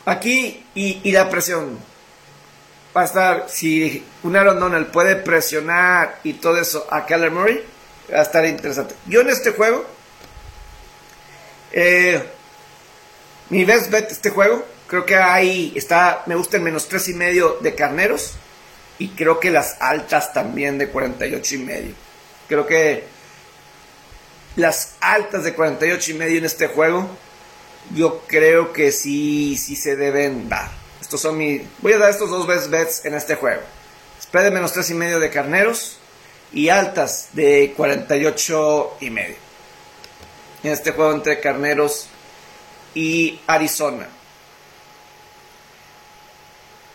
Aquí, 0.05 0.65
y, 0.75 1.11
la 1.11 1.29
presión. 1.29 1.79
Va 2.95 3.01
a 3.01 3.05
estar, 3.05 3.45
si 3.49 4.05
un 4.23 4.35
Aaron 4.35 4.59
Donald 4.59 4.91
puede 4.91 5.15
presionar 5.15 6.19
y 6.23 6.33
todo 6.33 6.59
eso 6.59 6.85
a 6.91 7.05
Keller 7.05 7.31
Murray, 7.31 7.63
va 8.13 8.19
a 8.19 8.21
estar 8.21 8.45
interesante. 8.45 8.95
Yo 9.07 9.21
en 9.21 9.29
este 9.29 9.51
juego, 9.51 9.83
eh, 11.71 12.21
mi 13.49 13.63
best 13.65 13.89
bet 13.89 14.11
este 14.11 14.29
juego, 14.29 14.63
creo 14.87 15.05
que 15.05 15.15
ahí 15.15 15.73
está, 15.75 16.23
me 16.27 16.35
gusta 16.35 16.57
el 16.57 16.63
menos 16.63 16.87
tres 16.87 17.07
y 17.07 17.13
medio 17.13 17.57
de 17.61 17.73
carneros 17.73 18.33
y 18.99 19.09
creo 19.09 19.39
que 19.39 19.51
las 19.51 19.77
altas 19.81 20.33
también 20.33 20.77
de 20.77 20.89
48 20.89 21.55
y 21.55 21.57
medio. 21.59 21.93
Creo 22.47 22.65
que 22.65 23.03
las 24.55 24.95
altas 25.01 25.43
de 25.43 25.53
48 25.53 26.11
y 26.11 26.13
medio 26.13 26.37
en 26.37 26.45
este 26.45 26.67
juego 26.67 27.09
yo 27.93 28.21
creo 28.27 28.71
que 28.71 28.91
sí, 28.91 29.57
sí 29.57 29.75
se 29.75 29.95
deben 29.95 30.47
dar. 30.49 30.71
Estos 31.01 31.21
son 31.21 31.37
mi. 31.37 31.61
Voy 31.79 31.93
a 31.93 31.97
dar 31.97 32.09
estos 32.09 32.29
dos 32.29 32.47
best 32.47 32.69
bets 32.69 33.05
en 33.05 33.13
este 33.13 33.35
juego. 33.35 33.61
Spread 34.21 34.45
de 34.45 34.51
menos 34.51 34.71
tres 34.73 34.89
y 34.89 34.93
medio 34.93 35.19
de 35.19 35.29
carneros 35.29 35.97
y 36.53 36.69
altas 36.69 37.29
de 37.33 37.73
48 37.75 38.97
y 39.01 39.09
medio. 39.09 39.35
En 40.63 40.71
este 40.71 40.91
juego 40.91 41.11
entre 41.13 41.39
carneros 41.39 42.07
y 42.95 43.39
Arizona. 43.47 44.07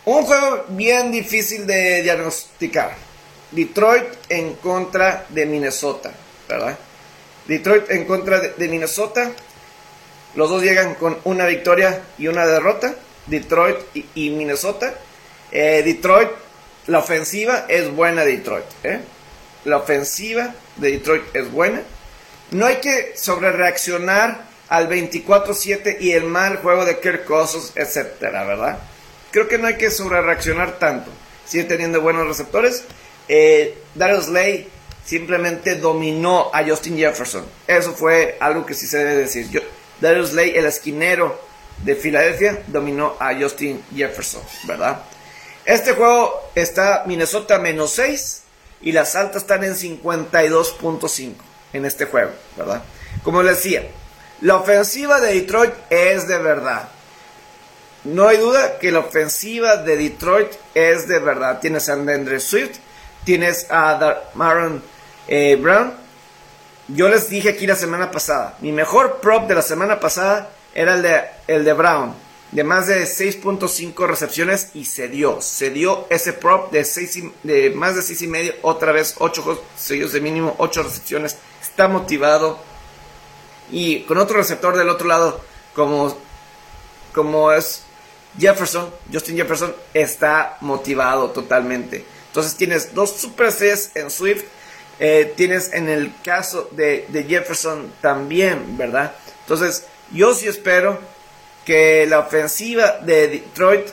Un 0.09 0.23
juego 0.23 0.65
bien 0.69 1.11
difícil 1.11 1.67
de 1.67 2.01
diagnosticar. 2.01 2.95
Detroit 3.51 4.05
en 4.29 4.55
contra 4.55 5.27
de 5.29 5.45
Minnesota, 5.45 6.11
¿verdad? 6.47 6.79
Detroit 7.45 7.91
en 7.91 8.05
contra 8.05 8.39
de 8.39 8.67
Minnesota. 8.67 9.31
Los 10.33 10.49
dos 10.49 10.63
llegan 10.63 10.95
con 10.95 11.19
una 11.25 11.45
victoria 11.45 12.01
y 12.17 12.25
una 12.25 12.47
derrota, 12.47 12.95
Detroit 13.27 13.77
y, 14.15 14.31
Minnesota. 14.31 14.95
Eh, 15.51 15.83
Detroit, 15.85 16.31
la 16.87 16.97
ofensiva 16.97 17.67
es 17.69 17.91
buena 17.91 18.25
de 18.25 18.37
Detroit. 18.37 18.65
¿eh? 18.83 19.01
La 19.65 19.77
ofensiva 19.77 20.55
de 20.77 20.89
Detroit 20.89 21.35
es 21.35 21.51
buena. 21.51 21.83
no 22.49 22.65
hay 22.65 22.77
que 22.77 23.13
sobrereaccionar 23.15 24.41
al 24.69 24.89
24-7 24.89 25.97
y 25.99 26.13
el 26.13 26.23
mal 26.23 26.57
juego 26.57 26.83
de 26.83 26.99
Kirk 26.99 27.25
Cousins, 27.25 27.73
etcétera, 27.75 28.43
¿verdad? 28.43 28.79
Creo 29.31 29.47
que 29.47 29.57
no 29.57 29.67
hay 29.67 29.77
que 29.77 29.91
sobrereaccionar 29.91 30.79
tanto. 30.79 31.11
Sigue 31.45 31.65
teniendo 31.65 32.01
buenos 32.01 32.27
receptores. 32.27 32.83
Eh, 33.27 33.77
Darius 33.95 34.25
Slay 34.25 34.67
simplemente 35.05 35.75
dominó 35.75 36.49
a 36.53 36.63
Justin 36.63 36.97
Jefferson. 36.97 37.45
Eso 37.67 37.93
fue 37.93 38.37
algo 38.39 38.65
que 38.65 38.73
sí 38.73 38.87
se 38.87 38.97
debe 38.99 39.15
decir. 39.15 39.63
Darius 39.99 40.29
Slay, 40.29 40.55
el 40.55 40.65
esquinero 40.65 41.39
de 41.83 41.95
Filadelfia, 41.95 42.63
dominó 42.67 43.15
a 43.19 43.33
Justin 43.35 43.83
Jefferson, 43.95 44.41
¿verdad? 44.63 45.03
Este 45.65 45.93
juego 45.93 46.51
está 46.55 47.03
Minnesota 47.05 47.59
menos 47.59 47.91
6 47.91 48.41
y 48.81 48.91
las 48.91 49.15
altas 49.15 49.43
están 49.43 49.63
en 49.63 49.75
52.5 49.75 51.33
en 51.73 51.85
este 51.85 52.05
juego, 52.05 52.31
¿verdad? 52.57 52.83
Como 53.23 53.43
les 53.43 53.57
decía, 53.57 53.83
la 54.41 54.55
ofensiva 54.55 55.19
de 55.19 55.33
Detroit 55.33 55.73
es 55.89 56.27
de 56.27 56.37
verdad. 56.37 56.89
No 58.03 58.27
hay 58.27 58.37
duda 58.37 58.79
que 58.79 58.91
la 58.91 58.99
ofensiva 58.99 59.77
de 59.77 59.97
Detroit 59.97 60.51
es 60.73 61.07
de 61.07 61.19
verdad. 61.19 61.59
Tienes 61.59 61.89
a 61.89 61.93
Andre 61.93 62.39
Swift, 62.39 62.77
tienes 63.25 63.67
a 63.69 64.21
Maron 64.35 64.81
eh, 65.27 65.57
Brown. 65.57 65.93
Yo 66.87 67.09
les 67.09 67.29
dije 67.29 67.49
aquí 67.49 67.67
la 67.67 67.75
semana 67.75 68.09
pasada, 68.09 68.57
mi 68.61 68.71
mejor 68.71 69.19
prop 69.21 69.47
de 69.47 69.53
la 69.53 69.61
semana 69.61 69.99
pasada 69.99 70.49
era 70.73 70.95
el 70.95 71.03
de, 71.03 71.21
el 71.47 71.63
de 71.63 71.73
Brown, 71.73 72.15
de 72.51 72.63
más 72.63 72.87
de 72.87 73.03
6.5 73.03 74.07
recepciones 74.07 74.71
y 74.73 74.85
se 74.85 75.07
dio, 75.07 75.39
se 75.39 75.69
dio 75.69 76.07
ese 76.09 76.33
prop 76.33 76.71
de, 76.71 76.83
6 76.83 77.23
de 77.43 77.69
más 77.71 77.95
de 77.95 78.01
6 78.01 78.21
y 78.23 78.27
medio, 78.27 78.53
otra 78.63 78.91
vez 78.91 79.13
8 79.19 79.63
sellos 79.77 80.13
de 80.13 80.21
mínimo, 80.21 80.55
8 80.57 80.81
recepciones, 80.81 81.37
está 81.61 81.87
motivado 81.87 82.57
y 83.69 84.01
con 84.05 84.17
otro 84.17 84.37
receptor 84.37 84.75
del 84.75 84.89
otro 84.89 85.07
lado 85.07 85.41
como, 85.75 86.17
como 87.13 87.51
es 87.51 87.83
Jefferson, 88.39 88.89
Justin 89.11 89.35
Jefferson 89.35 89.75
está 89.93 90.57
motivado 90.61 91.31
totalmente. 91.31 92.05
Entonces 92.27 92.55
tienes 92.55 92.93
dos 92.93 93.11
super 93.11 93.51
Cs 93.51 93.91
en 93.95 94.09
Swift, 94.09 94.45
eh, 94.99 95.33
tienes 95.35 95.73
en 95.73 95.89
el 95.89 96.13
caso 96.23 96.69
de, 96.71 97.07
Jefferson 97.27 97.91
también, 98.01 98.77
¿verdad? 98.77 99.13
Entonces 99.41 99.85
yo 100.11 100.33
sí 100.33 100.47
espero 100.47 100.99
que 101.65 102.05
la 102.07 102.19
ofensiva 102.19 102.99
de 103.01 103.27
Detroit 103.27 103.87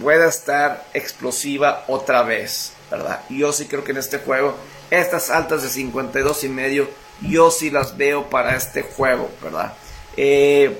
pueda 0.00 0.28
estar 0.28 0.86
explosiva 0.94 1.84
otra 1.88 2.22
vez, 2.22 2.72
¿verdad? 2.90 3.22
Yo 3.28 3.52
sí 3.52 3.66
creo 3.66 3.84
que 3.84 3.92
en 3.92 3.98
este 3.98 4.18
juego, 4.18 4.56
estas 4.90 5.30
altas 5.30 5.62
de 5.62 5.68
52 5.68 6.44
y 6.44 6.48
medio, 6.48 6.88
yo 7.22 7.50
sí 7.50 7.70
las 7.70 7.96
veo 7.96 8.30
para 8.30 8.56
este 8.56 8.82
juego, 8.82 9.30
¿verdad? 9.42 9.74
Eh, 10.16 10.78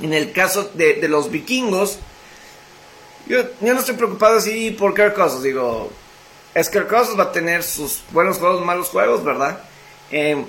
en 0.00 0.12
el 0.12 0.32
caso 0.32 0.70
de 0.74 1.06
los 1.08 1.30
vikingos, 1.30 1.98
yo, 3.26 3.42
no 3.60 3.78
estoy 3.78 3.94
preocupado 3.94 4.36
así 4.36 4.70
por 4.72 4.94
Kirk 4.94 5.14
Cousins. 5.14 5.42
Digo, 5.42 5.90
es 6.54 6.68
Kirk 6.68 6.88
Cousins 6.88 7.18
va 7.18 7.24
a 7.24 7.32
tener 7.32 7.62
sus 7.62 8.02
buenos 8.10 8.38
juegos, 8.38 8.64
malos 8.64 8.88
juegos, 8.88 9.24
¿verdad? 9.24 9.58
Em, 10.10 10.44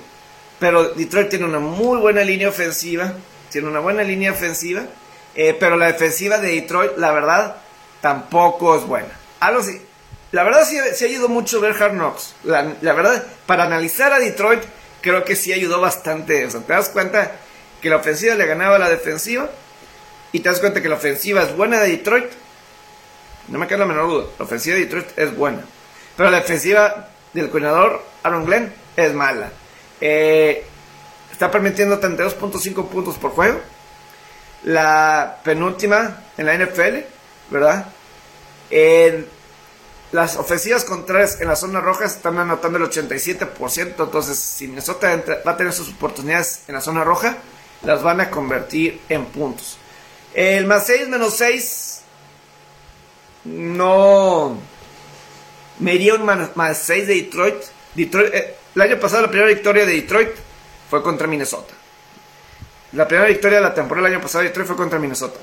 pero 0.58 0.90
Detroit 0.90 1.28
tiene 1.28 1.46
una 1.46 1.58
muy 1.58 1.98
buena 1.98 2.22
línea 2.22 2.48
ofensiva. 2.48 3.14
Tiene 3.50 3.68
una 3.68 3.80
buena 3.80 4.02
línea 4.02 4.32
ofensiva. 4.32 4.84
Eh, 5.34 5.56
pero 5.58 5.76
la 5.76 5.86
defensiva 5.86 6.38
de 6.38 6.52
Detroit, 6.52 6.96
la 6.96 7.12
verdad, 7.12 7.56
tampoco 8.00 8.76
es 8.76 8.84
buena. 8.84 9.08
Algo 9.40 9.62
sí. 9.62 9.80
La 10.32 10.42
verdad 10.42 10.66
sí, 10.66 11.04
ayudó 11.04 11.28
mucho 11.28 11.60
ver 11.60 11.80
Hard 11.80 11.92
Knocks. 11.92 12.34
La, 12.44 12.74
la, 12.80 12.92
verdad, 12.92 13.26
para 13.46 13.64
analizar 13.64 14.12
a 14.12 14.18
Detroit, 14.18 14.62
creo 15.00 15.24
que 15.24 15.36
sí 15.36 15.52
ayudó 15.52 15.80
bastante. 15.80 16.44
O 16.44 16.50
sea, 16.50 16.60
te 16.60 16.72
das 16.72 16.88
cuenta 16.90 17.32
que 17.80 17.88
la 17.88 17.96
ofensiva 17.96 18.34
le 18.34 18.46
ganaba 18.46 18.76
a 18.76 18.78
la 18.78 18.88
defensiva. 18.88 19.48
Y 20.32 20.40
te 20.40 20.48
das 20.48 20.60
cuenta 20.60 20.82
que 20.82 20.88
la 20.88 20.96
ofensiva 20.96 21.42
es 21.42 21.56
buena 21.56 21.80
de 21.80 21.88
Detroit 21.88 22.26
no 23.48 23.58
me 23.58 23.66
queda 23.66 23.78
la 23.78 23.86
menor 23.86 24.08
duda. 24.08 24.26
La 24.38 24.44
ofensiva 24.44 24.76
de 24.76 24.82
Detroit 24.82 25.18
es 25.18 25.36
buena. 25.36 25.62
Pero 26.16 26.30
la 26.30 26.38
defensiva 26.38 27.08
del 27.32 27.50
coordinador 27.50 28.02
Aaron 28.22 28.44
Glenn 28.46 28.72
es 28.96 29.12
mala. 29.12 29.50
Eh, 30.00 30.64
está 31.30 31.50
permitiendo 31.50 32.00
32.5 32.00 32.88
puntos 32.88 33.16
por 33.16 33.32
juego. 33.32 33.60
La 34.64 35.40
penúltima 35.44 36.24
en 36.36 36.46
la 36.46 36.54
NFL, 36.56 36.98
¿verdad? 37.50 37.86
las 40.12 40.36
ofensivas 40.36 40.84
contrarias 40.84 41.40
en 41.40 41.48
la 41.48 41.56
zona 41.56 41.80
roja 41.80 42.04
están 42.04 42.38
anotando 42.38 42.78
el 42.78 42.84
87%. 42.84 43.94
Entonces, 43.98 44.38
si 44.38 44.66
Minnesota 44.66 45.22
va 45.46 45.52
a 45.52 45.56
tener 45.56 45.72
sus 45.72 45.90
oportunidades 45.90 46.62
en 46.66 46.74
la 46.74 46.80
zona 46.80 47.04
roja, 47.04 47.36
las 47.82 48.02
van 48.02 48.20
a 48.20 48.30
convertir 48.30 49.00
en 49.08 49.26
puntos. 49.26 49.78
El 50.34 50.66
más 50.66 50.86
6 50.86 51.08
menos 51.08 51.34
6 51.36 51.95
no 53.46 54.58
me 55.78 55.94
iría 55.94 56.14
un 56.14 56.24
más, 56.24 56.78
6 56.78 57.06
de 57.06 57.14
Detroit. 57.14 57.56
Detroit 57.94 58.34
eh, 58.34 58.54
el 58.74 58.82
año 58.82 58.98
pasado 58.98 59.22
la 59.22 59.28
primera 59.28 59.48
victoria 59.48 59.86
de 59.86 59.92
Detroit 59.92 60.30
fue 60.90 61.02
contra 61.02 61.26
Minnesota. 61.26 61.74
La 62.92 63.06
primera 63.06 63.28
victoria 63.28 63.58
de 63.58 63.64
la 63.64 63.74
temporada 63.74 64.06
del 64.06 64.16
año 64.16 64.22
pasado 64.22 64.42
de 64.42 64.48
Detroit 64.48 64.68
fue 64.68 64.76
contra 64.76 64.98
Minnesota. 64.98 65.38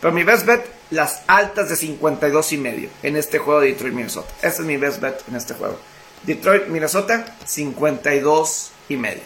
Pero 0.00 0.12
mi 0.12 0.22
best 0.22 0.46
bet, 0.46 0.66
las 0.90 1.22
altas 1.26 1.68
de 1.68 1.76
52 1.76 2.52
y 2.52 2.58
medio 2.58 2.90
en 3.02 3.16
este 3.16 3.38
juego 3.38 3.60
de 3.60 3.68
Detroit 3.68 3.94
Minnesota. 3.94 4.32
Ese 4.42 4.62
es 4.62 4.66
mi 4.66 4.76
best 4.76 5.00
bet 5.00 5.22
en 5.28 5.36
este 5.36 5.54
juego. 5.54 5.78
Detroit 6.22 6.66
Minnesota 6.68 7.36
52 7.44 8.70
y 8.88 8.96
medio. 8.96 9.22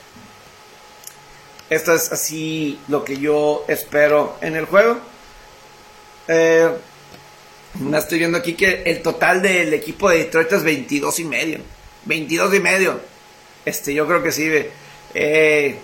Esto 1.70 1.94
es 1.94 2.10
así 2.12 2.80
lo 2.88 3.04
que 3.04 3.18
yo 3.18 3.64
espero 3.68 4.36
en 4.40 4.56
el 4.56 4.64
juego. 4.64 4.98
Eh, 6.26 6.70
me 7.74 7.98
estoy 7.98 8.18
viendo 8.18 8.38
aquí 8.38 8.54
que 8.54 8.82
el 8.84 9.02
total 9.02 9.42
del 9.42 9.72
equipo 9.72 10.08
de 10.08 10.18
Detroit 10.18 10.52
es 10.52 10.62
22 10.62 11.20
y 11.20 11.24
medio. 11.24 11.60
22 12.04 12.54
y 12.54 12.60
medio. 12.60 13.00
Este, 13.64 13.94
yo 13.94 14.06
creo 14.06 14.22
que 14.22 14.32
sí. 14.32 14.50
Eh, 15.14 15.78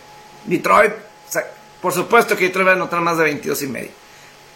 Detroit, 0.44 0.92
por 1.80 1.92
supuesto 1.92 2.36
que 2.36 2.44
Detroit 2.44 2.66
va 2.66 2.72
a 2.72 2.76
anotar 2.76 3.00
más 3.00 3.18
de 3.18 3.24
22 3.24 3.62
y 3.62 3.66
medio. 3.66 3.90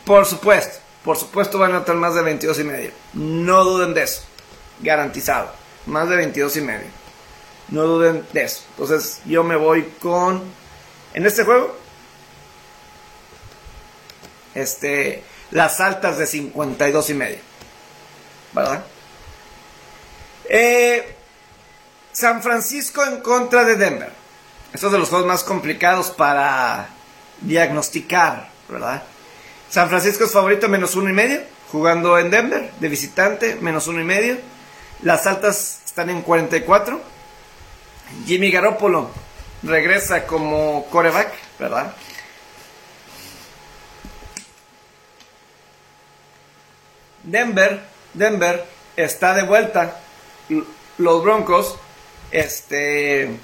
Por 0.05 0.25
supuesto, 0.25 0.79
por 1.05 1.17
supuesto 1.17 1.59
va 1.59 1.67
a 1.67 1.69
anotar 1.69 1.95
más 1.97 2.15
de 2.15 2.23
22 2.23 2.59
y 2.59 2.65
medio. 2.65 2.91
No 3.13 3.65
duden 3.65 3.95
de 3.95 4.03
eso. 4.03 4.23
Garantizado. 4.81 5.53
Más 5.87 6.09
de 6.09 6.17
22 6.17 6.57
y 6.57 6.61
medio. 6.63 6.89
No 7.69 7.83
duden 7.83 8.27
de 8.33 8.45
eso. 8.45 8.63
Entonces 8.71 9.21
yo 9.27 9.45
me 9.45 9.57
voy 9.57 9.85
con... 10.01 10.43
En 11.15 11.27
este 11.27 11.45
juego. 11.45 11.77
Este 14.55 15.23
las 15.51 15.81
altas 15.81 16.19
de 16.19 16.27
52 16.27 17.11
y 17.11 17.15
medio. 17.15 17.39
¿Verdad? 18.53 18.85
Eh, 20.49 21.15
San 22.13 22.43
Francisco 22.43 23.05
en 23.05 23.21
contra 23.21 23.65
de 23.65 23.77
Denver. 23.77 24.11
Estos 24.73 24.89
es 24.89 24.93
de 24.93 24.99
los 24.99 25.09
juegos 25.09 25.27
más 25.27 25.45
complicados 25.45 26.11
para 26.11 26.89
diagnosticar, 27.41 28.49
¿verdad? 28.69 29.03
San 29.71 29.89
Francisco 29.89 30.25
es 30.25 30.33
favorito 30.33 30.69
menos 30.69 30.97
uno 30.97 31.11
y 31.11 31.13
medio, 31.13 31.43
jugando 31.71 32.19
en 32.19 32.31
Denver, 32.31 32.71
de 32.79 32.89
visitante, 32.89 33.57
menos 33.57 33.87
uno 33.87 34.01
y 34.01 34.05
medio. 34.05 34.39
Las 35.03 35.27
altas 35.27 35.81
están 35.85 36.11
en 36.11 36.23
44. 36.23 37.01
Jimmy 38.27 38.51
Garoppolo 38.51 39.11
regresa 39.63 40.27
como 40.27 40.87
coreback, 40.91 41.33
¿verdad? 41.59 41.95
Denver, 47.23 47.83
Denver 48.15 48.65
está 48.97 49.35
de 49.35 49.43
vuelta. 49.43 50.01
Los 50.99 51.23
Broncos, 51.23 51.77
este, 52.31 53.39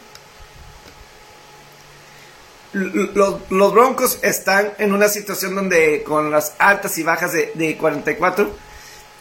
los, 2.74 3.72
Broncos 3.72 4.18
están 4.22 4.72
en 4.78 4.92
una 4.92 5.08
situación 5.08 5.54
donde 5.54 6.02
con 6.02 6.30
las 6.30 6.54
altas 6.58 6.98
y 6.98 7.04
bajas 7.04 7.32
de, 7.32 7.76
44 7.78 8.50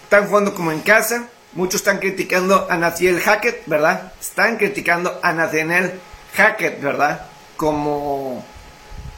están 0.03 0.27
jugando 0.27 0.53
como 0.53 0.71
en 0.71 0.81
casa. 0.81 1.27
Muchos 1.53 1.81
están 1.81 1.99
criticando 1.99 2.67
a 2.69 2.77
Nathaniel 2.77 3.19
Hackett, 3.19 3.63
¿verdad? 3.67 4.13
Están 4.19 4.57
criticando 4.57 5.19
a 5.21 5.33
Nathaniel 5.33 5.99
Hackett, 6.35 6.81
¿verdad? 6.81 7.27
Como 7.57 8.43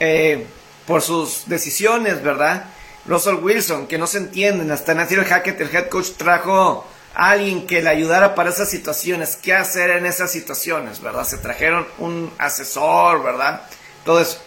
eh, 0.01 0.45
por 0.85 1.01
sus 1.01 1.47
decisiones, 1.47 2.21
¿verdad? 2.21 2.65
Russell 3.07 3.35
Wilson, 3.35 3.87
que 3.87 3.97
no 3.97 4.07
se 4.07 4.17
entienden. 4.17 4.71
Hasta 4.71 4.93
Nathaniel 4.93 5.25
Hackett, 5.25 5.61
el 5.61 5.75
head 5.75 5.89
coach, 5.89 6.11
trajo 6.17 6.87
a 7.13 7.31
alguien 7.31 7.65
que 7.67 7.81
le 7.81 7.89
ayudara 7.89 8.35
para 8.35 8.49
esas 8.49 8.69
situaciones. 8.69 9.35
¿Qué 9.35 9.53
hacer 9.53 9.91
en 9.91 10.05
esas 10.05 10.31
situaciones, 10.31 11.01
verdad? 11.01 11.25
Se 11.25 11.37
trajeron 11.37 11.87
un 11.99 12.31
asesor, 12.37 13.23
¿verdad? 13.23 13.61
Todo 14.03 14.21
eso. 14.21 14.39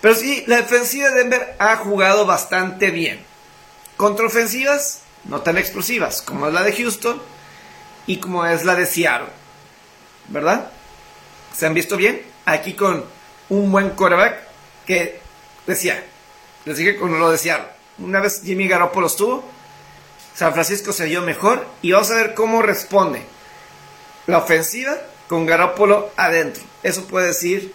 Pero 0.00 0.14
sí, 0.14 0.44
la 0.46 0.56
defensiva 0.56 1.10
de 1.10 1.16
Denver 1.16 1.56
ha 1.58 1.76
jugado 1.76 2.26
bastante 2.26 2.90
bien. 2.90 3.24
Contraofensivas, 3.96 5.00
no 5.24 5.40
tan 5.40 5.56
explosivas 5.58 6.22
como 6.22 6.46
es 6.46 6.52
la 6.52 6.62
de 6.62 6.72
Houston 6.74 7.20
y 8.06 8.18
como 8.18 8.44
es 8.46 8.64
la 8.64 8.74
de 8.74 8.86
Seattle. 8.86 9.28
¿Verdad? 10.28 10.70
¿Se 11.56 11.66
han 11.66 11.74
visto 11.74 11.96
bien? 11.96 12.22
Aquí 12.44 12.74
con 12.74 13.04
un 13.48 13.72
buen 13.72 13.90
quarterback 13.90 14.36
que 14.86 15.20
decía, 15.66 16.04
les 16.64 16.76
dije 16.76 16.96
cuando 16.96 17.18
lo 17.18 17.30
decía, 17.30 17.75
una 17.98 18.20
vez 18.20 18.42
Jimmy 18.44 18.68
Garoppolo 18.68 19.06
estuvo, 19.06 19.44
San 20.34 20.52
Francisco 20.52 20.92
se 20.92 21.06
dio 21.06 21.22
mejor 21.22 21.66
y 21.82 21.92
vamos 21.92 22.10
a 22.10 22.16
ver 22.16 22.34
cómo 22.34 22.62
responde 22.62 23.22
la 24.26 24.38
ofensiva 24.38 24.96
con 25.28 25.46
Garoppolo 25.46 26.10
adentro. 26.16 26.62
Eso 26.82 27.04
puede 27.04 27.28
decir 27.28 27.72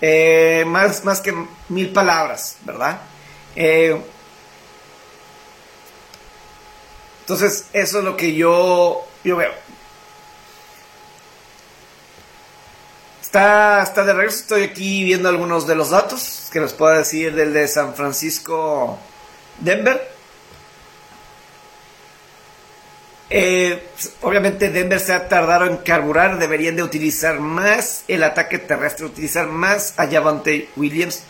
eh, 0.00 0.64
más, 0.66 1.04
más 1.04 1.20
que 1.20 1.34
mil 1.68 1.92
palabras, 1.92 2.56
¿verdad? 2.64 3.02
Eh, 3.54 4.00
entonces, 7.20 7.66
eso 7.72 7.98
es 7.98 8.04
lo 8.04 8.16
que 8.16 8.34
yo, 8.34 9.06
yo 9.22 9.36
veo. 9.36 9.52
Está, 13.20 13.82
está 13.82 14.04
de 14.04 14.12
regreso, 14.12 14.38
estoy 14.40 14.62
aquí 14.64 15.04
viendo 15.04 15.28
algunos 15.28 15.66
de 15.66 15.74
los 15.74 15.90
datos 15.90 16.48
que 16.52 16.60
les 16.60 16.72
puedo 16.72 16.92
decir 16.94 17.34
del 17.34 17.52
de 17.52 17.68
San 17.68 17.94
Francisco 17.94 18.98
Denver. 19.62 20.12
Eh, 23.30 23.88
obviamente 24.20 24.68
Denver 24.68 25.00
se 25.00 25.14
ha 25.14 25.26
tardado 25.26 25.64
en 25.64 25.78
carburar, 25.78 26.38
deberían 26.38 26.76
de 26.76 26.82
utilizar 26.82 27.40
más 27.40 28.04
el 28.08 28.24
ataque 28.24 28.58
terrestre, 28.58 29.06
utilizar 29.06 29.46
más 29.46 29.94
a 29.96 30.06
Javante 30.06 30.68
Williams. 30.76 31.22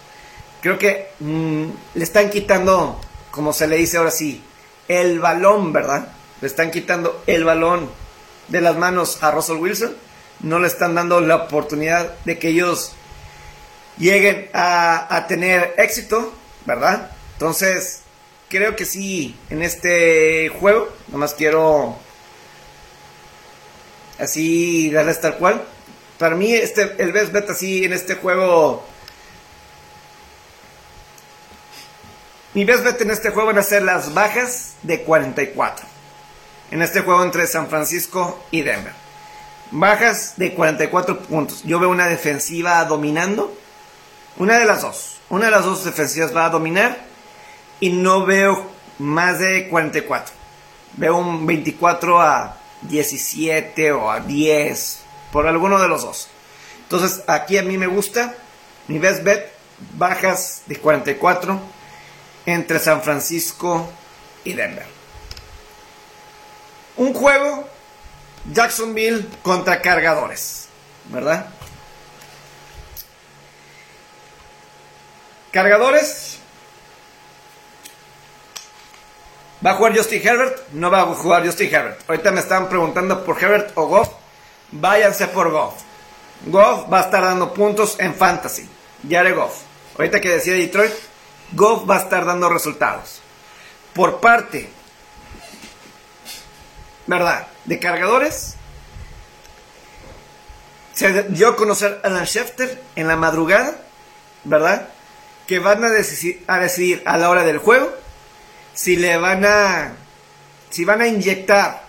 Creo 0.61 0.79
que 0.79 1.11
mm, 1.21 1.65
le 1.95 2.05
están 2.05 2.31
quitando, 2.31 3.01
como 3.31 3.53
se 3.53 3.69
le 3.69 3.77
dice 3.77 3.99
ahora 3.99 4.11
sí, 4.11 4.43
el 4.89 5.21
balón, 5.21 5.73
¿verdad? 5.73 6.09
Le 6.41 6.49
están 6.49 6.73
quitando 6.73 7.23
el 7.27 7.45
balón 7.45 7.89
de 8.49 8.61
las 8.61 8.77
manos 8.77 9.23
a 9.23 9.31
Russell 9.31 9.59
Wilson. 9.59 9.95
No 10.41 10.59
le 10.59 10.67
están 10.67 10.97
dando 10.97 11.21
la 11.21 11.37
oportunidad 11.37 12.17
de 12.25 12.39
que 12.39 12.49
ellos 12.49 12.95
lleguen 13.97 14.49
a, 14.53 15.15
a 15.15 15.27
tener 15.29 15.75
éxito, 15.79 16.33
¿verdad? 16.67 17.13
Entonces, 17.35 18.02
creo 18.53 18.77
que 18.77 18.85
sí, 18.85 19.35
en 19.49 19.63
este 19.63 20.51
juego, 20.51 20.93
nomás 21.09 21.33
quiero 21.33 21.97
así 24.19 24.91
darles 24.91 25.23
tal 25.23 25.39
cual. 25.39 25.65
Para 26.19 26.37
mí, 26.37 26.53
este, 26.53 26.97
el 26.99 27.13
best 27.13 27.33
bet 27.33 27.49
así 27.49 27.83
en 27.85 27.95
este 27.95 28.17
juego. 28.17 28.85
Mi 32.53 32.67
best 32.67 32.85
bet 32.85 33.01
en 33.01 33.11
este 33.11 33.31
juego 33.31 33.47
van 33.47 33.59
a 33.59 33.63
ser 33.63 33.85
las 33.85 34.13
bajas 34.13 34.75
de 34.83 35.01
44. 35.03 35.87
En 36.73 36.83
este 36.83 37.01
juego 37.01 37.25
entre 37.25 37.47
San 37.47 37.69
Francisco 37.69 38.45
y 38.51 38.61
Denver. 38.61 38.93
Bajas 39.71 40.35
de 40.37 40.53
44 40.53 41.21
puntos. 41.21 41.63
Yo 41.63 41.81
veo 41.81 41.89
una 41.89 42.07
defensiva 42.07 42.85
dominando. 42.85 43.57
Una 44.37 44.59
de 44.59 44.67
las 44.67 44.83
dos. 44.83 45.21
Una 45.31 45.47
de 45.47 45.53
las 45.53 45.65
dos 45.65 45.85
defensivas 45.85 46.37
va 46.37 46.45
a 46.45 46.51
dominar 46.51 47.12
y 47.83 47.91
no 47.91 48.25
veo 48.25 48.71
más 49.01 49.41
de 49.41 49.69
44. 49.69 50.33
Veo 50.99 51.17
un 51.17 51.45
24 51.45 52.23
a 52.23 52.57
17 52.83 53.91
o 53.91 54.09
a 54.09 54.21
10, 54.21 55.01
por 55.33 55.49
alguno 55.49 55.81
de 55.81 55.89
los 55.89 56.03
dos. 56.03 56.29
Entonces 56.85 57.25
aquí 57.27 57.59
a 57.59 57.65
mí 57.65 57.77
me 57.77 57.89
gusta 57.89 58.37
mi 58.87 59.01
best 59.01 59.25
bet, 59.25 59.51
bajas 59.99 60.63
de 60.67 60.77
44 60.77 61.61
entre 62.47 62.79
San 62.79 63.03
Francisco 63.03 63.91
y 64.45 64.53
Denver. 64.53 64.87
Un 66.97 67.13
juego 67.13 67.69
Jacksonville 68.53 69.27
contra 69.43 69.83
cargadores, 69.83 70.69
¿verdad? 71.11 71.47
Cargadores 75.51 76.39
¿Va 79.65 79.73
a 79.73 79.75
jugar 79.75 79.97
Justin 79.97 80.27
Herbert? 80.27 80.69
No 80.73 80.91
va 80.91 81.03
a 81.03 81.15
jugar 81.15 81.47
Justin 81.47 81.73
Herbert. 81.73 82.01
Ahorita 82.09 82.33
me 82.33 82.41
están 82.41 82.69
preguntando 82.69 83.25
por 83.25 83.43
Herbert 83.43 83.71
o 83.77 83.87
Goff. 83.87 84.09
Váyanse 84.73 85.29
por 85.29 85.51
Goff. 85.51 85.75
Goff 86.47 86.93
va 86.93 87.01
a 87.01 87.03
estar 87.03 87.23
dando 87.23 87.55
puntos 87.55 87.97
en 88.01 88.15
fantasy. 88.15 88.69
Jared 89.09 89.37
Goff. 89.37 89.63
Ahorita 89.97 90.21
que 90.21 90.31
decía 90.31 90.55
Detroit, 90.55 90.93
Goff 91.53 91.89
va 91.89 91.97
a 91.97 92.01
estar 92.01 92.25
dando 92.25 92.49
resultados. 92.49 93.21
Por 93.95 94.21
parte, 94.21 94.69
¿verdad? 97.07 97.47
De 97.65 97.79
cargadores, 97.79 98.57
se 100.93 101.23
dio 101.25 101.49
a 101.49 101.57
conocer 101.57 102.01
a 102.03 102.09
Alan 102.09 102.27
Schefter 102.27 102.83
en 102.97 103.07
la 103.07 103.17
madrugada, 103.17 103.77
¿verdad? 104.45 104.89
Que 105.47 105.59
van 105.59 105.85
a 105.85 105.91
decidir, 105.91 106.43
a 106.49 106.59
decidir 106.59 107.03
a 107.05 107.17
la 107.19 107.31
hora 107.31 107.45
del 107.45 107.59
juego 107.59 107.93
si 108.75 108.97
le 108.97 109.17
van 109.17 109.45
a, 109.45 109.93
si 110.71 110.85
van 110.85 111.01
a 111.01 111.07
inyectar, 111.07 111.83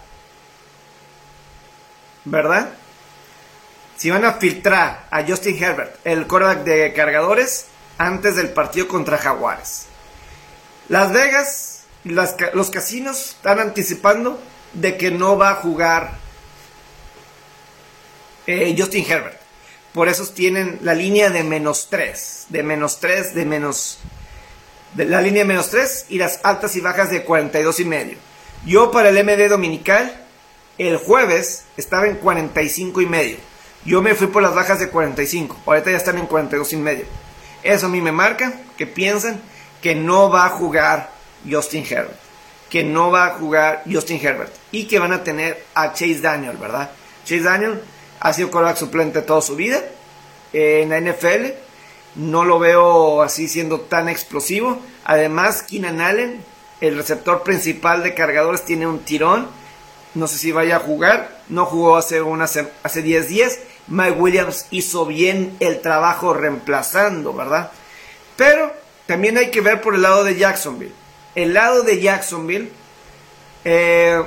¿verdad? 2.26 2.70
Si 3.98 4.10
van 4.10 4.26
a 4.26 4.34
filtrar 4.34 5.08
a 5.10 5.24
Justin 5.24 5.62
Herbert, 5.62 6.00
el 6.06 6.28
quarterback 6.28 6.64
de 6.64 6.94
cargadores, 6.94 7.68
antes 7.98 8.36
del 8.36 8.50
partido 8.50 8.88
contra 8.88 9.18
Jaguares. 9.18 9.86
Las 10.90 11.14
Vegas, 11.14 11.84
los 12.04 12.70
casinos 12.70 13.30
están 13.30 13.60
anticipando 13.60 14.42
de 14.74 14.98
que 14.98 15.12
no 15.12 15.38
va 15.38 15.52
a 15.52 15.56
jugar 15.56 16.18
eh, 18.48 18.76
Justin 18.78 19.06
Herbert. 19.10 19.40
Por 19.94 20.10
eso 20.10 20.26
tienen 20.28 20.80
la 20.82 20.96
línea 20.96 21.30
de 21.30 21.44
menos 21.44 21.88
3, 21.90 22.48
de 22.50 22.64
menos 22.64 23.00
3, 23.00 23.36
de 23.36 23.46
menos 23.46 24.00
de 24.94 25.06
la 25.06 25.22
línea 25.22 25.46
menos 25.46 25.70
3 25.70 26.08
y 26.10 26.18
las 26.18 26.40
altas 26.44 26.76
y 26.76 26.82
bajas 26.82 27.10
de 27.10 27.24
42 27.24 27.80
y 27.80 27.86
medio. 27.86 28.18
Yo 28.66 28.92
para 28.92 29.10
el 29.10 29.24
MD 29.24 29.50
dominical, 29.50 30.22
el 30.78 30.98
jueves 30.98 31.66
estaba 31.78 32.08
en 32.08 32.16
45 32.16 33.02
y 33.02 33.06
medio. 33.06 33.38
Yo 33.86 34.02
me 34.02 34.16
fui 34.16 34.28
por 34.28 34.42
las 34.42 34.56
bajas 34.56 34.80
de 34.80 34.90
45. 34.90 35.62
Ahorita 35.66 35.92
ya 35.92 35.98
están 35.98 36.18
en 36.18 36.28
42 36.28 36.74
y 36.74 36.78
medio. 36.78 37.06
Eso 37.64 37.88
a 37.88 37.90
mí 37.90 38.02
me 38.02 38.12
marca 38.12 38.54
que 38.78 38.88
piensan 38.88 39.42
que 39.82 39.96
no 39.96 40.30
va 40.30 40.46
a 40.46 40.50
jugar 40.50 41.12
Justin 41.50 41.86
Herbert. 41.90 42.18
Que 42.70 42.84
no 42.84 43.12
va 43.12 43.28
a 43.28 43.30
jugar 43.32 43.84
Justin 43.92 44.20
Herbert. 44.26 44.54
Y 44.72 44.86
que 44.86 45.00
van 45.00 45.12
a 45.12 45.24
tener 45.24 45.66
a 45.76 45.94
Chase 45.94 46.22
Daniel, 46.22 46.58
¿verdad? 46.58 46.92
Chase 47.26 47.42
Daniel 47.42 47.82
ha 48.20 48.34
sido 48.34 48.50
quarterback 48.50 48.78
suplente 48.78 49.22
toda 49.22 49.42
su 49.42 49.56
vida 49.56 49.82
en 50.54 50.90
la 50.90 51.00
NFL 51.00 51.48
no 52.16 52.46
lo 52.46 52.60
veo 52.60 53.22
así 53.22 53.48
siendo 53.48 53.82
tan 53.82 54.10
explosivo. 54.10 54.80
Además, 55.04 55.64
Keenan 55.64 56.02
Allen, 56.02 56.44
el 56.82 56.98
receptor 56.98 57.44
principal 57.44 58.04
de 58.04 58.14
cargadores, 58.14 58.66
tiene 58.66 58.88
un 58.88 59.00
tirón. 59.00 59.48
No 60.14 60.28
sé 60.28 60.38
si 60.38 60.52
vaya 60.52 60.78
a 60.78 60.80
jugar. 60.80 61.42
No 61.50 61.66
jugó 61.66 61.98
hace, 61.98 62.22
hace 62.84 63.02
10 63.02 63.28
días. 63.28 63.60
Mike 63.88 64.18
Williams 64.20 64.68
hizo 64.72 65.06
bien 65.06 65.58
el 65.60 65.82
trabajo 65.82 66.34
reemplazando, 66.34 67.34
¿verdad? 67.34 67.72
Pero 68.36 68.72
también 69.06 69.38
hay 69.38 69.52
que 69.52 69.62
ver 69.62 69.82
por 69.82 69.96
el 69.96 70.04
lado 70.04 70.24
de 70.24 70.36
Jacksonville. 70.36 70.94
El 71.36 71.54
lado 71.54 71.82
de 71.84 72.00
Jacksonville 72.00 72.72
eh, 73.66 74.24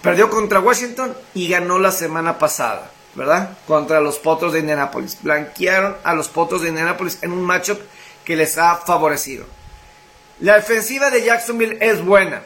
perdió 0.00 0.30
contra 0.30 0.60
Washington 0.60 1.14
y 1.34 1.48
ganó 1.48 1.78
la 1.78 1.92
semana 1.92 2.38
pasada. 2.38 2.90
¿Verdad? 3.14 3.56
Contra 3.66 4.00
los 4.00 4.18
Potros 4.18 4.52
de 4.52 4.60
Indianapolis. 4.60 5.18
Blanquearon 5.22 5.96
a 6.04 6.14
los 6.14 6.28
Potros 6.28 6.62
de 6.62 6.68
Indianapolis 6.68 7.18
en 7.22 7.32
un 7.32 7.42
matchup 7.42 7.80
que 8.24 8.36
les 8.36 8.58
ha 8.58 8.76
favorecido. 8.76 9.46
La 10.40 10.56
defensiva 10.56 11.10
de 11.10 11.24
Jacksonville 11.24 11.78
es 11.80 12.04
buena, 12.04 12.42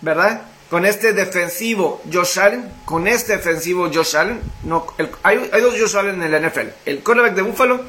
¿verdad? 0.00 0.42
Con 0.70 0.84
este 0.84 1.12
defensivo 1.12 2.02
Josh 2.12 2.38
Allen, 2.38 2.70
con 2.84 3.06
este 3.06 3.36
defensivo 3.36 3.90
Josh 3.92 4.16
Allen, 4.16 4.40
no, 4.64 4.86
hay, 5.22 5.38
dos 5.60 5.74
Josh 5.78 5.96
Allen 5.96 6.22
en 6.22 6.30
la 6.30 6.40
NFL, 6.40 6.68
el 6.84 7.02
cornerback 7.02 7.34
de 7.34 7.42
Buffalo 7.42 7.80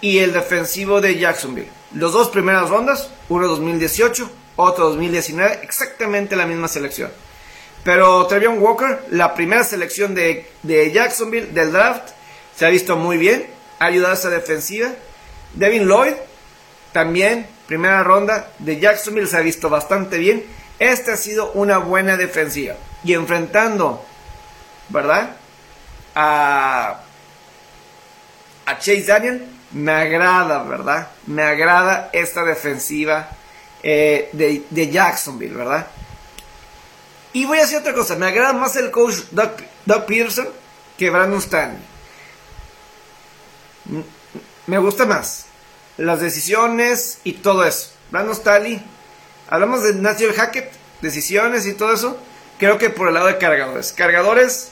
y 0.00 0.18
el 0.18 0.32
defensivo 0.32 1.00
de 1.00 1.18
Jacksonville. 1.18 1.68
Los 1.94 2.12
dos 2.12 2.28
primeras 2.28 2.70
rondas, 2.70 3.10
uno 3.28 3.46
2018, 3.46 4.30
otro 4.56 4.88
2019, 4.88 5.60
exactamente 5.62 6.34
la 6.34 6.46
misma 6.46 6.66
selección. 6.66 7.10
Pero 7.84 8.26
Trevion 8.26 8.60
Walker, 8.60 9.06
la 9.10 9.34
primera 9.34 9.64
selección 9.64 10.14
de, 10.14 10.46
Jacksonville 10.92 11.48
del 11.48 11.72
draft, 11.72 12.10
se 12.56 12.66
ha 12.66 12.68
visto 12.68 12.96
muy 12.96 13.16
bien, 13.16 13.46
ha 13.80 13.86
ayudado 13.86 14.12
a 14.12 14.16
esa 14.16 14.30
defensiva. 14.30 14.90
Devin 15.54 15.86
Lloyd, 15.86 16.14
también 16.92 17.46
primera 17.66 18.02
ronda 18.04 18.52
de 18.58 18.78
Jacksonville, 18.78 19.26
se 19.26 19.36
ha 19.36 19.40
visto 19.40 19.68
bastante 19.68 20.18
bien. 20.18 20.44
Esta 20.78 21.14
ha 21.14 21.16
sido 21.16 21.52
una 21.52 21.78
buena 21.78 22.16
defensiva. 22.16 22.74
Y 23.04 23.14
enfrentando, 23.14 24.04
¿verdad? 24.88 25.36
A, 26.14 27.00
Chase 28.78 29.04
Daniel, 29.04 29.46
me 29.72 29.92
agrada, 29.92 30.62
¿verdad? 30.62 31.08
Me 31.26 31.42
agrada 31.42 32.10
esta 32.12 32.44
defensiva 32.44 33.28
eh, 33.82 34.30
de 34.32 34.90
Jacksonville, 34.90 35.54
¿verdad? 35.54 35.86
Y 37.32 37.46
voy 37.46 37.58
a 37.58 37.62
decir 37.62 37.78
otra 37.78 37.94
cosa, 37.94 38.16
me 38.16 38.26
agrada 38.26 38.52
más 38.52 38.76
el 38.76 38.90
coach 38.90 39.14
Doug, 39.30 40.04
Peterson 40.06 40.48
que 40.98 41.10
Brandon 41.10 41.38
Stanley. 41.38 41.82
me 44.66 44.78
gusta 44.78 45.06
más. 45.06 45.46
Las 45.96 46.20
decisiones 46.20 47.18
y 47.24 47.34
todo 47.34 47.64
eso. 47.64 47.92
Brandon 48.10 48.34
Staley. 48.34 48.82
Hablamos 49.48 49.82
de 49.82 49.94
National 49.94 50.34
Hackett, 50.34 50.72
decisiones 51.00 51.66
y 51.66 51.74
todo 51.74 51.92
eso. 51.92 52.18
Creo 52.58 52.78
que 52.78 52.90
por 52.90 53.08
el 53.08 53.14
lado 53.14 53.26
de 53.26 53.38
cargadores. 53.38 53.92
Cargadores 53.92 54.70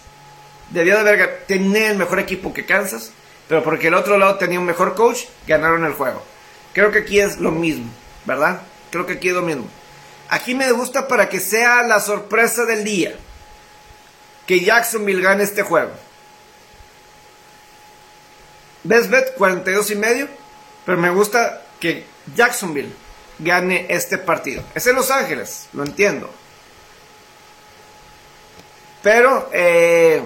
debía 0.70 0.94
de 0.94 1.00
haber 1.00 1.44
tener 1.46 1.92
el 1.92 1.98
mejor 1.98 2.20
equipo 2.20 2.54
que 2.54 2.66
Kansas, 2.66 3.10
pero 3.48 3.62
porque 3.62 3.88
el 3.88 3.94
otro 3.94 4.16
lado 4.16 4.36
tenía 4.36 4.60
un 4.60 4.66
mejor 4.66 4.94
coach, 4.94 5.24
ganaron 5.46 5.84
el 5.84 5.94
juego. 5.94 6.22
Creo 6.72 6.92
que 6.92 7.00
aquí 7.00 7.18
es 7.18 7.38
lo 7.38 7.50
mismo, 7.50 7.90
¿verdad? 8.24 8.62
Creo 8.90 9.06
que 9.06 9.14
aquí 9.14 9.28
es 9.28 9.34
lo 9.34 9.42
mismo. 9.42 9.68
Aquí 10.30 10.54
me 10.54 10.70
gusta 10.70 11.08
para 11.08 11.28
que 11.28 11.40
sea 11.40 11.82
la 11.82 11.98
sorpresa 11.98 12.64
del 12.64 12.84
día 12.84 13.14
que 14.46 14.60
Jacksonville 14.60 15.22
gane 15.22 15.42
este 15.42 15.62
juego. 15.62 15.90
Best 18.84 19.10
bet 19.10 19.34
42 19.34 19.90
y 19.90 19.96
medio, 19.96 20.28
pero 20.86 20.98
me 20.98 21.10
gusta 21.10 21.62
que 21.80 22.04
Jacksonville 22.34 22.92
gane 23.40 23.86
este 23.88 24.18
partido. 24.18 24.62
Es 24.74 24.86
en 24.86 24.94
Los 24.94 25.10
Ángeles, 25.10 25.68
lo 25.72 25.82
entiendo. 25.82 26.30
Pero 29.02 29.50
eh, 29.52 30.22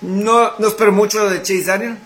no, 0.00 0.56
espero 0.66 0.92
mucho 0.92 1.28
de 1.28 1.38
Chase 1.42 1.64
Daniel. 1.64 1.98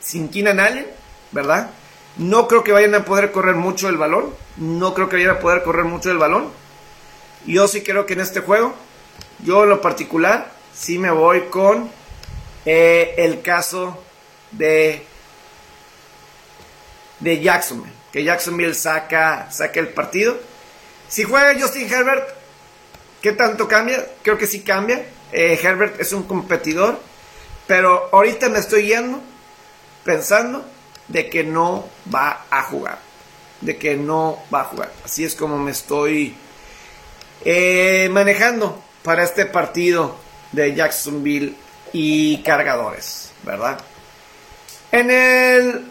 Sin 0.00 0.28
Keenan 0.28 0.60
Allen, 0.60 0.86
¿verdad? 1.32 1.70
No 2.16 2.48
creo 2.48 2.64
que 2.64 2.72
vayan 2.72 2.94
a 2.94 3.04
poder 3.04 3.32
correr 3.32 3.54
mucho 3.54 3.88
el 3.88 3.96
balón. 3.96 4.34
No 4.56 4.94
creo 4.94 5.08
que 5.08 5.16
vayan 5.16 5.36
a 5.36 5.38
poder 5.38 5.62
correr 5.62 5.84
mucho 5.84 6.10
el 6.10 6.18
balón. 6.18 6.50
Yo 7.46 7.68
sí 7.68 7.82
creo 7.82 8.06
que 8.06 8.12
en 8.12 8.20
este 8.20 8.40
juego, 8.40 8.74
yo 9.42 9.64
en 9.64 9.70
lo 9.70 9.80
particular, 9.80 10.52
sí 10.74 10.98
me 10.98 11.10
voy 11.10 11.42
con 11.42 11.90
eh, 12.66 13.14
el 13.16 13.40
caso 13.42 14.02
de, 14.50 15.02
de 17.20 17.40
Jacksonville. 17.40 17.94
Que 18.12 18.24
Jacksonville 18.24 18.74
saca, 18.74 19.50
saca 19.50 19.80
el 19.80 19.88
partido. 19.88 20.38
Si 21.08 21.24
juega 21.24 21.58
Justin 21.58 21.90
Herbert, 21.92 22.28
¿qué 23.22 23.32
tanto 23.32 23.66
cambia? 23.66 24.06
Creo 24.22 24.36
que 24.36 24.46
sí 24.46 24.60
cambia. 24.62 25.06
Eh, 25.32 25.58
Herbert 25.62 26.00
es 26.00 26.12
un 26.12 26.24
competidor. 26.24 26.98
Pero 27.66 28.08
ahorita 28.12 28.48
me 28.48 28.58
estoy 28.58 28.88
yendo 28.88 29.20
pensando 30.04 30.66
de 31.10 31.28
que 31.28 31.44
no 31.44 31.88
va 32.12 32.46
a 32.50 32.62
jugar. 32.62 32.98
De 33.60 33.76
que 33.76 33.96
no 33.96 34.42
va 34.52 34.62
a 34.62 34.64
jugar. 34.64 34.92
Así 35.04 35.24
es 35.24 35.34
como 35.34 35.58
me 35.58 35.72
estoy 35.72 36.34
eh, 37.44 38.08
manejando 38.10 38.82
para 39.02 39.24
este 39.24 39.46
partido 39.46 40.16
de 40.52 40.74
Jacksonville 40.74 41.54
y 41.92 42.42
cargadores, 42.42 43.32
¿verdad? 43.42 43.80
En 44.92 45.10
el 45.10 45.86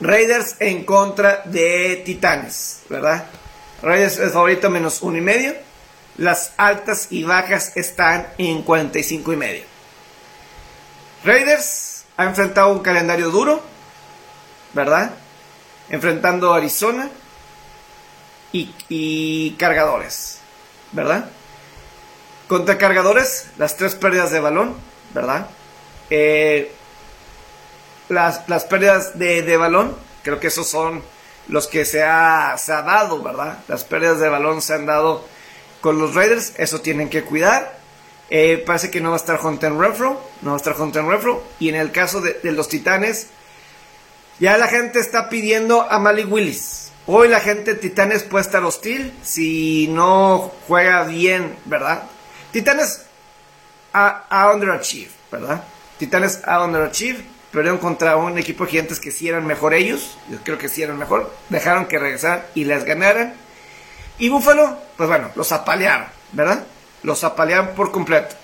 Raiders 0.00 0.56
en 0.60 0.84
contra 0.84 1.42
de 1.44 2.02
Titanes, 2.04 2.82
¿verdad? 2.88 3.26
Raiders 3.82 4.18
es 4.18 4.32
favorito 4.32 4.70
menos 4.70 5.02
uno 5.02 5.18
y 5.18 5.22
medio. 5.22 5.54
Las 6.16 6.52
altas 6.56 7.08
y 7.10 7.24
bajas 7.24 7.76
están 7.76 8.28
en 8.38 8.62
45 8.62 9.32
y 9.32 9.36
medio. 9.36 9.62
Raiders 11.24 11.87
ha 12.18 12.24
enfrentado 12.24 12.72
un 12.72 12.80
calendario 12.80 13.30
duro, 13.30 13.62
¿verdad? 14.74 15.12
Enfrentando 15.88 16.52
a 16.52 16.56
Arizona 16.56 17.08
y, 18.52 19.52
cargadores, 19.52 20.40
¿verdad? 20.90 21.30
Contra 22.48 22.76
cargadores, 22.76 23.50
las 23.56 23.76
tres 23.76 23.94
pérdidas 23.94 24.32
de 24.32 24.40
balón, 24.40 24.74
¿verdad? 25.14 25.48
Eh, 26.10 26.74
las, 28.08 28.48
las, 28.48 28.64
pérdidas 28.64 29.16
de, 29.16 29.42
de, 29.42 29.56
balón, 29.56 29.96
creo 30.24 30.40
que 30.40 30.48
esos 30.48 30.66
son 30.66 31.04
los 31.46 31.68
que 31.68 31.84
se 31.84 32.02
ha, 32.02 32.58
se 32.58 32.72
ha 32.72 32.82
dado, 32.82 33.22
¿verdad? 33.22 33.58
Las 33.68 33.84
pérdidas 33.84 34.18
de 34.18 34.28
balón 34.28 34.60
se 34.60 34.74
han 34.74 34.86
dado 34.86 35.24
con 35.80 36.00
los 36.00 36.16
Raiders, 36.16 36.54
eso 36.56 36.80
tienen 36.80 37.10
que 37.10 37.22
cuidar. 37.22 37.77
Eh, 38.30 38.62
parece 38.66 38.90
que 38.90 39.00
no 39.00 39.10
va 39.10 39.16
a 39.16 39.18
estar 39.18 39.40
Hunter 39.42 39.72
Refro, 39.72 40.20
no 40.42 40.50
va 40.50 40.56
a 40.56 40.58
estar 40.58 40.78
Hunter 40.78 41.04
Refro. 41.04 41.42
Y 41.58 41.68
en 41.68 41.76
el 41.76 41.92
caso 41.92 42.20
de, 42.20 42.40
los 42.52 42.68
Titanes, 42.68 43.28
ya 44.38 44.58
la 44.58 44.68
gente 44.68 45.00
está 45.00 45.28
pidiendo 45.28 45.82
a 45.82 45.98
Malik 45.98 46.30
Willis. 46.30 46.92
Hoy 47.06 47.28
la 47.28 47.40
gente 47.40 47.74
Titanes 47.74 48.22
puede 48.22 48.44
estar 48.44 48.62
hostil 48.64 49.14
si 49.22 49.88
no 49.88 50.52
juega 50.66 51.04
bien, 51.04 51.56
¿verdad? 51.64 52.02
Titanes 52.52 53.06
a, 53.94 54.26
a 54.28 54.52
underachieve, 54.52 55.10
¿verdad? 55.32 55.64
Titanes 55.98 56.40
a 56.44 56.62
underachieve. 56.64 57.24
Perdieron 57.50 57.78
contra 57.78 58.16
un 58.16 58.36
equipo 58.36 58.64
de 58.64 58.72
gigantes 58.72 59.00
que 59.00 59.10
sí 59.10 59.26
eran 59.26 59.46
mejor 59.46 59.72
ellos. 59.72 60.18
Yo 60.28 60.36
creo 60.44 60.58
que 60.58 60.68
sí 60.68 60.82
eran 60.82 60.98
mejor. 60.98 61.34
Dejaron 61.48 61.86
que 61.86 61.98
regresaran 61.98 62.44
y 62.54 62.64
les 62.64 62.84
ganaran. 62.84 63.34
Y 64.18 64.28
Buffalo, 64.28 64.76
pues 64.98 65.08
bueno, 65.08 65.30
los 65.34 65.50
apalearon, 65.50 66.08
¿verdad? 66.32 66.66
Los 67.02 67.24
apalearon 67.24 67.74
por 67.74 67.90
completo. 67.90 68.34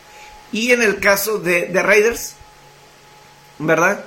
Y 0.53 0.73
en 0.73 0.83
el 0.83 1.01
caso 1.01 1.39
de, 1.39 1.67
de 1.67 1.83
Raiders, 1.83 2.35
¿verdad? 3.59 4.05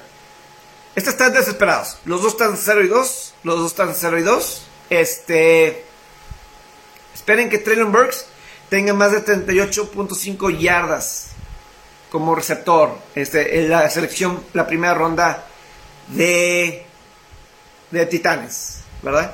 Estos 0.95 1.13
están 1.13 1.33
desesperados. 1.33 1.97
Los 2.05 2.21
dos 2.21 2.33
están 2.33 2.57
0 2.57 2.83
y 2.83 2.87
2. 2.87 3.33
Los 3.43 3.59
dos 3.59 3.71
están 3.71 3.93
0 3.93 4.19
y 4.19 4.23
2. 4.23 4.61
Este. 4.89 5.85
Esperen 7.13 7.49
que 7.49 7.59
Traylon 7.59 7.91
Burks 7.91 8.25
tenga 8.69 8.93
más 8.93 9.11
de 9.11 9.23
38.5 9.23 10.57
yardas 10.57 11.27
como 12.09 12.35
receptor 12.35 12.97
este, 13.15 13.59
en 13.59 13.69
la 13.69 13.89
selección, 13.89 14.43
la 14.53 14.65
primera 14.65 14.93
ronda 14.93 15.45
de, 16.07 16.85
de 17.91 18.05
Titanes, 18.05 18.79
¿verdad? 19.01 19.33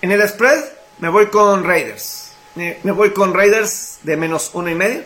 En 0.00 0.12
el 0.12 0.26
spread 0.28 0.64
me 0.98 1.08
voy 1.08 1.26
con 1.26 1.64
Raiders. 1.64 2.27
Me, 2.58 2.90
voy 2.90 3.12
con 3.12 3.34
Raiders 3.34 4.00
de 4.02 4.16
menos 4.16 4.50
uno 4.52 4.68
y 4.68 4.74
medio. 4.74 5.04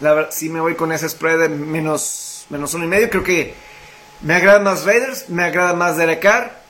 La 0.00 0.32
sí 0.32 0.48
me 0.48 0.60
voy 0.60 0.74
con 0.74 0.90
ese 0.90 1.08
spread 1.08 1.38
de 1.38 1.48
menos, 1.48 2.46
menos 2.50 2.74
uno 2.74 2.86
y 2.86 2.88
medio. 2.88 3.08
Creo 3.08 3.22
que 3.22 3.54
me 4.22 4.34
agrada 4.34 4.58
más 4.58 4.84
Raiders, 4.84 5.28
me 5.28 5.44
agrada 5.44 5.74
más 5.74 5.96
Derek 5.96 6.20
Carr. 6.20 6.60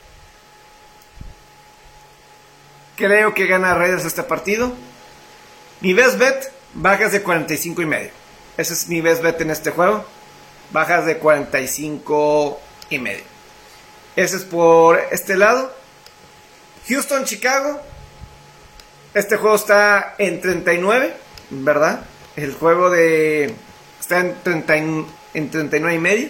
Creo 2.95 3.33
que 3.33 3.47
gana 3.47 3.73
Raiders 3.73 4.05
este 4.05 4.21
partido. 4.21 4.71
Mi 5.81 5.93
best 5.93 6.19
bet, 6.19 6.51
bajas 6.75 7.11
de 7.11 7.23
45 7.23 7.81
y 7.81 7.85
medio. 7.87 8.11
Ese 8.55 8.73
es 8.73 8.87
mi 8.87 9.01
best 9.01 9.23
bet 9.23 9.41
en 9.41 9.49
este 9.49 9.71
juego. 9.71 10.05
Bajas 10.71 11.07
de 11.07 11.17
45 11.17 12.61
y 12.91 12.99
medio. 12.99 13.23
Ese 14.15 14.35
es 14.35 14.43
por 14.43 14.99
este 15.11 15.35
lado. 15.37 15.73
Houston, 16.87 17.25
Chicago. 17.25 17.81
Este 19.13 19.37
juego 19.37 19.55
está 19.55 20.15
en 20.17 20.39
39, 20.41 21.13
¿verdad? 21.49 22.05
El 22.35 22.53
juego 22.53 22.89
de... 22.89 23.53
Está 23.99 24.19
en, 24.19 24.35
30, 24.43 24.75
en 25.33 25.49
39 25.49 25.95
y 25.95 25.99
medio. 25.99 26.29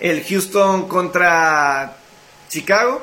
El 0.00 0.24
Houston 0.24 0.88
contra 0.88 1.96
Chicago. 2.48 3.02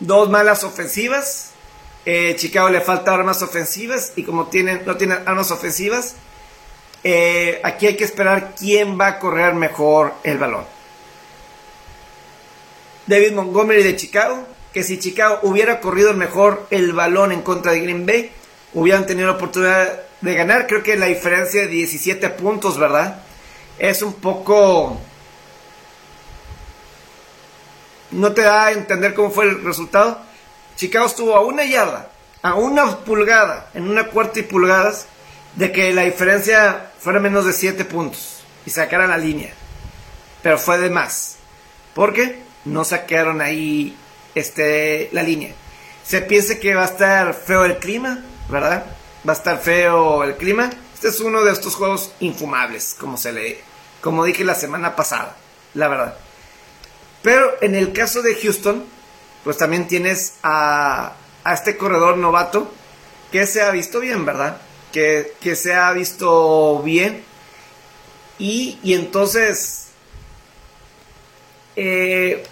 Dos 0.00 0.30
malas 0.30 0.64
ofensivas. 0.64 1.50
Eh, 2.06 2.34
Chicago 2.36 2.70
le 2.70 2.80
falta 2.80 3.12
armas 3.12 3.42
ofensivas 3.42 4.12
y 4.16 4.24
como 4.24 4.46
tienen, 4.46 4.82
no 4.86 4.96
tienen 4.96 5.18
armas 5.26 5.50
ofensivas, 5.50 6.14
eh, 7.04 7.60
aquí 7.62 7.86
hay 7.86 7.96
que 7.96 8.04
esperar 8.04 8.54
quién 8.58 8.98
va 8.98 9.06
a 9.08 9.18
correr 9.18 9.54
mejor 9.54 10.14
el 10.22 10.38
balón. 10.38 10.64
David 13.06 13.32
Montgomery 13.32 13.82
de 13.82 13.96
Chicago, 13.96 14.46
que 14.72 14.82
si 14.82 14.98
Chicago 14.98 15.40
hubiera 15.42 15.80
corrido 15.80 16.14
mejor 16.14 16.66
el 16.70 16.92
balón 16.92 17.32
en 17.32 17.42
contra 17.42 17.72
de 17.72 17.80
Green 17.80 18.06
Bay, 18.06 18.32
hubieran 18.74 19.06
tenido 19.06 19.28
la 19.28 19.34
oportunidad 19.34 20.00
de 20.20 20.34
ganar. 20.34 20.66
Creo 20.66 20.82
que 20.82 20.96
la 20.96 21.06
diferencia 21.06 21.62
de 21.62 21.68
17 21.68 22.28
puntos, 22.30 22.78
¿verdad? 22.78 23.22
Es 23.78 24.02
un 24.02 24.14
poco... 24.14 25.00
No 28.12 28.32
te 28.32 28.42
da 28.42 28.66
a 28.66 28.72
entender 28.72 29.14
cómo 29.14 29.30
fue 29.30 29.44
el 29.44 29.62
resultado 29.62 30.30
Chicago 30.80 31.04
estuvo 31.04 31.36
a 31.36 31.42
una 31.42 31.62
yarda, 31.66 32.10
a 32.40 32.54
una 32.54 33.00
pulgada, 33.00 33.68
en 33.74 33.86
una 33.86 34.06
cuarta 34.06 34.38
y 34.38 34.44
pulgadas, 34.44 35.08
de 35.54 35.72
que 35.72 35.92
la 35.92 36.04
diferencia 36.04 36.90
fuera 36.98 37.20
menos 37.20 37.44
de 37.44 37.52
7 37.52 37.84
puntos 37.84 38.38
y 38.64 38.70
sacara 38.70 39.06
la 39.06 39.18
línea. 39.18 39.52
Pero 40.42 40.56
fue 40.56 40.78
de 40.78 40.88
más. 40.88 41.36
Porque 41.92 42.42
no 42.64 42.84
sacaron 42.84 43.42
ahí 43.42 43.94
este, 44.34 45.08
la 45.12 45.22
línea. 45.22 45.54
Se 46.04 46.22
piensa 46.22 46.58
que 46.58 46.74
va 46.74 46.82
a 46.82 46.86
estar 46.86 47.34
feo 47.34 47.64
el 47.64 47.78
clima, 47.78 48.24
¿verdad? 48.48 48.84
Va 49.26 49.32
a 49.32 49.36
estar 49.36 49.58
feo 49.60 50.24
el 50.24 50.36
clima. 50.36 50.70
Este 50.94 51.08
es 51.08 51.20
uno 51.20 51.42
de 51.42 51.52
estos 51.52 51.74
juegos 51.74 52.12
infumables, 52.20 52.96
como 52.98 53.16
se 53.16 53.32
le, 53.32 53.60
como 54.00 54.24
dije 54.24 54.44
la 54.44 54.54
semana 54.54 54.96
pasada, 54.96 55.36
la 55.74 55.88
verdad. 55.88 56.16
Pero 57.22 57.56
en 57.60 57.74
el 57.74 57.92
caso 57.92 58.22
de 58.22 58.34
Houston, 58.34 58.84
pues 59.44 59.56
también 59.56 59.86
tienes 59.86 60.34
a, 60.42 61.14
a 61.44 61.54
este 61.54 61.76
corredor 61.76 62.16
novato 62.18 62.72
que 63.30 63.46
se 63.46 63.62
ha 63.62 63.70
visto 63.70 64.00
bien, 64.00 64.24
¿verdad? 64.24 64.60
que, 64.90 65.56
se 65.56 65.74
ha 65.74 65.92
visto 65.92 66.80
bien. 66.82 67.22
Y, 68.38 68.78
entonces, 68.84 69.88
eh, 71.76 72.42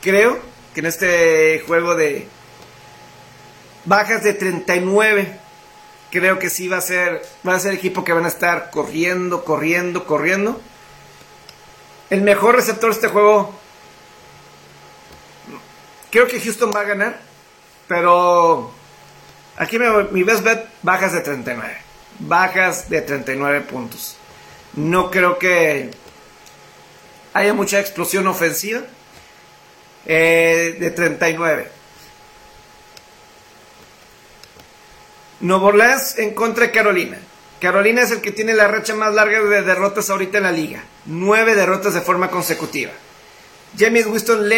creo 0.00 0.38
que 0.74 0.80
en 0.80 0.86
este 0.86 1.62
juego 1.66 1.94
de 1.94 2.26
bajas 3.84 4.24
de 4.24 4.34
39, 4.34 5.38
creo 6.10 6.38
que 6.38 6.50
sí 6.50 6.66
va 6.68 6.78
a 6.78 6.80
ser, 6.80 7.24
va 7.46 7.54
a 7.54 7.60
ser 7.60 7.74
equipo 7.74 8.02
que 8.02 8.12
van 8.12 8.24
a 8.24 8.28
estar 8.28 8.70
corriendo, 8.70 9.44
corriendo, 9.44 10.04
corriendo. 10.04 10.60
El 12.10 12.22
mejor 12.22 12.56
receptor 12.56 12.90
de 12.90 12.96
este 12.96 13.08
juego, 13.08 13.54
creo 16.10 16.26
que 16.26 16.40
Houston 16.40 16.72
va 16.74 16.80
a 16.80 16.84
ganar, 16.84 17.20
pero 17.86 18.72
aquí 19.56 19.78
mi 20.10 20.22
best 20.24 20.42
bet 20.42 20.66
bajas 20.82 21.12
de 21.12 21.20
39, 21.20 21.76
bajas 22.18 22.88
de 22.88 23.00
39 23.00 23.60
puntos. 23.60 24.16
No 24.74 25.08
creo 25.10 25.38
que 25.38 25.92
haya 27.32 27.54
mucha 27.54 27.78
explosión 27.78 28.26
ofensiva 28.26 28.82
eh, 30.06 30.76
de 30.78 30.90
39. 30.90 31.68
Nuevo 35.40 35.66
Orleans 35.66 36.18
en 36.18 36.34
contra 36.34 36.66
de 36.66 36.72
Carolina. 36.72 37.18
Carolina 37.60 38.02
es 38.02 38.10
el 38.10 38.20
que 38.20 38.32
tiene 38.32 38.54
la 38.54 38.68
racha 38.68 38.94
más 38.94 39.14
larga 39.14 39.42
de 39.42 39.62
derrotas 39.62 40.10
ahorita 40.10 40.38
en 40.38 40.44
la 40.44 40.52
liga. 40.52 40.84
Nueve 41.06 41.54
derrotas 41.54 41.94
de 41.94 42.00
forma 42.00 42.30
consecutiva. 42.30 42.92
James 43.78 44.06
Winston 44.06 44.48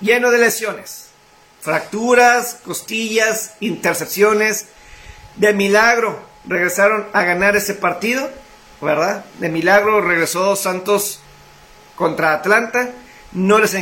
lleno 0.00 0.30
de 0.30 0.38
lesiones. 0.38 1.08
Fracturas, 1.60 2.58
costillas, 2.64 3.54
intercepciones. 3.60 4.66
De 5.36 5.52
milagro 5.52 6.20
regresaron 6.46 7.06
a 7.12 7.22
ganar 7.22 7.56
ese 7.56 7.74
partido, 7.74 8.30
¿verdad? 8.80 9.24
De 9.38 9.48
milagro 9.48 10.00
regresó 10.00 10.56
Santos 10.56 11.20
contra 11.96 12.32
Atlanta. 12.32 12.90
No 13.32 13.58
les 13.58 13.74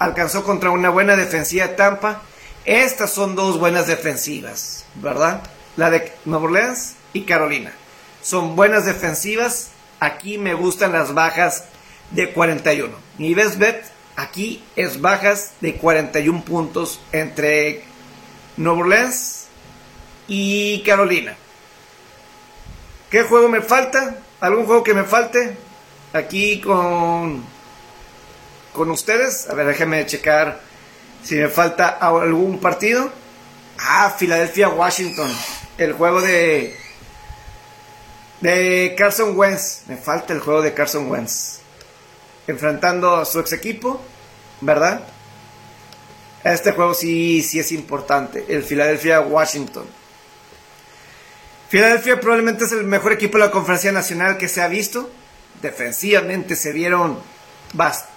alcanzó 0.00 0.42
contra 0.42 0.70
una 0.70 0.90
buena 0.90 1.14
defensiva 1.14 1.68
de 1.68 1.74
Tampa. 1.74 2.22
Estas 2.64 3.12
son 3.12 3.36
dos 3.36 3.60
buenas 3.60 3.86
defensivas, 3.86 4.84
¿verdad? 4.96 5.42
La 5.76 5.90
de 5.90 6.12
Nueva 6.24 6.46
Orleans 6.46 6.94
y 7.12 7.22
Carolina. 7.22 7.72
Son 8.22 8.56
buenas 8.56 8.86
defensivas. 8.86 9.70
Aquí 10.00 10.38
me 10.38 10.54
gustan 10.54 10.92
las 10.92 11.14
bajas 11.14 11.64
de 12.10 12.32
41. 12.32 12.92
Mi 13.18 13.34
best 13.34 13.58
bet 13.58 13.84
aquí 14.16 14.64
es 14.74 15.00
bajas 15.00 15.52
de 15.60 15.76
41 15.76 16.44
puntos 16.44 17.00
entre 17.12 17.84
Nueva 18.56 18.80
Orleans 18.80 19.46
y 20.26 20.82
Carolina. 20.82 21.36
¿Qué 23.10 23.22
juego 23.24 23.48
me 23.48 23.60
falta? 23.60 24.16
¿Algún 24.40 24.64
juego 24.64 24.82
que 24.82 24.94
me 24.94 25.04
falte? 25.04 25.56
Aquí 26.14 26.60
con, 26.60 27.44
con 28.72 28.90
ustedes. 28.90 29.48
A 29.48 29.54
ver, 29.54 29.66
déjenme 29.66 30.04
checar 30.06 30.60
si 31.22 31.36
me 31.36 31.48
falta 31.48 31.88
algún 31.88 32.60
partido. 32.60 33.10
Ah, 33.78 34.14
Filadelfia, 34.16 34.68
Washington. 34.68 35.30
El 35.78 35.92
juego 35.94 36.20
de 36.20 36.76
de 38.40 38.94
Carson 38.96 39.36
Wentz. 39.36 39.82
Me 39.86 39.96
falta 39.96 40.32
el 40.32 40.40
juego 40.40 40.62
de 40.62 40.74
Carson 40.74 41.10
Wentz. 41.10 41.58
Enfrentando 42.46 43.16
a 43.16 43.24
su 43.24 43.38
ex 43.40 43.52
equipo, 43.52 44.00
¿verdad? 44.60 45.02
Este 46.42 46.72
juego 46.72 46.94
sí, 46.94 47.42
sí 47.42 47.58
es 47.58 47.70
importante. 47.72 48.44
El 48.48 48.62
Philadelphia 48.62 49.20
Washington. 49.20 49.84
Filadelfia 51.68 52.18
probablemente 52.18 52.64
es 52.64 52.72
el 52.72 52.84
mejor 52.84 53.12
equipo 53.12 53.38
de 53.38 53.44
la 53.44 53.50
conferencia 53.50 53.92
nacional 53.92 54.38
que 54.38 54.48
se 54.48 54.62
ha 54.62 54.68
visto. 54.68 55.10
Defensivamente 55.62 56.56
se 56.56 56.72
vieron 56.72 57.18
bastante, 57.74 58.09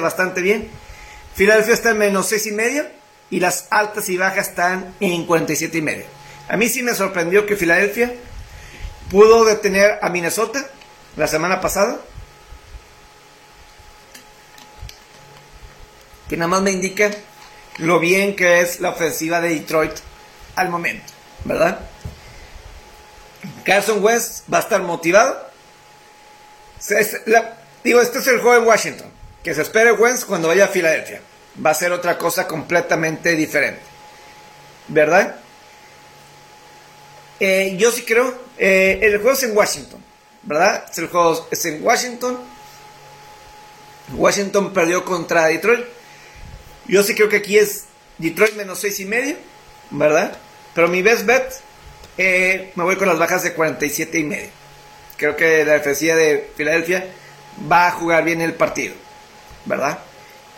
bastante 0.00 0.40
bien. 0.40 0.68
Filadelfia 1.34 1.74
está 1.74 1.90
en 1.90 1.98
menos 1.98 2.28
seis 2.28 2.46
y 2.46 2.52
medio 2.52 2.86
y 3.30 3.40
las 3.40 3.66
altas 3.70 4.08
y 4.08 4.16
bajas 4.16 4.48
están 4.48 4.94
en 5.00 5.26
47 5.26 5.78
y 5.78 5.82
medio. 5.82 6.04
A 6.48 6.56
mí 6.56 6.68
sí 6.68 6.82
me 6.82 6.94
sorprendió 6.94 7.46
que 7.46 7.56
Filadelfia 7.56 8.14
pudo 9.10 9.44
detener 9.44 9.98
a 10.02 10.08
Minnesota 10.10 10.64
la 11.16 11.26
semana 11.26 11.60
pasada. 11.60 12.00
Que 16.28 16.36
nada 16.36 16.48
más 16.48 16.62
me 16.62 16.70
indica 16.70 17.10
lo 17.78 17.98
bien 17.98 18.36
que 18.36 18.60
es 18.60 18.80
la 18.80 18.90
ofensiva 18.90 19.40
de 19.40 19.48
Detroit 19.48 19.92
al 20.56 20.68
momento, 20.68 21.12
¿verdad? 21.44 21.80
Carson 23.64 24.02
West 24.02 24.44
va 24.52 24.58
a 24.58 24.60
estar 24.60 24.82
motivado. 24.82 25.50
digo, 27.82 28.00
este 28.00 28.18
es 28.18 28.26
el 28.28 28.40
juego 28.40 28.62
en 28.62 28.66
Washington. 28.66 29.23
Que 29.44 29.54
se 29.54 29.62
espere 29.62 29.92
Wentz 29.92 30.24
cuando 30.24 30.48
vaya 30.48 30.64
a 30.64 30.68
Filadelfia. 30.68 31.20
Va 31.64 31.70
a 31.70 31.74
ser 31.74 31.92
otra 31.92 32.18
cosa 32.18 32.48
completamente 32.48 33.36
diferente. 33.36 33.82
¿Verdad? 34.88 35.36
Eh, 37.40 37.76
yo 37.78 37.90
sí 37.92 38.02
creo, 38.02 38.34
eh, 38.58 38.98
el 39.02 39.18
juego 39.18 39.32
es 39.32 39.42
en 39.42 39.56
Washington, 39.56 40.02
¿verdad? 40.42 40.84
El 40.96 41.08
juego 41.08 41.48
es 41.50 41.64
en 41.64 41.84
Washington. 41.84 42.38
Washington 44.14 44.72
perdió 44.72 45.04
contra 45.04 45.46
Detroit. 45.46 45.84
Yo 46.86 47.02
sí 47.02 47.14
creo 47.14 47.28
que 47.28 47.36
aquí 47.36 47.58
es 47.58 47.84
Detroit 48.18 48.54
menos 48.54 48.78
seis 48.78 49.00
y 49.00 49.04
medio, 49.04 49.36
¿verdad? 49.90 50.36
Pero 50.74 50.88
mi 50.88 51.02
best 51.02 51.26
bet, 51.26 51.52
eh, 52.18 52.72
me 52.76 52.84
voy 52.84 52.96
con 52.96 53.08
las 53.08 53.18
bajas 53.18 53.42
de 53.42 53.54
47 53.54 54.18
y 54.18 54.24
medio. 54.24 54.48
Creo 55.16 55.36
que 55.36 55.64
la 55.64 55.74
defensiva 55.74 56.14
de 56.14 56.50
Filadelfia 56.56 57.06
va 57.70 57.88
a 57.88 57.92
jugar 57.92 58.24
bien 58.24 58.40
el 58.40 58.54
partido, 58.54 58.94
¿verdad? 59.64 59.98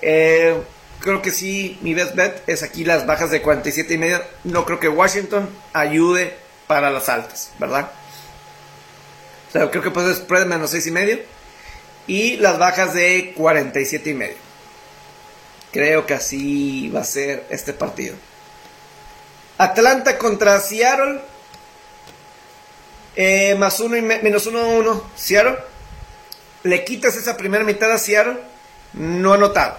creo 0.01 1.23
que 1.23 1.31
sí, 1.31 1.79
mi 1.83 1.95
best 1.95 2.15
bet 2.15 2.43
es 2.49 2.63
aquí 2.63 2.85
las 2.85 3.07
bajas 3.07 3.31
de 3.31 3.43
47 3.43 3.95
y 3.95 3.99
medio. 3.99 4.23
No 4.45 4.65
creo 4.65 4.81
que 4.81 4.89
Washington 4.89 5.49
ayude 5.73 6.37
para 6.67 6.91
las 6.91 7.09
altas, 7.09 7.53
¿verdad? 7.59 7.91
O 9.49 9.53
sea, 9.53 9.71
creo 9.71 9.83
que 9.83 9.91
puede 9.91 10.13
ser 10.15 10.25
spread 10.25 10.47
menos 10.47 10.71
6 10.71 10.87
y 10.87 10.91
medio. 10.91 11.19
Y 12.07 12.37
las 12.37 12.59
bajas 12.59 12.95
de 12.95 13.33
47 13.37 14.11
y 14.11 14.15
medio. 14.15 14.37
Creo 15.73 16.07
que 16.07 16.15
así 16.15 16.89
va 16.89 17.01
a 17.01 17.05
ser 17.05 17.47
este 17.51 17.73
partido. 17.73 18.15
Atlanta 19.59 20.19
contra 20.19 20.61
Seattle. 20.61 21.21
Eh, 23.15 23.55
más 23.57 23.81
uno 23.81 23.97
y 23.97 24.03
menos 24.03 24.47
uno, 24.47 24.69
uno. 24.69 25.11
Seattle. 25.17 25.59
Le 26.63 26.85
quitas 26.85 27.17
esa 27.17 27.37
primera 27.37 27.65
mitad 27.65 27.91
a 27.91 27.99
Seattle. 27.99 28.39
No 28.95 29.35
ha 29.35 29.39
notado. 29.39 29.79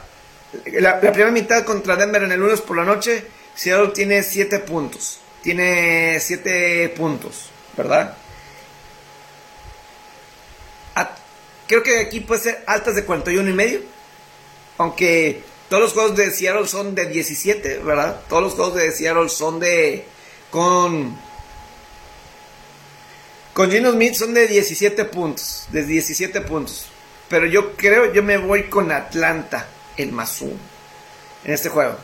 La, 0.80 1.00
primera 1.00 1.32
mitad 1.32 1.64
contra 1.64 1.96
Denver 1.96 2.24
en 2.24 2.32
el 2.32 2.40
lunes 2.40 2.62
por 2.62 2.78
la 2.78 2.84
noche. 2.84 3.26
Seattle 3.56 3.90
tiene 3.90 4.24
7 4.24 4.60
puntos 4.60 5.20
tiene 5.48 6.20
7 6.20 6.90
puntos, 6.90 7.50
¿verdad? 7.78 8.18
creo 11.68 11.84
que 11.84 12.00
aquí 12.00 12.22
puede 12.22 12.42
ser 12.42 12.64
altas 12.66 12.96
de 12.96 13.06
41 13.06 13.50
y 13.50 13.54
medio. 13.54 13.82
Aunque 14.78 15.42
todos 15.70 15.84
los 15.84 15.94
juegos 15.94 16.18
de 16.18 16.32
Seattle 16.32 16.68
son 16.68 16.96
de 16.96 17.06
17, 17.06 17.80
¿verdad? 17.80 18.22
Todos 18.28 18.44
los 18.44 18.54
juegos 18.56 18.76
de 18.76 18.92
Seattle 18.92 19.30
son 19.30 19.60
de. 19.60 20.06
Con. 20.52 21.18
Con 23.54 23.72
Gino 23.72 23.92
son 24.14 24.34
de 24.34 24.48
17 24.48 25.06
puntos. 25.06 25.68
De 25.72 25.84
17 25.84 26.42
puntos. 26.42 26.88
Pero 27.30 27.46
yo 27.46 27.76
creo, 27.76 28.14
yo 28.14 28.24
me 28.24 28.38
voy 28.38 28.64
con 28.64 28.92
Atlanta, 28.92 29.68
el 29.98 30.12
más 30.12 30.42
En 30.42 30.58
este 31.44 31.70
juego. 31.70 31.96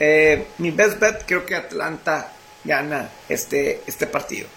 Eh, 0.00 0.48
mi 0.58 0.70
best 0.70 0.98
bet, 0.98 1.24
creo 1.26 1.46
que 1.46 1.54
Atlanta 1.54 2.32
gana 2.64 3.08
este, 3.28 3.82
este 3.86 4.06
partido. 4.06 4.48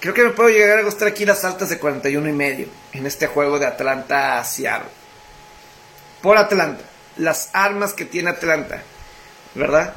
Creo 0.00 0.14
que 0.14 0.24
me 0.24 0.30
puedo 0.30 0.48
llegar 0.48 0.78
a 0.78 0.82
gustar 0.82 1.08
aquí 1.08 1.24
las 1.24 1.44
altas 1.44 1.68
de 1.68 1.78
41 1.78 2.28
y 2.28 2.32
medio 2.32 2.66
en 2.92 3.06
este 3.06 3.26
juego 3.26 3.58
de 3.58 3.66
Atlanta 3.66 4.38
a 4.38 4.44
Seattle. 4.44 4.88
Por 6.22 6.36
Atlanta, 6.36 6.82
las 7.16 7.50
armas 7.52 7.92
que 7.92 8.04
tiene 8.04 8.30
Atlanta, 8.30 8.82
¿verdad? 9.54 9.94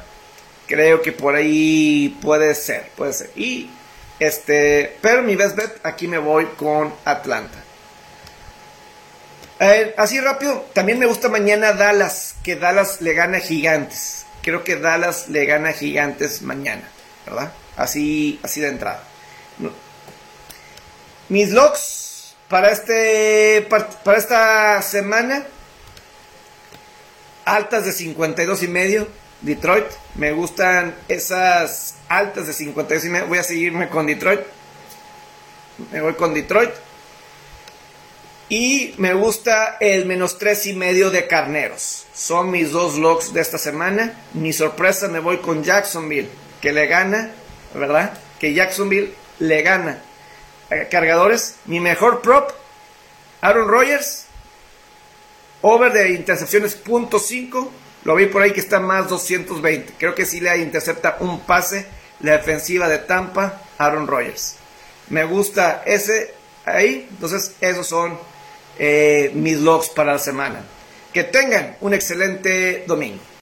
Creo 0.66 1.02
que 1.02 1.12
por 1.12 1.34
ahí 1.34 2.18
puede 2.22 2.54
ser, 2.54 2.90
puede 2.96 3.12
ser. 3.12 3.30
Y 3.34 3.70
este, 4.18 4.96
pero 5.00 5.22
mi 5.22 5.36
best 5.36 5.56
bet 5.56 5.80
aquí 5.84 6.06
me 6.06 6.18
voy 6.18 6.46
con 6.56 6.92
Atlanta. 7.04 7.63
Así 9.96 10.20
rápido, 10.20 10.66
también 10.72 10.98
me 10.98 11.06
gusta 11.06 11.28
mañana 11.28 11.72
Dallas, 11.72 12.34
que 12.42 12.56
Dallas 12.56 13.00
le 13.00 13.14
gana 13.14 13.40
Gigantes. 13.40 14.26
Creo 14.42 14.64
que 14.64 14.76
Dallas 14.76 15.28
le 15.28 15.46
gana 15.46 15.72
Gigantes 15.72 16.42
mañana. 16.42 16.88
¿verdad? 17.26 17.52
Así, 17.76 18.38
así 18.42 18.60
de 18.60 18.68
entrada. 18.68 19.02
Mis 21.28 21.50
logs 21.50 22.36
para, 22.48 22.70
este, 22.70 23.66
para 23.68 24.18
esta 24.18 24.82
semana, 24.82 25.44
altas 27.44 27.84
de 27.84 27.92
52 27.92 28.62
y 28.62 28.68
medio, 28.68 29.08
Detroit. 29.40 29.86
Me 30.14 30.32
gustan 30.32 30.94
esas 31.08 31.94
altas 32.08 32.46
de 32.46 32.52
52 32.52 33.04
y 33.04 33.08
medio. 33.08 33.26
Voy 33.26 33.38
a 33.38 33.42
seguirme 33.42 33.88
con 33.88 34.06
Detroit. 34.06 34.40
Me 35.90 36.00
voy 36.00 36.14
con 36.14 36.34
Detroit. 36.34 36.70
Y 38.48 38.94
me 38.98 39.14
gusta 39.14 39.78
el 39.80 40.04
menos 40.04 40.38
tres 40.38 40.66
y 40.66 40.74
medio 40.74 41.10
de 41.10 41.26
carneros. 41.26 42.06
Son 42.12 42.50
mis 42.50 42.70
dos 42.72 42.98
logs 42.98 43.32
de 43.32 43.40
esta 43.40 43.58
semana. 43.58 44.20
Mi 44.34 44.52
sorpresa 44.52 45.08
me 45.08 45.20
voy 45.20 45.38
con 45.38 45.64
Jacksonville, 45.64 46.28
que 46.60 46.72
le 46.72 46.86
gana, 46.86 47.30
¿verdad? 47.74 48.12
Que 48.38 48.52
Jacksonville 48.52 49.14
le 49.38 49.62
gana. 49.62 50.02
Eh, 50.70 50.88
cargadores, 50.90 51.56
mi 51.64 51.80
mejor 51.80 52.20
prop, 52.20 52.50
Aaron 53.40 53.68
Rodgers. 53.68 54.26
Over 55.62 55.92
de 55.92 56.12
intercepciones 56.12 56.84
.5. 56.84 57.70
Lo 58.04 58.14
vi 58.14 58.26
por 58.26 58.42
ahí 58.42 58.52
que 58.52 58.60
está 58.60 58.80
más 58.80 59.08
220. 59.08 59.94
Creo 59.98 60.14
que 60.14 60.26
sí 60.26 60.40
le 60.40 60.58
intercepta 60.58 61.16
un 61.20 61.40
pase 61.40 61.86
la 62.20 62.32
defensiva 62.32 62.88
de 62.88 62.98
Tampa, 62.98 63.62
Aaron 63.78 64.06
Rodgers. 64.06 64.56
Me 65.08 65.24
gusta 65.24 65.82
ese 65.86 66.34
ahí. 66.66 67.06
Entonces, 67.10 67.52
esos 67.60 67.86
son 67.86 68.18
eh, 68.78 69.30
mis 69.34 69.58
logs 69.58 69.88
para 69.88 70.12
la 70.12 70.18
semana. 70.18 70.62
Que 71.12 71.24
tengan 71.24 71.76
un 71.80 71.94
excelente 71.94 72.84
domingo. 72.86 73.22